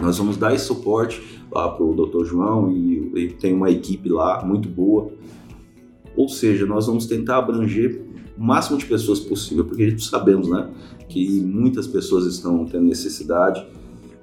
Nós 0.00 0.18
vamos 0.18 0.36
dar 0.36 0.54
esse 0.54 0.66
suporte 0.66 1.22
lá 1.50 1.70
para 1.70 1.84
o 1.84 1.94
Dr. 1.94 2.24
João 2.24 2.70
e, 2.70 3.12
e 3.14 3.28
tem 3.32 3.54
uma 3.54 3.70
equipe 3.70 4.10
lá 4.10 4.44
muito 4.44 4.68
boa. 4.68 5.10
Ou 6.14 6.28
seja, 6.28 6.66
nós 6.66 6.86
vamos 6.86 7.06
tentar 7.06 7.38
abranger 7.38 8.02
o 8.36 8.42
máximo 8.42 8.76
de 8.76 8.84
pessoas 8.84 9.20
possível, 9.20 9.64
porque 9.64 9.98
sabemos, 9.98 10.48
né, 10.48 10.68
que 11.08 11.40
muitas 11.40 11.86
pessoas 11.86 12.26
estão 12.26 12.66
tendo 12.66 12.84
necessidade 12.84 13.66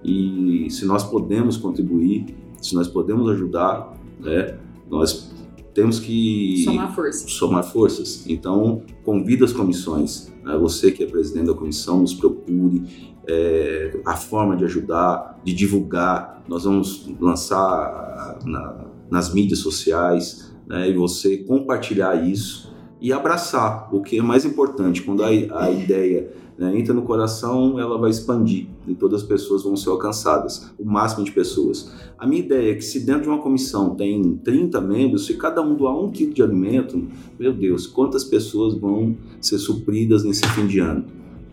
e 0.03 0.69
se 0.69 0.85
nós 0.85 1.03
podemos 1.03 1.57
contribuir, 1.57 2.35
se 2.61 2.75
nós 2.75 2.87
podemos 2.87 3.29
ajudar, 3.29 3.93
né, 4.19 4.57
nós 4.89 5.33
temos 5.73 5.99
que 5.99 6.63
somar 6.65 6.95
forças. 6.95 7.31
Somar 7.31 7.63
forças. 7.63 8.25
Então, 8.27 8.83
convida 9.03 9.43
as 9.45 9.51
comissões. 9.51 10.31
Né, 10.43 10.57
você 10.57 10.91
que 10.91 11.03
é 11.03 11.07
presidente 11.07 11.47
da 11.47 11.53
comissão, 11.53 12.01
nos 12.01 12.13
procure 12.13 12.83
é, 13.27 13.99
a 14.05 14.15
forma 14.15 14.55
de 14.55 14.65
ajudar, 14.65 15.39
de 15.43 15.53
divulgar. 15.53 16.43
Nós 16.47 16.65
vamos 16.65 17.09
lançar 17.19 18.39
na, 18.45 18.85
nas 19.09 19.33
mídias 19.33 19.59
sociais 19.59 20.53
né, 20.67 20.89
e 20.89 20.93
você 20.93 21.37
compartilhar 21.37 22.15
isso 22.15 22.71
e 23.01 23.11
abraçar, 23.11 23.93
o 23.93 24.01
que 24.01 24.17
é 24.17 24.21
mais 24.21 24.45
importante, 24.45 25.01
quando 25.01 25.23
a, 25.23 25.27
a 25.27 25.69
ideia 25.69 26.31
né, 26.57 26.77
entra 26.77 26.93
no 26.93 27.01
coração, 27.01 27.79
ela 27.79 27.97
vai 27.97 28.11
expandir 28.11 28.67
e 28.87 28.93
todas 28.93 29.21
as 29.21 29.27
pessoas 29.27 29.63
vão 29.63 29.75
ser 29.75 29.89
alcançadas, 29.89 30.71
o 30.77 30.85
máximo 30.85 31.23
de 31.25 31.31
pessoas. 31.31 31.91
A 32.17 32.27
minha 32.27 32.41
ideia 32.41 32.71
é 32.71 32.75
que 32.75 32.83
se 32.83 32.99
dentro 32.99 33.23
de 33.23 33.29
uma 33.29 33.41
comissão 33.41 33.95
tem 33.95 34.35
30 34.37 34.79
membros, 34.81 35.25
se 35.25 35.35
cada 35.35 35.61
um 35.61 35.75
doar 35.75 35.97
um 35.97 36.11
quilo 36.11 36.33
de 36.33 36.43
alimento, 36.43 37.07
meu 37.39 37.53
Deus, 37.53 37.87
quantas 37.87 38.23
pessoas 38.23 38.75
vão 38.75 39.15
ser 39.41 39.57
supridas 39.57 40.23
nesse 40.23 40.45
fim 40.49 40.67
de 40.67 40.79
ano? 40.79 41.05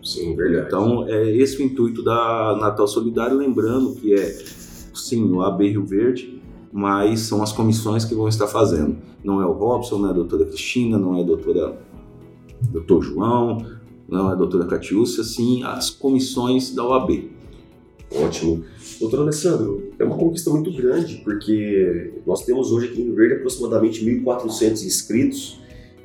Sim, 0.03 0.35
verdade. 0.35 0.67
Então, 0.67 1.07
é 1.07 1.31
esse 1.37 1.63
o 1.63 1.65
intuito 1.65 2.03
da 2.03 2.57
Natal 2.59 2.89
Solidário, 2.89 3.37
lembrando 3.37 3.95
que 3.95 4.15
é, 4.15 4.39
sim, 4.95 5.31
o 5.31 5.43
AB 5.43 5.69
Rio 5.69 5.85
Verde, 5.85 6.41
mas 6.73 7.21
são 7.21 7.43
as 7.43 7.53
comissões 7.53 8.05
que 8.05 8.15
vão 8.15 8.29
estar 8.29 8.47
fazendo. 8.47 8.97
Não 9.23 9.43
é 9.43 9.47
o 9.47 9.53
Robson, 9.53 9.99
não 9.99 10.09
é 10.09 10.11
a 10.11 10.15
doutora 10.15 10.47
Cristina, 10.47 10.99
não 10.99 11.17
é 11.17 11.21
a 11.21 11.25
doutora 11.25 11.79
doutor 12.71 13.03
João, 13.03 13.65
não 14.11 14.33
é 14.33 14.37
doutora 14.37 14.67
Catiúcia, 14.67 15.23
sim 15.23 15.63
as 15.63 15.91
comissões 15.91 16.75
da 16.75 16.85
OAB. 16.85 17.31
Ótimo. 18.13 18.65
Doutor 18.99 19.21
Alessandro, 19.21 19.93
é 19.99 20.05
uma 20.05 20.17
conquista 20.17 20.51
muito 20.51 20.73
grande, 20.73 21.23
porque 21.25 22.13
nós 22.27 22.45
temos 22.45 22.73
hoje 22.73 22.89
aqui 22.89 23.01
em 23.01 23.05
Rio 23.05 23.15
Verde 23.15 23.35
aproximadamente 23.37 24.05
1.400 24.05 24.85
inscritos 24.85 25.61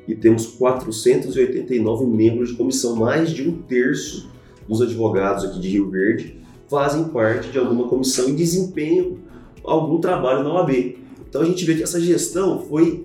e 0.06 0.14
temos 0.14 0.46
489 0.46 2.06
membros 2.06 2.50
de 2.50 2.54
comissão, 2.54 2.94
mais 2.94 3.30
de 3.30 3.46
um 3.48 3.60
terço 3.62 4.30
dos 4.68 4.80
advogados 4.80 5.44
aqui 5.44 5.58
de 5.58 5.68
Rio 5.68 5.90
Verde 5.90 6.36
fazem 6.68 7.04
parte 7.04 7.50
de 7.50 7.58
alguma 7.58 7.88
comissão 7.88 8.28
e 8.28 8.32
desempenham 8.32 9.18
algum 9.64 10.00
trabalho 10.00 10.42
na 10.42 10.52
OAB. 10.54 10.98
Então 11.28 11.42
a 11.42 11.44
gente 11.44 11.64
vê 11.64 11.74
que 11.74 11.82
essa 11.82 12.00
gestão 12.00 12.60
foi 12.60 13.04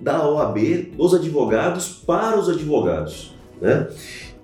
da 0.00 0.28
OAB, 0.28 0.92
dos 0.96 1.14
advogados 1.14 1.88
para 2.06 2.38
os 2.38 2.48
advogados, 2.48 3.34
né? 3.60 3.88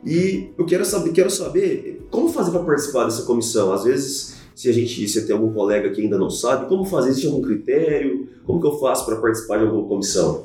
E 0.05 0.51
eu 0.59 0.67
quero 0.67 0.85
saber, 0.85 1.13
quero 1.13 1.31
saber 1.31 2.07
como 2.11 2.29
fazer 2.29 2.51
para 2.51 2.63
participar 2.63 3.05
dessa 3.05 3.25
comissão. 3.25 3.73
Às 3.73 3.85
vezes, 3.85 4.41
se 4.55 4.69
a 4.69 4.73
gente, 4.73 5.09
se 5.09 5.27
tem 5.27 5.35
algum 5.35 5.53
colega 5.53 5.91
que 5.91 6.01
ainda 6.01 6.19
não 6.19 6.31
sabe, 6.31 6.69
como 6.69 6.85
fazer? 6.85 7.11
Existe 7.11 7.27
algum 7.27 7.43
critério? 7.43 8.29
Como 8.45 8.61
que 8.61 8.67
eu 8.67 8.79
faço 8.79 9.07
para 9.07 9.17
participar 9.17 9.59
de 9.59 9.65
alguma 9.65 9.87
comissão? 9.87 10.45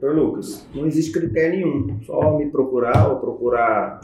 Doutor 0.00 0.16
Lucas, 0.16 0.64
não 0.74 0.86
existe 0.86 1.12
critério 1.12 1.58
nenhum. 1.58 2.00
Só 2.04 2.36
me 2.36 2.50
procurar 2.50 3.10
ou 3.10 3.18
procurar 3.18 4.00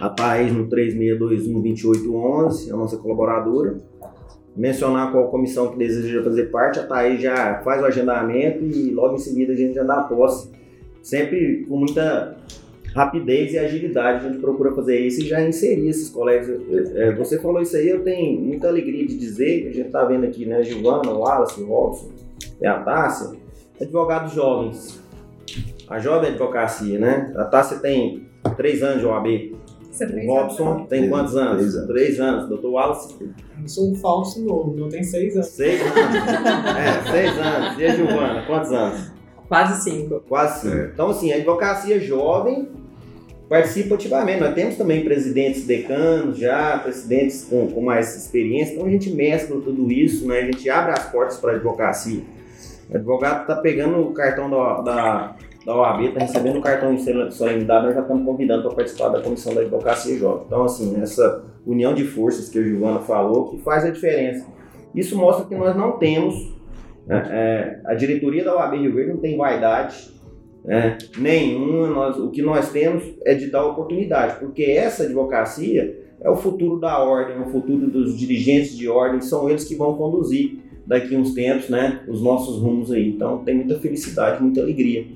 a 0.00 0.08
Thaís 0.08 0.52
no 0.52 0.68
3621-2811, 0.68 2.72
a 2.72 2.76
nossa 2.76 2.96
colaboradora 2.96 3.80
mencionar 4.56 5.10
qual 5.10 5.28
comissão 5.28 5.70
que 5.70 5.78
deseja 5.78 6.22
fazer 6.22 6.50
parte, 6.50 6.78
a 6.78 6.86
Thaís 6.86 7.20
já 7.20 7.60
faz 7.62 7.82
o 7.82 7.86
agendamento 7.86 8.64
e 8.64 8.90
logo 8.90 9.14
em 9.14 9.18
seguida 9.18 9.52
a 9.52 9.56
gente 9.56 9.74
já 9.74 9.82
dá 9.82 10.00
a 10.00 10.02
posse. 10.02 10.50
Sempre 11.02 11.64
com 11.68 11.78
muita 11.78 12.36
rapidez 12.94 13.52
e 13.52 13.58
agilidade 13.58 14.26
a 14.26 14.28
gente 14.28 14.40
procura 14.40 14.74
fazer 14.74 14.98
isso 15.00 15.20
e 15.20 15.28
já 15.28 15.42
inserir 15.42 15.88
esses 15.88 16.10
colegas. 16.10 16.48
É, 16.94 17.14
você 17.14 17.38
falou 17.40 17.60
isso 17.60 17.76
aí, 17.76 17.88
eu 17.88 18.02
tenho 18.02 18.40
muita 18.40 18.68
alegria 18.68 19.06
de 19.06 19.16
dizer, 19.16 19.68
a 19.68 19.72
gente 19.72 19.86
está 19.86 20.04
vendo 20.04 20.24
aqui, 20.24 20.46
né, 20.46 20.62
Giovana, 20.62 21.10
o 21.10 21.20
Wallace, 21.20 21.60
o 21.60 21.66
Robson, 21.66 22.10
é 22.60 22.68
a 22.68 22.80
Tássia, 22.80 23.36
advogados 23.80 24.32
jovens. 24.32 25.02
A 25.88 25.98
jovem 25.98 26.30
advocacia, 26.30 26.98
né? 26.98 27.32
A 27.36 27.44
Tássia 27.44 27.78
tem 27.78 28.26
três 28.56 28.82
anos 28.82 29.00
de 29.00 29.06
OAB, 29.06 29.52
o 30.00 30.26
Robson 30.26 30.86
tem 30.86 31.08
quantos 31.10 31.36
anos? 31.36 31.56
Três 31.56 31.74
anos. 31.74 31.88
Três 31.88 32.20
anos. 32.20 32.48
Doutor 32.48 32.70
Wallace? 32.70 33.14
Eu 33.60 33.68
sou 33.68 33.92
um 33.92 33.94
falso 33.94 34.42
novo, 34.42 34.74
eu 34.78 34.88
tenho 34.88 35.04
seis 35.04 35.34
anos. 35.34 35.48
Seis 35.48 35.80
anos. 35.82 35.96
é, 35.96 37.10
seis 37.10 37.38
anos. 37.38 37.78
E 37.78 37.84
a 37.84 37.94
Giovana, 37.94 38.46
quantos 38.46 38.72
anos? 38.72 39.12
Quase 39.48 39.82
cinco. 39.84 40.20
Quase 40.26 40.62
cinco. 40.62 40.76
É. 40.76 40.90
Então, 40.94 41.10
assim, 41.10 41.30
a 41.30 41.36
advocacia 41.36 42.00
jovem 42.00 42.70
participa 43.52 43.96
ativamente. 43.96 44.40
Nós 44.40 44.54
temos 44.54 44.76
também 44.76 45.04
presidentes 45.04 45.66
decanos 45.66 46.38
já, 46.38 46.78
presidentes 46.78 47.44
com, 47.44 47.68
com 47.68 47.82
mais 47.82 48.16
experiência. 48.16 48.72
Então, 48.72 48.86
a 48.86 48.90
gente 48.90 49.10
mescla 49.10 49.60
tudo 49.60 49.92
isso, 49.92 50.26
né? 50.26 50.38
A 50.38 50.44
gente 50.46 50.70
abre 50.70 50.92
as 50.92 51.10
portas 51.12 51.36
para 51.36 51.52
a 51.52 51.54
advocacia. 51.56 52.22
O 52.88 52.96
advogado 52.96 53.42
está 53.42 53.56
pegando 53.56 54.00
o 54.00 54.14
cartão 54.14 54.48
da, 54.48 54.80
da 54.80 55.36
da 55.66 55.76
OAB 55.76 56.06
está 56.06 56.18
recebendo 56.18 56.58
o 56.58 56.60
cartão 56.60 56.92
de 56.92 57.02
solenidade, 57.32 57.86
nós 57.86 57.94
já 57.94 58.00
estamos 58.00 58.24
convidando 58.24 58.64
para 58.64 58.74
participar 58.74 59.10
da 59.10 59.20
comissão 59.20 59.54
da 59.54 59.60
advocacia 59.60 60.18
jovem. 60.18 60.42
Então, 60.46 60.64
assim, 60.64 61.00
essa 61.00 61.44
união 61.64 61.94
de 61.94 62.04
forças 62.04 62.48
que 62.48 62.58
a 62.58 62.62
Giovana 62.62 62.98
falou, 62.98 63.50
que 63.50 63.58
faz 63.58 63.84
a 63.84 63.90
diferença. 63.90 64.44
Isso 64.92 65.16
mostra 65.16 65.46
que 65.46 65.54
nós 65.54 65.76
não 65.76 65.98
temos, 65.98 66.34
né, 67.06 67.28
é, 67.30 67.80
a 67.84 67.94
diretoria 67.94 68.42
da 68.42 68.56
OAB 68.56 68.76
Rio 68.76 68.92
Verde 68.92 69.12
não 69.12 69.20
tem 69.20 69.36
vaidade 69.36 70.10
né, 70.64 70.98
nenhuma, 71.18 71.88
nós, 71.88 72.18
o 72.18 72.30
que 72.30 72.42
nós 72.42 72.70
temos 72.70 73.02
é 73.24 73.34
de 73.34 73.50
dar 73.50 73.66
oportunidade, 73.66 74.38
porque 74.38 74.62
essa 74.62 75.04
advocacia 75.04 76.00
é 76.20 76.30
o 76.30 76.36
futuro 76.36 76.78
da 76.78 76.98
ordem, 77.02 77.36
é 77.36 77.40
o 77.40 77.50
futuro 77.50 77.90
dos 77.90 78.16
dirigentes 78.16 78.76
de 78.76 78.88
ordem, 78.88 79.20
são 79.20 79.50
eles 79.50 79.64
que 79.64 79.74
vão 79.74 79.94
conduzir 79.94 80.58
daqui 80.86 81.16
uns 81.16 81.34
tempos, 81.34 81.68
né, 81.68 82.00
os 82.08 82.22
nossos 82.22 82.58
rumos 82.60 82.92
aí. 82.92 83.08
Então, 83.08 83.38
tem 83.38 83.56
muita 83.56 83.78
felicidade, 83.78 84.42
muita 84.42 84.60
alegria 84.60 85.06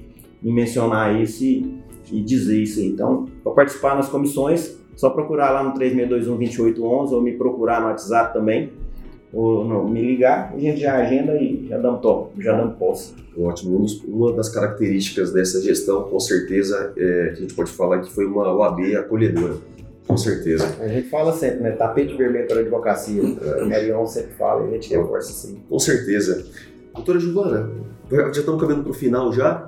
em 0.43 0.53
mencionar 0.53 1.21
isso 1.21 1.45
e, 1.45 1.81
e 2.13 2.21
dizer 2.21 2.61
isso 2.61 2.81
aí. 2.81 2.87
Então, 2.87 3.27
para 3.43 3.53
participar 3.53 3.97
nas 3.97 4.09
comissões, 4.09 4.79
só 4.97 5.11
procurar 5.11 5.51
lá 5.51 5.63
no 5.63 5.75
3621-2811 5.75 7.13
ou 7.13 7.23
me 7.23 7.33
procurar 7.33 7.81
no 7.81 7.89
WhatsApp 7.89 8.33
também, 8.33 8.73
ou 9.37 9.68
não, 9.68 9.87
me 9.87 10.01
ligar, 10.01 10.55
a 10.55 10.59
gente 10.59 10.80
já 10.80 10.97
agenda 10.97 11.37
e 11.37 11.66
já 11.68 11.76
damos 11.76 12.01
top, 12.01 12.43
já 12.43 12.57
damos 12.57 12.76
posse. 12.78 13.14
Ótimo. 13.39 13.84
Uma 14.09 14.32
das 14.32 14.49
características 14.49 15.30
dessa 15.30 15.61
gestão, 15.61 16.05
com 16.05 16.18
certeza, 16.18 16.95
é, 16.97 17.32
a 17.32 17.34
gente 17.34 17.53
pode 17.53 17.70
falar 17.70 18.01
que 18.01 18.11
foi 18.11 18.24
uma 18.24 18.51
OAB 18.51 18.97
acolhedora. 18.97 19.57
Com 20.09 20.16
certeza. 20.16 20.74
A 20.80 20.89
gente 20.89 21.11
fala 21.11 21.34
sempre, 21.34 21.61
né? 21.61 21.72
Tapete 21.72 22.16
vermelho 22.16 22.47
para 22.47 22.59
a 22.59 22.61
advocacia. 22.61 23.22
A 23.61 23.66
Marion 23.66 24.07
sempre 24.07 24.32
fala 24.39 24.64
e 24.64 24.68
a 24.68 24.72
gente 24.72 24.89
reforça 24.89 25.30
assim. 25.32 25.61
Com 25.68 25.78
certeza. 25.78 26.47
Doutora 26.95 27.18
Giovana, 27.20 27.70
já 28.11 28.30
estamos 28.30 28.59
caminhando 28.59 28.84
para 28.84 28.93
o 28.93 28.95
final 28.95 29.32
já. 29.32 29.66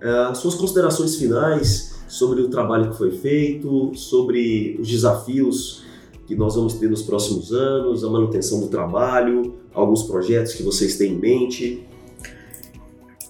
Uh, 0.00 0.34
suas 0.34 0.54
considerações 0.54 1.16
finais 1.16 2.00
sobre 2.08 2.40
o 2.40 2.48
trabalho 2.48 2.90
que 2.90 2.96
foi 2.96 3.10
feito, 3.10 3.92
sobre 3.94 4.78
os 4.80 4.88
desafios 4.88 5.84
que 6.30 6.36
nós 6.36 6.54
vamos 6.54 6.74
ter 6.74 6.88
nos 6.88 7.02
próximos 7.02 7.52
anos, 7.52 8.04
a 8.04 8.08
manutenção 8.08 8.60
do 8.60 8.68
trabalho, 8.68 9.52
alguns 9.74 10.04
projetos 10.04 10.54
que 10.54 10.62
vocês 10.62 10.96
têm 10.96 11.14
em 11.14 11.18
mente. 11.18 11.84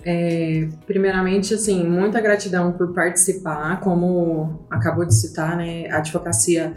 É, 0.05 0.69
primeiramente, 0.87 1.55
assim, 1.55 1.83
muita 1.83 2.21
gratidão 2.21 2.73
por 2.73 2.93
participar, 2.93 3.81
como 3.81 4.67
acabou 4.69 5.07
de 5.07 5.15
citar, 5.15 5.57
né, 5.57 5.89
a 5.89 5.97
advocacia 5.97 6.77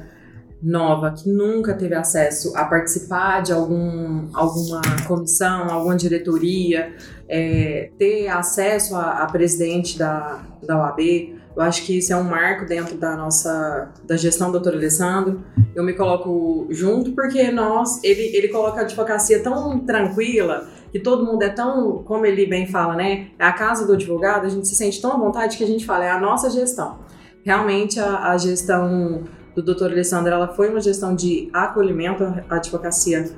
nova 0.62 1.12
que 1.12 1.30
nunca 1.30 1.74
teve 1.74 1.94
acesso 1.94 2.56
a 2.56 2.64
participar 2.64 3.42
de 3.42 3.52
algum, 3.52 4.30
alguma 4.34 4.82
comissão, 5.06 5.70
alguma 5.70 5.98
diretoria, 5.98 6.96
é, 7.28 7.92
ter 8.00 8.30
acesso 8.30 8.96
a, 8.96 9.24
a, 9.24 9.26
presidente 9.26 10.00
da, 10.00 10.42
da 10.66 10.78
OAB, 10.78 11.36
eu 11.56 11.62
acho 11.62 11.86
que 11.86 11.98
isso 11.98 12.12
é 12.12 12.16
um 12.16 12.24
marco 12.24 12.66
dentro 12.66 12.98
da 12.98 13.16
nossa 13.16 13.92
da 14.04 14.18
gestão 14.18 14.48
do 14.48 14.54
doutor 14.54 14.74
Alessandro. 14.74 15.44
Eu 15.76 15.84
me 15.84 15.94
coloco 15.94 16.68
junto 16.72 17.12
porque 17.12 17.52
nós, 17.52 18.04
ele, 18.04 18.36
ele 18.36 18.48
coloca 18.48 18.82
a 18.82 18.84
advocacia 18.84 19.42
tão 19.42 19.80
tranquila, 19.80 20.68
que 20.92 21.00
todo 21.00 21.26
mundo 21.26 21.44
é 21.44 21.50
tão, 21.50 22.04
como 22.04 22.26
ele 22.26 22.46
bem 22.46 22.68
fala, 22.68 22.96
né? 22.96 23.30
É 23.38 23.46
a 23.46 23.52
casa 23.52 23.86
do 23.86 23.94
advogado, 23.94 24.46
a 24.46 24.50
gente 24.50 24.68
se 24.68 24.76
sente 24.76 25.02
tão 25.02 25.12
à 25.14 25.18
vontade 25.18 25.58
que 25.58 25.64
a 25.64 25.68
gente 25.68 25.86
fala, 25.86 26.06
é 26.06 26.12
a 26.12 26.20
nossa 26.20 26.50
gestão. 26.50 27.00
Realmente 27.44 28.00
a, 28.00 28.32
a 28.32 28.38
gestão 28.38 29.24
do 29.56 29.62
Dr. 29.62 29.86
Alessandro, 29.86 30.32
ela 30.32 30.48
foi 30.48 30.70
uma 30.70 30.80
gestão 30.80 31.16
de 31.16 31.50
acolhimento 31.54 32.24
à 32.50 32.56
advocacia, 32.56 33.30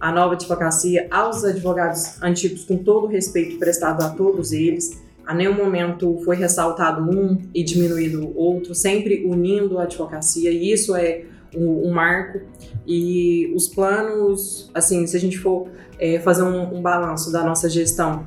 à 0.00 0.12
nova 0.12 0.34
advocacia, 0.34 1.08
aos 1.10 1.44
advogados 1.44 2.22
antigos, 2.22 2.64
com 2.64 2.76
todo 2.76 3.04
o 3.04 3.08
respeito 3.08 3.58
prestado 3.58 4.02
a 4.02 4.10
todos 4.10 4.52
eles. 4.52 5.00
A 5.26 5.34
nenhum 5.34 5.54
momento 5.54 6.18
foi 6.24 6.36
ressaltado 6.36 7.02
um 7.02 7.38
e 7.54 7.62
diminuído 7.62 8.24
o 8.24 8.36
outro, 8.36 8.74
sempre 8.74 9.24
unindo 9.24 9.78
a 9.78 9.84
advocacia, 9.84 10.50
e 10.50 10.72
isso 10.72 10.94
é 10.96 11.24
um, 11.54 11.88
um 11.88 11.92
marco. 11.92 12.40
E 12.86 13.52
os 13.54 13.68
planos, 13.68 14.70
assim, 14.74 15.06
se 15.06 15.16
a 15.16 15.20
gente 15.20 15.38
for 15.38 15.68
é, 15.98 16.18
fazer 16.18 16.42
um, 16.42 16.76
um 16.76 16.82
balanço 16.82 17.30
da 17.30 17.44
nossa 17.44 17.68
gestão, 17.68 18.24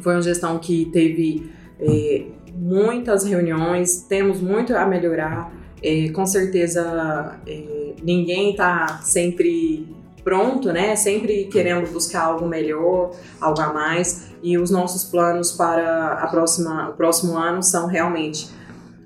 foi 0.00 0.14
uma 0.14 0.22
gestão 0.22 0.58
que 0.58 0.86
teve 0.86 1.50
é, 1.80 2.24
muitas 2.54 3.24
reuniões, 3.24 4.02
temos 4.08 4.40
muito 4.40 4.74
a 4.74 4.86
melhorar. 4.86 5.54
É, 5.82 6.08
com 6.08 6.26
certeza 6.26 7.38
é, 7.46 7.94
ninguém 8.02 8.50
está 8.50 9.00
sempre 9.02 9.86
pronto, 10.24 10.72
né? 10.72 10.96
Sempre 10.96 11.44
querendo 11.44 11.86
buscar 11.92 12.24
algo 12.24 12.48
melhor, 12.48 13.12
algo 13.40 13.60
a 13.60 13.72
mais. 13.72 14.25
E 14.42 14.58
os 14.58 14.70
nossos 14.70 15.04
planos 15.04 15.52
para 15.52 16.14
a 16.14 16.26
próxima, 16.28 16.90
o 16.90 16.92
próximo 16.94 17.36
ano 17.36 17.62
são 17.62 17.86
realmente 17.86 18.48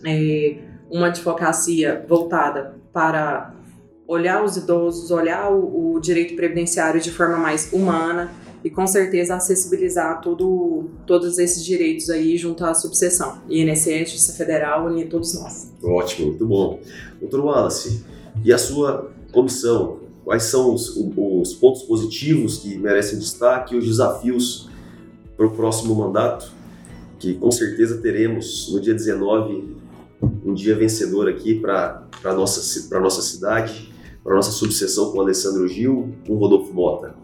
é, 0.05 0.59
uma 0.91 1.07
advocacia 1.07 2.05
voltada 2.09 2.75
para 2.93 3.55
olhar 4.07 4.45
os 4.45 4.57
idosos, 4.57 5.11
olhar 5.11 5.51
o, 5.53 5.95
o 5.95 6.01
direito 6.01 6.35
previdenciário 6.35 7.01
de 7.01 7.11
forma 7.11 7.37
mais 7.37 7.73
humana 7.73 8.31
e 8.63 8.69
com 8.69 8.87
certeza 8.87 9.35
acessibilizar 9.37 10.21
todo, 10.21 10.91
todos 11.07 11.39
esses 11.39 11.65
direitos 11.65 12.11
aí 12.11 12.37
junto 12.37 12.65
à 12.65 12.75
subseção. 12.75 13.41
INSS, 13.49 14.11
Justiça 14.11 14.33
Federal, 14.35 14.87
unir 14.87 15.09
todos 15.09 15.35
nós. 15.35 15.73
Ótimo, 15.83 16.29
muito 16.29 16.47
bom. 16.47 16.81
Doutor 17.21 17.41
Wallace, 17.41 18.05
e 18.45 18.53
a 18.53 18.59
sua 18.59 19.11
comissão? 19.33 20.01
Quais 20.25 20.45
são 20.45 20.75
os, 20.75 20.97
os 20.97 21.55
pontos 21.55 21.83
positivos 21.83 22.59
que 22.59 22.77
merecem 22.79 23.19
destaque 23.19 23.75
e 23.75 23.79
os 23.79 23.87
desafios 23.87 24.70
para 25.41 25.47
o 25.47 25.51
próximo 25.53 25.95
mandato? 25.95 26.53
Que 27.19 27.33
com 27.33 27.51
certeza 27.51 27.97
teremos 28.03 28.71
no 28.71 28.79
dia 28.79 28.93
19 28.93 29.81
um 30.45 30.53
dia 30.53 30.77
vencedor 30.77 31.31
aqui 31.31 31.55
para 31.55 32.05
a 32.23 32.35
nossa, 32.35 33.01
nossa 33.01 33.23
cidade, 33.23 33.91
para 34.23 34.35
nossa 34.35 34.51
subseção 34.51 35.11
com 35.11 35.17
o 35.17 35.21
Alessandro 35.23 35.67
Gil, 35.67 36.15
com 36.27 36.35
o 36.35 36.37
Rodolfo 36.37 36.75
Mota 36.75 37.15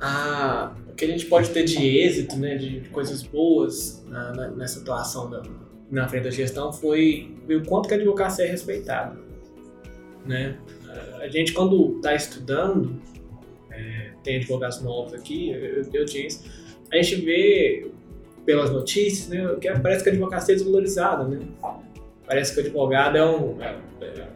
a, 0.00 0.74
o 0.88 0.94
que 0.94 1.04
a 1.04 1.08
gente 1.08 1.26
pode 1.26 1.50
ter 1.50 1.64
de 1.64 1.98
êxito, 1.98 2.36
né, 2.36 2.56
de, 2.56 2.80
de 2.80 2.88
coisas 2.88 3.22
boas 3.22 4.04
na, 4.08 4.32
na, 4.32 4.48
nessa 4.50 4.80
atuação 4.80 5.28
da, 5.28 5.42
na 5.90 6.08
frente 6.08 6.24
da 6.24 6.30
gestão 6.30 6.72
foi 6.72 7.36
o 7.48 7.64
quanto 7.64 7.88
que 7.88 7.94
a 7.94 7.96
advocacia 7.96 8.44
é 8.44 8.48
respeitada. 8.48 9.18
Né? 10.24 10.56
A 11.20 11.28
gente, 11.28 11.52
quando 11.52 11.96
está 11.96 12.14
estudando, 12.14 13.00
é, 13.70 14.12
tem 14.22 14.36
advogados 14.36 14.80
novos 14.80 15.14
aqui, 15.14 15.50
eu, 15.50 15.84
eu 15.92 16.04
tinha 16.04 16.26
isso, 16.26 16.44
a 16.90 16.96
gente 16.96 17.16
vê 17.16 17.90
pelas 18.44 18.70
notícias 18.70 19.28
né, 19.28 19.56
que 19.60 19.70
parece 19.80 20.02
que 20.02 20.08
a 20.08 20.12
advocacia 20.12 20.54
é 20.54 20.56
desvalorizada. 20.56 21.24
Né? 21.24 21.40
Parece 22.26 22.54
que 22.54 22.60
o 22.60 22.64
advogado 22.64 23.16
é, 23.18 23.24
um, 23.24 23.62
é, 23.62 23.76
é 24.00 24.28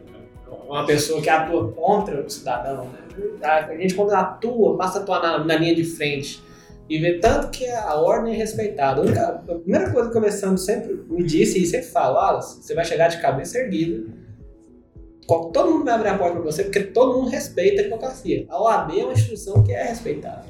uma 0.69 0.85
pessoa 0.85 1.23
que 1.23 1.31
atua 1.31 1.73
contra 1.73 2.21
o 2.21 2.29
cidadão. 2.29 2.91
Né? 2.91 2.99
A 3.43 3.75
gente, 3.77 3.95
quando 3.95 4.13
atua, 4.13 4.77
passa 4.77 4.99
a 4.99 5.03
atuar 5.03 5.23
na, 5.23 5.45
na 5.45 5.57
linha 5.57 5.75
de 5.75 5.85
frente 5.85 6.43
e 6.89 6.99
vê 6.99 7.19
tanto 7.19 7.51
que 7.51 7.67
a 7.67 7.95
ordem 7.95 8.35
é 8.35 8.37
respeitada. 8.37 9.01
A, 9.01 9.05
única, 9.05 9.27
a 9.29 9.55
primeira 9.55 9.91
coisa 9.91 10.11
que 10.11 10.17
o 10.17 10.21
Alessandro 10.21 10.59
sempre 10.59 10.95
me 11.09 11.23
disse 11.23 11.63
e 11.63 11.67
sempre 11.67 11.87
fala, 11.87 12.39
você 12.39 12.75
vai 12.75 12.85
chegar 12.85 13.09
de 13.09 13.21
cabeça 13.21 13.59
erguida. 13.59 14.05
Todo 15.27 15.71
mundo 15.71 15.85
vai 15.87 15.95
abrir 15.95 16.09
a 16.09 16.19
porta 16.19 16.35
para 16.35 16.43
você 16.43 16.65
porque 16.65 16.81
todo 16.81 17.17
mundo 17.17 17.31
respeita 17.31 17.81
a 17.81 17.85
advocacia. 17.87 18.45
A 18.51 18.63
OAB 18.63 18.99
é 18.99 19.05
uma 19.05 19.15
instituição 19.15 19.63
que 19.63 19.73
é 19.73 19.85
respeitada. 19.85 20.45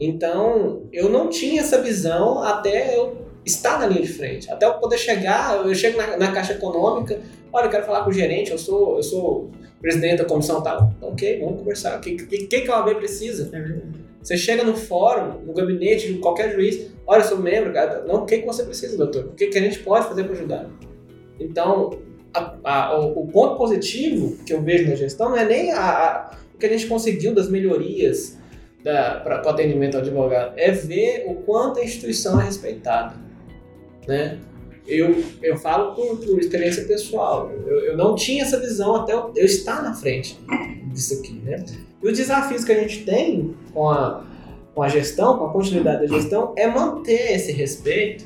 Então, 0.00 0.82
eu 0.92 1.08
não 1.08 1.28
tinha 1.28 1.60
essa 1.60 1.80
visão 1.80 2.42
até 2.42 2.96
eu 2.96 3.26
estar 3.44 3.78
na 3.78 3.86
linha 3.86 4.02
de 4.02 4.12
frente. 4.12 4.50
Até 4.50 4.66
eu 4.66 4.74
poder 4.74 4.98
chegar, 4.98 5.64
eu 5.64 5.74
chego 5.74 5.96
na, 5.96 6.16
na 6.16 6.32
Caixa 6.32 6.52
Econômica, 6.52 7.20
olha, 7.52 7.66
eu 7.66 7.70
quero 7.70 7.86
falar 7.86 8.04
com 8.04 8.10
o 8.10 8.12
gerente, 8.12 8.50
eu 8.50 8.58
sou, 8.58 8.96
eu 8.96 9.02
sou 9.02 9.50
presidente 9.80 10.18
da 10.18 10.24
comissão 10.24 10.62
tal. 10.62 10.92
Então, 10.96 11.10
ok, 11.10 11.40
vamos 11.40 11.58
conversar. 11.60 11.96
O 11.98 12.00
que, 12.00 12.16
que, 12.16 12.60
que 12.60 12.70
a 12.70 12.80
OAB 12.80 12.96
precisa? 12.96 13.48
É 13.52 14.06
você 14.26 14.36
chega 14.36 14.64
no 14.64 14.76
fórum, 14.76 15.40
no 15.46 15.52
gabinete 15.52 16.12
de 16.12 16.18
qualquer 16.18 16.52
juiz, 16.52 16.90
olha, 17.06 17.20
eu 17.20 17.24
sou 17.24 17.38
membro, 17.38 17.72
cara. 17.72 18.02
Não, 18.04 18.22
o 18.22 18.26
que, 18.26 18.38
que 18.38 18.44
você 18.44 18.64
precisa, 18.64 18.96
doutor? 18.96 19.26
O 19.26 19.34
que, 19.34 19.46
que 19.46 19.56
a 19.56 19.60
gente 19.60 19.78
pode 19.78 20.08
fazer 20.08 20.24
para 20.24 20.32
ajudar? 20.32 20.68
Então, 21.38 21.96
a, 22.34 22.56
a, 22.64 23.00
o, 23.00 23.20
o, 23.20 23.28
ponto 23.28 23.56
positivo 23.56 24.36
que 24.44 24.52
eu 24.52 24.60
vejo 24.60 24.88
na 24.88 24.96
gestão 24.96 25.30
não 25.30 25.36
é 25.36 25.44
nem 25.44 25.70
a, 25.70 26.36
o 26.52 26.58
que 26.58 26.66
a 26.66 26.68
gente 26.68 26.88
conseguiu 26.88 27.32
das 27.32 27.48
melhorias 27.48 28.36
para 29.22 29.42
o 29.44 29.48
atendimento 29.48 29.96
ao 29.96 30.02
advogado, 30.02 30.54
é 30.56 30.70
ver 30.70 31.24
o 31.26 31.34
quanto 31.36 31.80
a 31.80 31.84
instituição 31.84 32.40
é 32.40 32.44
respeitada. 32.44 33.14
Né? 34.06 34.38
eu, 34.86 35.24
eu 35.42 35.56
falo 35.56 35.94
por, 35.94 36.16
por 36.18 36.38
experiência 36.38 36.84
pessoal. 36.84 37.50
Eu, 37.66 37.80
eu, 37.80 37.96
não 37.96 38.14
tinha 38.14 38.42
essa 38.42 38.58
visão 38.58 38.96
até 38.96 39.12
eu, 39.12 39.32
eu, 39.34 39.44
estar 39.44 39.82
na 39.82 39.92
frente 39.94 40.38
disso 40.92 41.14
aqui, 41.14 41.34
né? 41.44 41.64
E 42.02 42.08
os 42.08 42.16
desafios 42.16 42.64
que 42.64 42.72
a 42.72 42.80
gente 42.80 43.04
tem 43.04 43.54
com 43.74 43.88
a, 43.90 44.24
com 44.74 44.82
a 44.82 44.88
gestão, 44.88 45.38
com 45.38 45.46
a 45.46 45.52
continuidade 45.52 46.06
da 46.06 46.16
gestão, 46.16 46.54
é 46.56 46.66
manter 46.66 47.32
esse 47.32 47.52
respeito, 47.52 48.24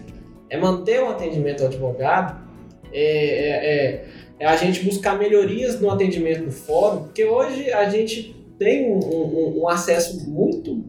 é 0.50 0.58
manter 0.58 1.02
o 1.02 1.08
atendimento 1.08 1.62
ao 1.62 1.68
advogado, 1.68 2.46
é, 2.92 3.02
é, 3.02 3.74
é, 3.74 4.04
é 4.40 4.46
a 4.46 4.56
gente 4.56 4.84
buscar 4.84 5.18
melhorias 5.18 5.80
no 5.80 5.90
atendimento 5.90 6.44
do 6.44 6.52
fórum, 6.52 7.04
porque 7.04 7.24
hoje 7.24 7.72
a 7.72 7.88
gente 7.88 8.36
tem 8.60 8.92
um, 8.92 8.98
um, 8.98 9.62
um 9.62 9.68
acesso 9.70 10.28
muito, 10.28 10.84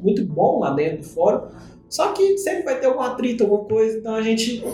muito 0.00 0.24
bom 0.24 0.60
lá 0.60 0.72
dentro 0.72 0.98
do 0.98 1.04
fórum, 1.04 1.48
Só 1.88 2.12
que 2.12 2.38
sempre 2.38 2.62
vai 2.62 2.78
ter 2.78 2.86
algum 2.86 3.00
atrito, 3.00 3.42
alguma 3.42 3.64
coisa, 3.64 3.98
então 3.98 4.14
a 4.14 4.22
gente 4.22 4.64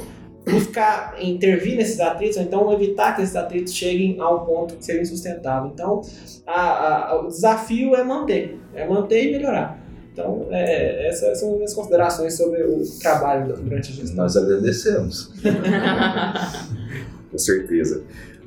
buscar 0.44 1.16
intervir 1.22 1.76
nesses 1.78 1.98
atritos, 1.98 2.36
ou 2.36 2.42
então 2.42 2.70
evitar 2.74 3.16
que 3.16 3.22
esses 3.22 3.34
atritos 3.34 3.72
cheguem 3.72 4.20
a 4.20 4.28
um 4.30 4.44
ponto 4.44 4.76
que 4.76 4.84
seja 4.84 5.00
insustentável. 5.00 5.70
Então, 5.72 6.03
a, 6.46 7.12
a, 7.12 7.20
o 7.22 7.28
desafio 7.28 7.94
é 7.94 8.05
manter, 8.05 8.61
é 8.74 8.86
manter 8.86 9.28
e 9.28 9.32
melhorar. 9.32 9.80
Então, 10.12 10.48
é, 10.50 11.09
essas 11.09 11.40
são 11.40 11.53
as 11.53 11.57
minhas 11.57 11.72
considerações 11.72 12.36
sobre 12.36 12.62
o 12.64 12.82
trabalho 13.00 13.57
durante 13.57 13.92
a 13.92 13.94
gestão. 13.94 14.16
Nós 14.16 14.36
agradecemos. 14.36 15.32
Com 17.30 17.38
certeza. 17.38 18.03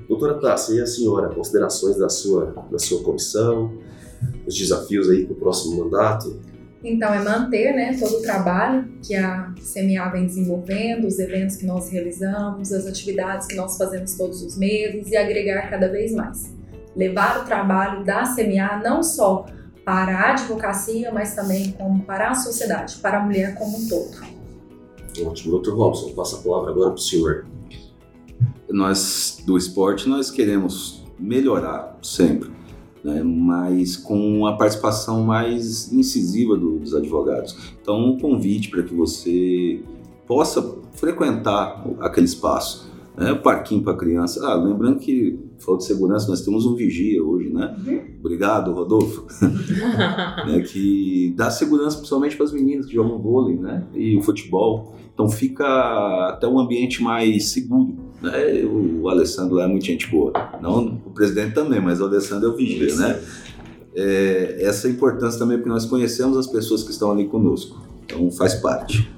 Doutora 0.07 0.35
Tassi, 0.35 0.75
e 0.77 0.81
a 0.81 0.85
senhora, 0.85 1.33
considerações 1.33 1.97
da 1.97 2.07
sua, 2.07 2.53
da 2.69 2.77
sua 2.77 3.01
comissão, 3.03 3.73
os 4.45 4.55
desafios 4.55 5.09
aí 5.09 5.25
para 5.25 5.33
o 5.33 5.35
próximo 5.37 5.83
mandato? 5.83 6.39
Então, 6.83 7.11
é 7.11 7.23
manter 7.23 7.73
né, 7.73 7.97
todo 7.99 8.17
o 8.17 8.21
trabalho 8.21 8.87
que 9.01 9.15
a 9.15 9.51
CMA 9.55 10.07
vem 10.11 10.27
desenvolvendo, 10.27 11.07
os 11.07 11.17
eventos 11.17 11.55
que 11.55 11.65
nós 11.65 11.89
realizamos, 11.89 12.71
as 12.71 12.85
atividades 12.85 13.47
que 13.47 13.55
nós 13.55 13.75
fazemos 13.75 14.15
todos 14.15 14.43
os 14.43 14.55
meses 14.55 15.09
e 15.09 15.17
agregar 15.17 15.67
cada 15.67 15.87
vez 15.87 16.13
mais. 16.13 16.53
Levar 16.95 17.41
o 17.41 17.45
trabalho 17.45 18.05
da 18.05 18.23
CMA 18.35 18.81
não 18.83 19.01
só 19.01 19.47
para 19.83 20.15
a 20.15 20.31
advocacia, 20.33 21.11
mas 21.11 21.33
também 21.33 21.71
como 21.71 22.03
para 22.03 22.29
a 22.29 22.35
sociedade, 22.35 22.97
para 22.97 23.19
a 23.19 23.23
mulher 23.23 23.55
como 23.55 23.77
um 23.77 23.87
todo. 23.87 24.35
Ótimo. 25.25 25.51
Doutor 25.51 25.75
Robson, 25.75 26.13
passa 26.13 26.37
a 26.37 26.39
palavra 26.39 26.69
agora 26.69 26.91
para 26.91 26.99
o 26.99 27.01
senhor. 27.01 27.47
Nós, 28.69 29.41
do 29.45 29.57
esporte, 29.57 30.07
nós 30.07 30.29
queremos 30.29 31.03
melhorar 31.17 31.97
sempre 32.03 32.54
né, 33.05 33.21
mas 33.21 33.95
com 33.95 34.47
a 34.47 34.53
participação 34.53 35.23
mais 35.23 35.93
incisiva 35.93 36.57
do, 36.57 36.79
dos 36.79 36.95
advogados. 36.95 37.55
Então, 37.79 38.03
um 38.03 38.17
convite 38.17 38.69
para 38.69 38.81
que 38.81 38.95
você 38.95 39.79
possa 40.25 40.75
frequentar 40.93 41.85
aquele 41.99 42.25
espaço. 42.25 42.91
Né, 43.15 43.31
o 43.31 43.41
parquinho 43.41 43.81
para 43.81 43.95
criança. 43.95 44.45
Ah, 44.45 44.55
lembrando 44.55 44.99
que, 44.99 45.39
falta 45.59 45.81
de 45.81 45.85
segurança, 45.85 46.27
nós 46.27 46.41
temos 46.41 46.65
um 46.65 46.75
vigia 46.75 47.23
hoje, 47.23 47.49
né? 47.49 47.73
Uhum. 47.87 48.01
Obrigado, 48.19 48.73
Rodolfo. 48.73 49.25
né, 50.47 50.59
que 50.67 51.33
dá 51.37 51.49
segurança 51.49 51.97
principalmente 51.97 52.35
para 52.35 52.45
as 52.45 52.51
meninas 52.51 52.87
que 52.87 52.93
jogam 52.93 53.19
vôlei 53.19 53.55
né, 53.55 53.85
e 53.93 54.17
o 54.17 54.21
futebol. 54.21 54.95
Então 55.13 55.29
fica 55.29 55.65
até 56.27 56.45
um 56.45 56.59
ambiente 56.59 57.01
mais 57.01 57.51
seguro. 57.51 57.95
Né? 58.21 58.63
O 58.65 59.07
Alessandro 59.09 59.55
lá 59.55 59.65
é 59.65 59.67
muito 59.67 59.85
gente 59.85 60.07
boa. 60.09 60.31
Não 60.61 61.01
o 61.05 61.11
presidente 61.11 61.53
também, 61.53 61.79
mas 61.79 62.01
o 62.01 62.05
Alessandro 62.05 62.49
é 62.49 62.51
o 62.51 62.55
vigia, 62.55 62.95
né? 62.95 63.21
É, 63.95 64.57
essa 64.61 64.89
importância 64.89 65.39
também 65.39 65.57
porque 65.57 65.69
nós 65.69 65.85
conhecemos 65.85 66.37
as 66.37 66.47
pessoas 66.47 66.83
que 66.83 66.91
estão 66.91 67.11
ali 67.11 67.27
conosco. 67.27 67.81
Então 68.05 68.29
faz 68.31 68.55
parte. 68.55 69.09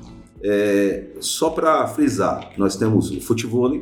É, 0.44 1.08
só 1.20 1.50
para 1.50 1.88
frisar, 1.88 2.52
nós 2.58 2.76
temos 2.76 3.10
o 3.10 3.20
futebol 3.20 3.76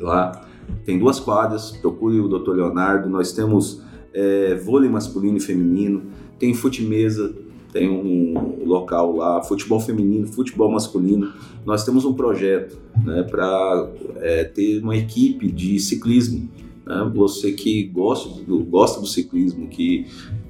lá, 0.00 0.48
tem 0.84 0.98
duas 0.98 1.20
quadras, 1.20 1.72
procure 1.72 2.20
o 2.20 2.28
Dr. 2.28 2.52
Leonardo, 2.52 3.08
nós 3.08 3.32
temos 3.32 3.82
é, 4.14 4.54
vôlei 4.54 4.88
masculino 4.88 5.36
e 5.36 5.40
feminino, 5.40 6.04
tem 6.38 6.54
fute-mesa, 6.54 7.34
tem 7.72 7.88
um 7.88 8.64
local 8.64 9.16
lá, 9.16 9.42
futebol 9.42 9.80
feminino, 9.80 10.26
futebol 10.26 10.70
masculino. 10.70 11.32
Nós 11.64 11.84
temos 11.84 12.04
um 12.04 12.14
projeto 12.14 12.78
né, 13.04 13.22
para 13.22 13.90
é, 14.16 14.44
ter 14.44 14.82
uma 14.82 14.96
equipe 14.96 15.50
de 15.50 15.78
ciclismo. 15.78 16.48
Né? 16.86 17.12
Você 17.14 17.52
que 17.52 17.84
gosta 17.84 18.42
do, 18.42 18.60
gosta 18.64 19.00
do 19.00 19.06
ciclismo, 19.06 19.68
que 19.68 20.06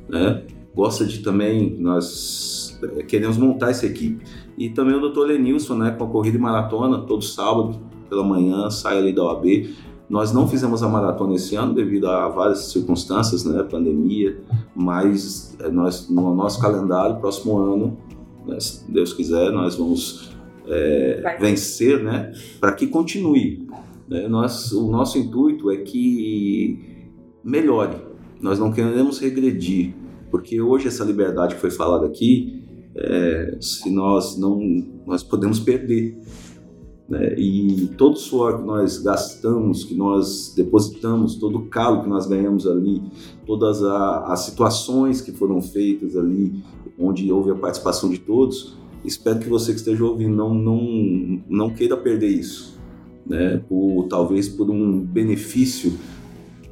né, 0.09 0.43
gosta 0.75 1.05
de 1.05 1.19
também, 1.19 1.77
nós 1.79 2.79
é, 2.83 3.03
queremos 3.03 3.37
montar 3.37 3.71
essa 3.71 3.87
equipe. 3.87 4.25
E 4.57 4.71
também 4.71 4.95
o 4.95 5.09
Dr. 5.09 5.27
Lenilson, 5.27 5.77
né, 5.77 5.91
com 5.91 6.05
a 6.05 6.09
corrida 6.09 6.37
e 6.37 6.41
maratona, 6.41 6.99
todo 6.99 7.23
sábado 7.23 7.81
pela 8.09 8.25
manhã, 8.25 8.71
sai 8.71 8.99
ali 8.99 9.13
da 9.13 9.25
OAB. 9.25 9.69
Nós 10.09 10.33
não 10.33 10.49
fizemos 10.49 10.83
a 10.83 10.89
maratona 10.89 11.35
esse 11.35 11.55
ano 11.55 11.75
devido 11.75 12.07
a 12.09 12.29
várias 12.29 12.73
circunstâncias, 12.73 13.45
né, 13.45 13.63
pandemia, 13.63 14.41
mas 14.75 15.57
eh, 15.61 15.69
nós 15.69 16.09
no 16.09 16.35
nosso 16.35 16.61
calendário, 16.61 17.17
próximo 17.17 17.59
ano, 17.59 17.99
né, 18.47 18.59
se 18.59 18.91
Deus 18.91 19.13
quiser, 19.13 19.51
nós 19.53 19.77
vamos 19.77 20.31
é, 20.67 21.37
vencer, 21.39 22.03
né, 22.03 22.33
para 22.59 22.73
que 22.73 22.87
continue. 22.87 23.69
Né? 24.09 24.27
Nós, 24.29 24.73
o 24.73 24.91
nosso 24.91 25.19
intuito 25.19 25.71
é 25.71 25.77
que 25.79 27.11
melhore. 27.45 27.97
Nós 28.41 28.59
não 28.59 28.73
queremos 28.73 29.19
regredir, 29.19 29.95
porque 30.31 30.61
hoje 30.61 30.89
essa 30.89 31.05
liberdade 31.05 31.55
que 31.55 31.61
foi 31.61 31.71
falada 31.71 32.07
aqui, 32.07 32.65
é, 32.97 33.57
se 33.61 33.91
nós 33.91 34.39
não, 34.39 34.59
nós 35.07 35.23
podemos 35.23 35.61
perder. 35.61 36.19
Né? 37.09 37.35
E 37.39 37.89
todo 37.97 38.15
o 38.15 38.19
suor 38.19 38.59
que 38.59 38.65
nós 38.65 38.99
gastamos, 38.99 39.85
que 39.85 39.95
nós 39.95 40.53
depositamos, 40.55 41.37
todo 41.37 41.59
o 41.59 41.67
calo 41.67 42.03
que 42.03 42.09
nós 42.09 42.27
ganhamos 42.27 42.67
ali, 42.67 43.03
todas 43.47 43.83
a, 43.83 44.25
as 44.33 44.41
situações 44.41 45.21
que 45.21 45.33
foram 45.33 45.63
feitas 45.63 46.17
ali, 46.17 46.63
onde 46.99 47.31
houve 47.33 47.51
a 47.51 47.55
participação 47.55 48.11
de 48.11 48.19
todos, 48.19 48.77
espero 49.05 49.39
que 49.39 49.49
você 49.49 49.73
que 49.73 49.79
esteja 49.79 50.05
ouvindo 50.05 50.37
não, 50.37 50.53
não, 50.53 51.41
não 51.49 51.71
queira 51.71 51.97
perder 51.97 52.29
isso, 52.29 52.79
né? 53.25 53.63
Por, 53.69 54.07
talvez 54.09 54.49
por 54.49 54.69
um 54.69 55.01
benefício 55.01 55.93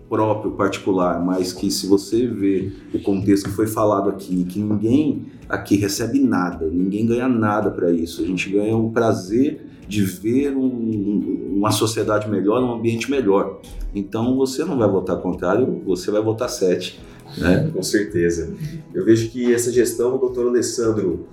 próprio, 0.09 0.53
particular, 0.53 1.25
mas 1.25 1.53
que 1.53 1.71
se 1.71 1.87
você 1.87 2.27
vê 2.27 2.73
o 2.95 2.99
contexto 3.01 3.49
que 3.49 3.55
foi 3.55 3.67
falado 3.67 4.09
aqui, 4.09 4.45
que 4.45 4.61
ninguém 4.61 5.27
aqui 5.49 5.77
recebe 5.77 6.21
nada, 6.21 6.67
ninguém 6.67 7.07
ganha 7.07 7.29
nada 7.29 7.71
para 7.71 7.91
isso, 7.91 8.23
a 8.23 8.27
gente 8.27 8.51
ganha 8.51 8.77
o 8.77 8.91
prazer 8.91 9.67
de 9.89 10.03
ver 10.03 10.57
um, 10.57 11.55
uma 11.57 11.71
sociedade 11.71 12.29
melhor, 12.29 12.63
um 12.63 12.75
ambiente 12.75 13.11
melhor. 13.11 13.61
Então 13.95 14.37
você 14.37 14.65
não 14.65 14.79
vai 14.79 14.89
votar 14.89 15.17
contrário, 15.19 15.83
você 15.85 16.11
vai 16.11 16.23
votar 16.23 16.49
sete. 16.49 17.01
Né? 17.39 17.71
Com 17.73 17.83
certeza. 17.83 18.55
Eu 18.95 19.05
vejo 19.05 19.31
que 19.31 19.53
essa 19.53 19.73
gestão, 19.73 20.15
o 20.15 20.19
doutor 20.19 20.47
Alessandro 20.49 21.27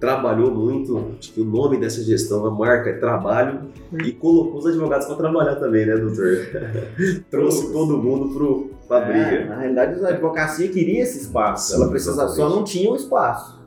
trabalhou 0.00 0.50
muito, 0.54 1.12
acho 1.18 1.32
que 1.32 1.40
o 1.40 1.44
nome 1.44 1.76
dessa 1.78 2.02
gestão, 2.04 2.46
a 2.46 2.50
marca 2.50 2.90
é 2.90 2.92
trabalho, 2.94 3.60
e 4.04 4.12
colocou 4.12 4.58
os 4.58 4.66
advogados 4.66 5.06
para 5.06 5.16
trabalhar 5.16 5.56
também, 5.56 5.86
né, 5.86 5.96
doutor? 5.96 6.38
Trouxe 7.30 7.72
todo 7.72 7.98
mundo 7.98 8.68
para 8.86 8.98
a 8.98 9.08
É, 9.08 9.12
briga. 9.38 9.44
na 9.46 9.60
realidade, 9.60 10.04
a 10.04 10.08
advocacia 10.08 10.68
queria 10.68 11.02
esse 11.02 11.18
espaço, 11.18 11.74
ela 11.74 11.88
precisava, 11.88 12.28
só 12.30 12.48
não 12.48 12.62
tinha 12.64 12.90
o 12.90 12.96
espaço. 12.96 13.58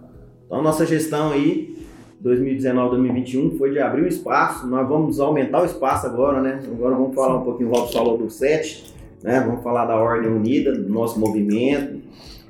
Então, 0.46 0.60
a 0.60 0.62
nossa 0.62 0.86
gestão 0.86 1.32
aí, 1.32 1.76
2019-2021, 2.24 3.58
foi 3.58 3.72
de 3.72 3.80
abrir 3.80 4.04
o 4.04 4.08
espaço, 4.08 4.68
nós 4.68 4.88
vamos 4.88 5.20
aumentar 5.20 5.62
o 5.62 5.66
espaço 5.66 6.06
agora, 6.08 6.42
né? 6.42 6.60
Agora 6.72 6.96
vamos 6.96 7.16
falar 7.16 7.38
um 7.38 7.44
pouquinho, 7.44 7.70
o 7.70 7.74
Robson 7.74 7.98
falou 7.98 8.18
do 8.18 8.30
SET, 8.30 8.94
né? 9.24 9.44
Vamos 9.46 9.64
falar 9.64 9.86
da 9.86 9.96
Ordem 9.98 10.30
Unida, 10.32 10.72
do 10.74 10.90
nosso 10.90 11.20
movimento. 11.20 12.00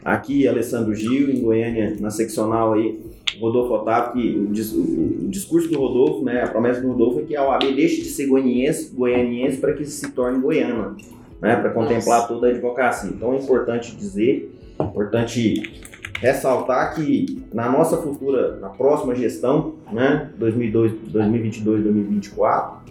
Aqui, 0.03 0.47
Alessandro 0.47 0.95
Gil, 0.95 1.29
em 1.29 1.41
Goiânia, 1.41 1.95
na 1.99 2.09
seccional 2.09 2.73
aí, 2.73 2.99
Rodolfo 3.39 3.73
Otávio, 3.73 4.13
que 4.13 4.37
o, 4.39 4.47
dis- 4.47 4.73
o- 4.73 5.25
o 5.25 5.27
discurso 5.29 5.69
do 5.69 5.79
Rodolfo, 5.79 6.23
né, 6.25 6.43
a 6.43 6.47
promessa 6.47 6.81
do 6.81 6.89
Rodolfo 6.89 7.19
é 7.19 7.23
que 7.23 7.35
a 7.35 7.47
OAB 7.47 7.73
deixe 7.75 8.01
de 8.01 8.09
ser 8.09 8.27
goianiense, 8.27 8.93
goianiense 8.93 9.57
para 9.57 9.73
que 9.73 9.85
se 9.85 10.11
torne 10.11 10.39
goiana, 10.39 10.95
né, 11.41 11.55
para 11.55 11.69
contemplar 11.71 12.27
toda 12.27 12.47
a 12.47 12.49
advocacia. 12.51 13.09
Então 13.09 13.33
é 13.33 13.37
importante 13.37 13.95
dizer, 13.95 14.53
é 14.79 14.83
importante 14.83 15.63
ressaltar 16.19 16.93
que 16.95 17.41
na 17.53 17.71
nossa 17.71 17.97
futura, 17.97 18.57
na 18.57 18.69
próxima 18.69 19.15
gestão, 19.15 19.75
né, 19.91 20.29
2002, 20.37 20.91
2022, 21.07 21.83
2024, 21.83 22.81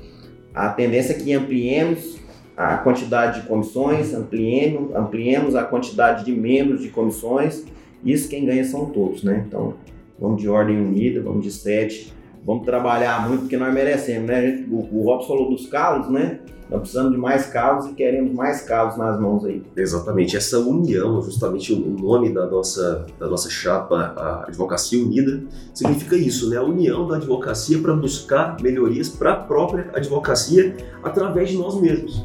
a 0.54 0.68
tendência 0.70 1.12
é 1.12 1.16
que 1.16 1.32
ampliemos 1.32 2.18
a 2.56 2.76
quantidade 2.78 3.40
de 3.42 3.46
comissões, 3.46 4.12
ampliemos, 4.12 4.94
ampliemos 4.94 5.54
a 5.54 5.62
quantidade 5.62 6.24
de 6.24 6.32
membros 6.32 6.82
de 6.82 6.88
comissões, 6.88 7.64
isso 8.04 8.28
quem 8.28 8.44
ganha 8.44 8.64
são 8.64 8.86
todos, 8.86 9.22
né? 9.22 9.44
Então, 9.46 9.74
vamos 10.20 10.40
de 10.40 10.48
ordem 10.48 10.78
unida, 10.80 11.22
vamos 11.22 11.44
de 11.44 11.50
sete, 11.50 12.12
vamos 12.44 12.64
trabalhar 12.64 13.26
muito 13.28 13.42
porque 13.42 13.56
nós 13.56 13.72
merecemos, 13.72 14.28
né? 14.28 14.42
Gente- 14.46 14.70
O, 14.70 14.76
o 14.98 15.02
Robson 15.04 15.28
falou 15.28 15.50
dos 15.50 15.66
carros, 15.66 16.10
né? 16.10 16.40
Nós 16.70 16.82
precisamos 16.82 17.10
de 17.10 17.18
mais 17.18 17.46
carros 17.46 17.86
e 17.86 17.94
queremos 17.94 18.32
mais 18.32 18.62
carros 18.62 18.96
nas 18.96 19.20
mãos 19.20 19.44
aí. 19.44 19.60
Exatamente, 19.76 20.36
essa 20.36 20.56
união, 20.60 21.20
justamente 21.20 21.72
o 21.72 21.76
nome 22.00 22.32
da 22.32 22.46
nossa, 22.46 23.06
da 23.18 23.26
nossa 23.26 23.50
chapa, 23.50 24.14
a 24.16 24.44
Advocacia 24.46 25.02
Unida, 25.02 25.42
significa 25.74 26.14
isso, 26.14 26.48
né? 26.48 26.58
A 26.58 26.62
união 26.62 27.08
da 27.08 27.16
advocacia 27.16 27.76
para 27.80 27.92
buscar 27.92 28.56
melhorias 28.62 29.08
para 29.08 29.32
a 29.32 29.36
própria 29.36 29.90
advocacia 29.92 30.76
através 31.02 31.50
de 31.50 31.56
nós 31.56 31.74
mesmos. 31.80 32.24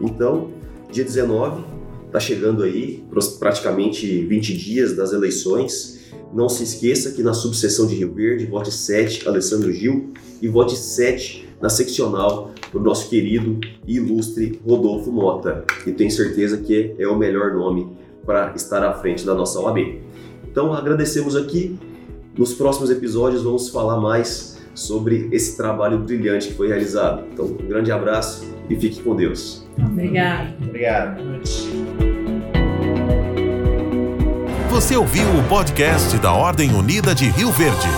Então, 0.00 0.48
dia 0.90 1.04
19, 1.04 1.62
está 2.06 2.18
chegando 2.18 2.64
aí, 2.64 3.04
praticamente 3.38 4.24
20 4.24 4.56
dias 4.56 4.96
das 4.96 5.12
eleições. 5.12 5.97
Não 6.32 6.48
se 6.48 6.62
esqueça 6.62 7.12
que 7.12 7.22
na 7.22 7.32
subseção 7.32 7.86
de 7.86 7.94
Rio 7.94 8.12
Verde, 8.12 8.46
vote 8.46 8.72
7, 8.72 9.26
Alessandro 9.26 9.72
Gil, 9.72 10.12
e 10.40 10.48
vote 10.48 10.76
7 10.76 11.48
na 11.60 11.68
seccional 11.68 12.52
para 12.70 12.78
o 12.78 12.82
nosso 12.82 13.08
querido 13.08 13.58
e 13.86 13.96
ilustre 13.96 14.60
Rodolfo 14.66 15.10
Mota, 15.10 15.64
que 15.82 15.92
tenho 15.92 16.10
certeza 16.10 16.58
que 16.58 16.94
é 16.98 17.08
o 17.08 17.16
melhor 17.16 17.54
nome 17.54 17.88
para 18.24 18.52
estar 18.54 18.84
à 18.84 18.92
frente 18.92 19.24
da 19.24 19.34
nossa 19.34 19.58
OAB. 19.58 20.00
Então 20.50 20.72
agradecemos 20.72 21.34
aqui. 21.34 21.78
Nos 22.36 22.54
próximos 22.54 22.90
episódios 22.90 23.42
vamos 23.42 23.68
falar 23.68 24.00
mais 24.00 24.58
sobre 24.74 25.28
esse 25.32 25.56
trabalho 25.56 25.98
brilhante 25.98 26.48
que 26.48 26.54
foi 26.54 26.68
realizado. 26.68 27.24
Então, 27.32 27.46
um 27.46 27.68
grande 27.68 27.90
abraço 27.90 28.46
e 28.70 28.76
fique 28.76 29.02
com 29.02 29.16
Deus. 29.16 29.66
Obrigado. 29.76 30.54
Obrigado. 30.62 32.17
Você 34.78 34.96
ouviu 34.96 35.28
o 35.36 35.42
podcast 35.48 36.16
da 36.18 36.32
Ordem 36.32 36.72
Unida 36.72 37.12
de 37.12 37.28
Rio 37.28 37.50
Verde. 37.50 37.88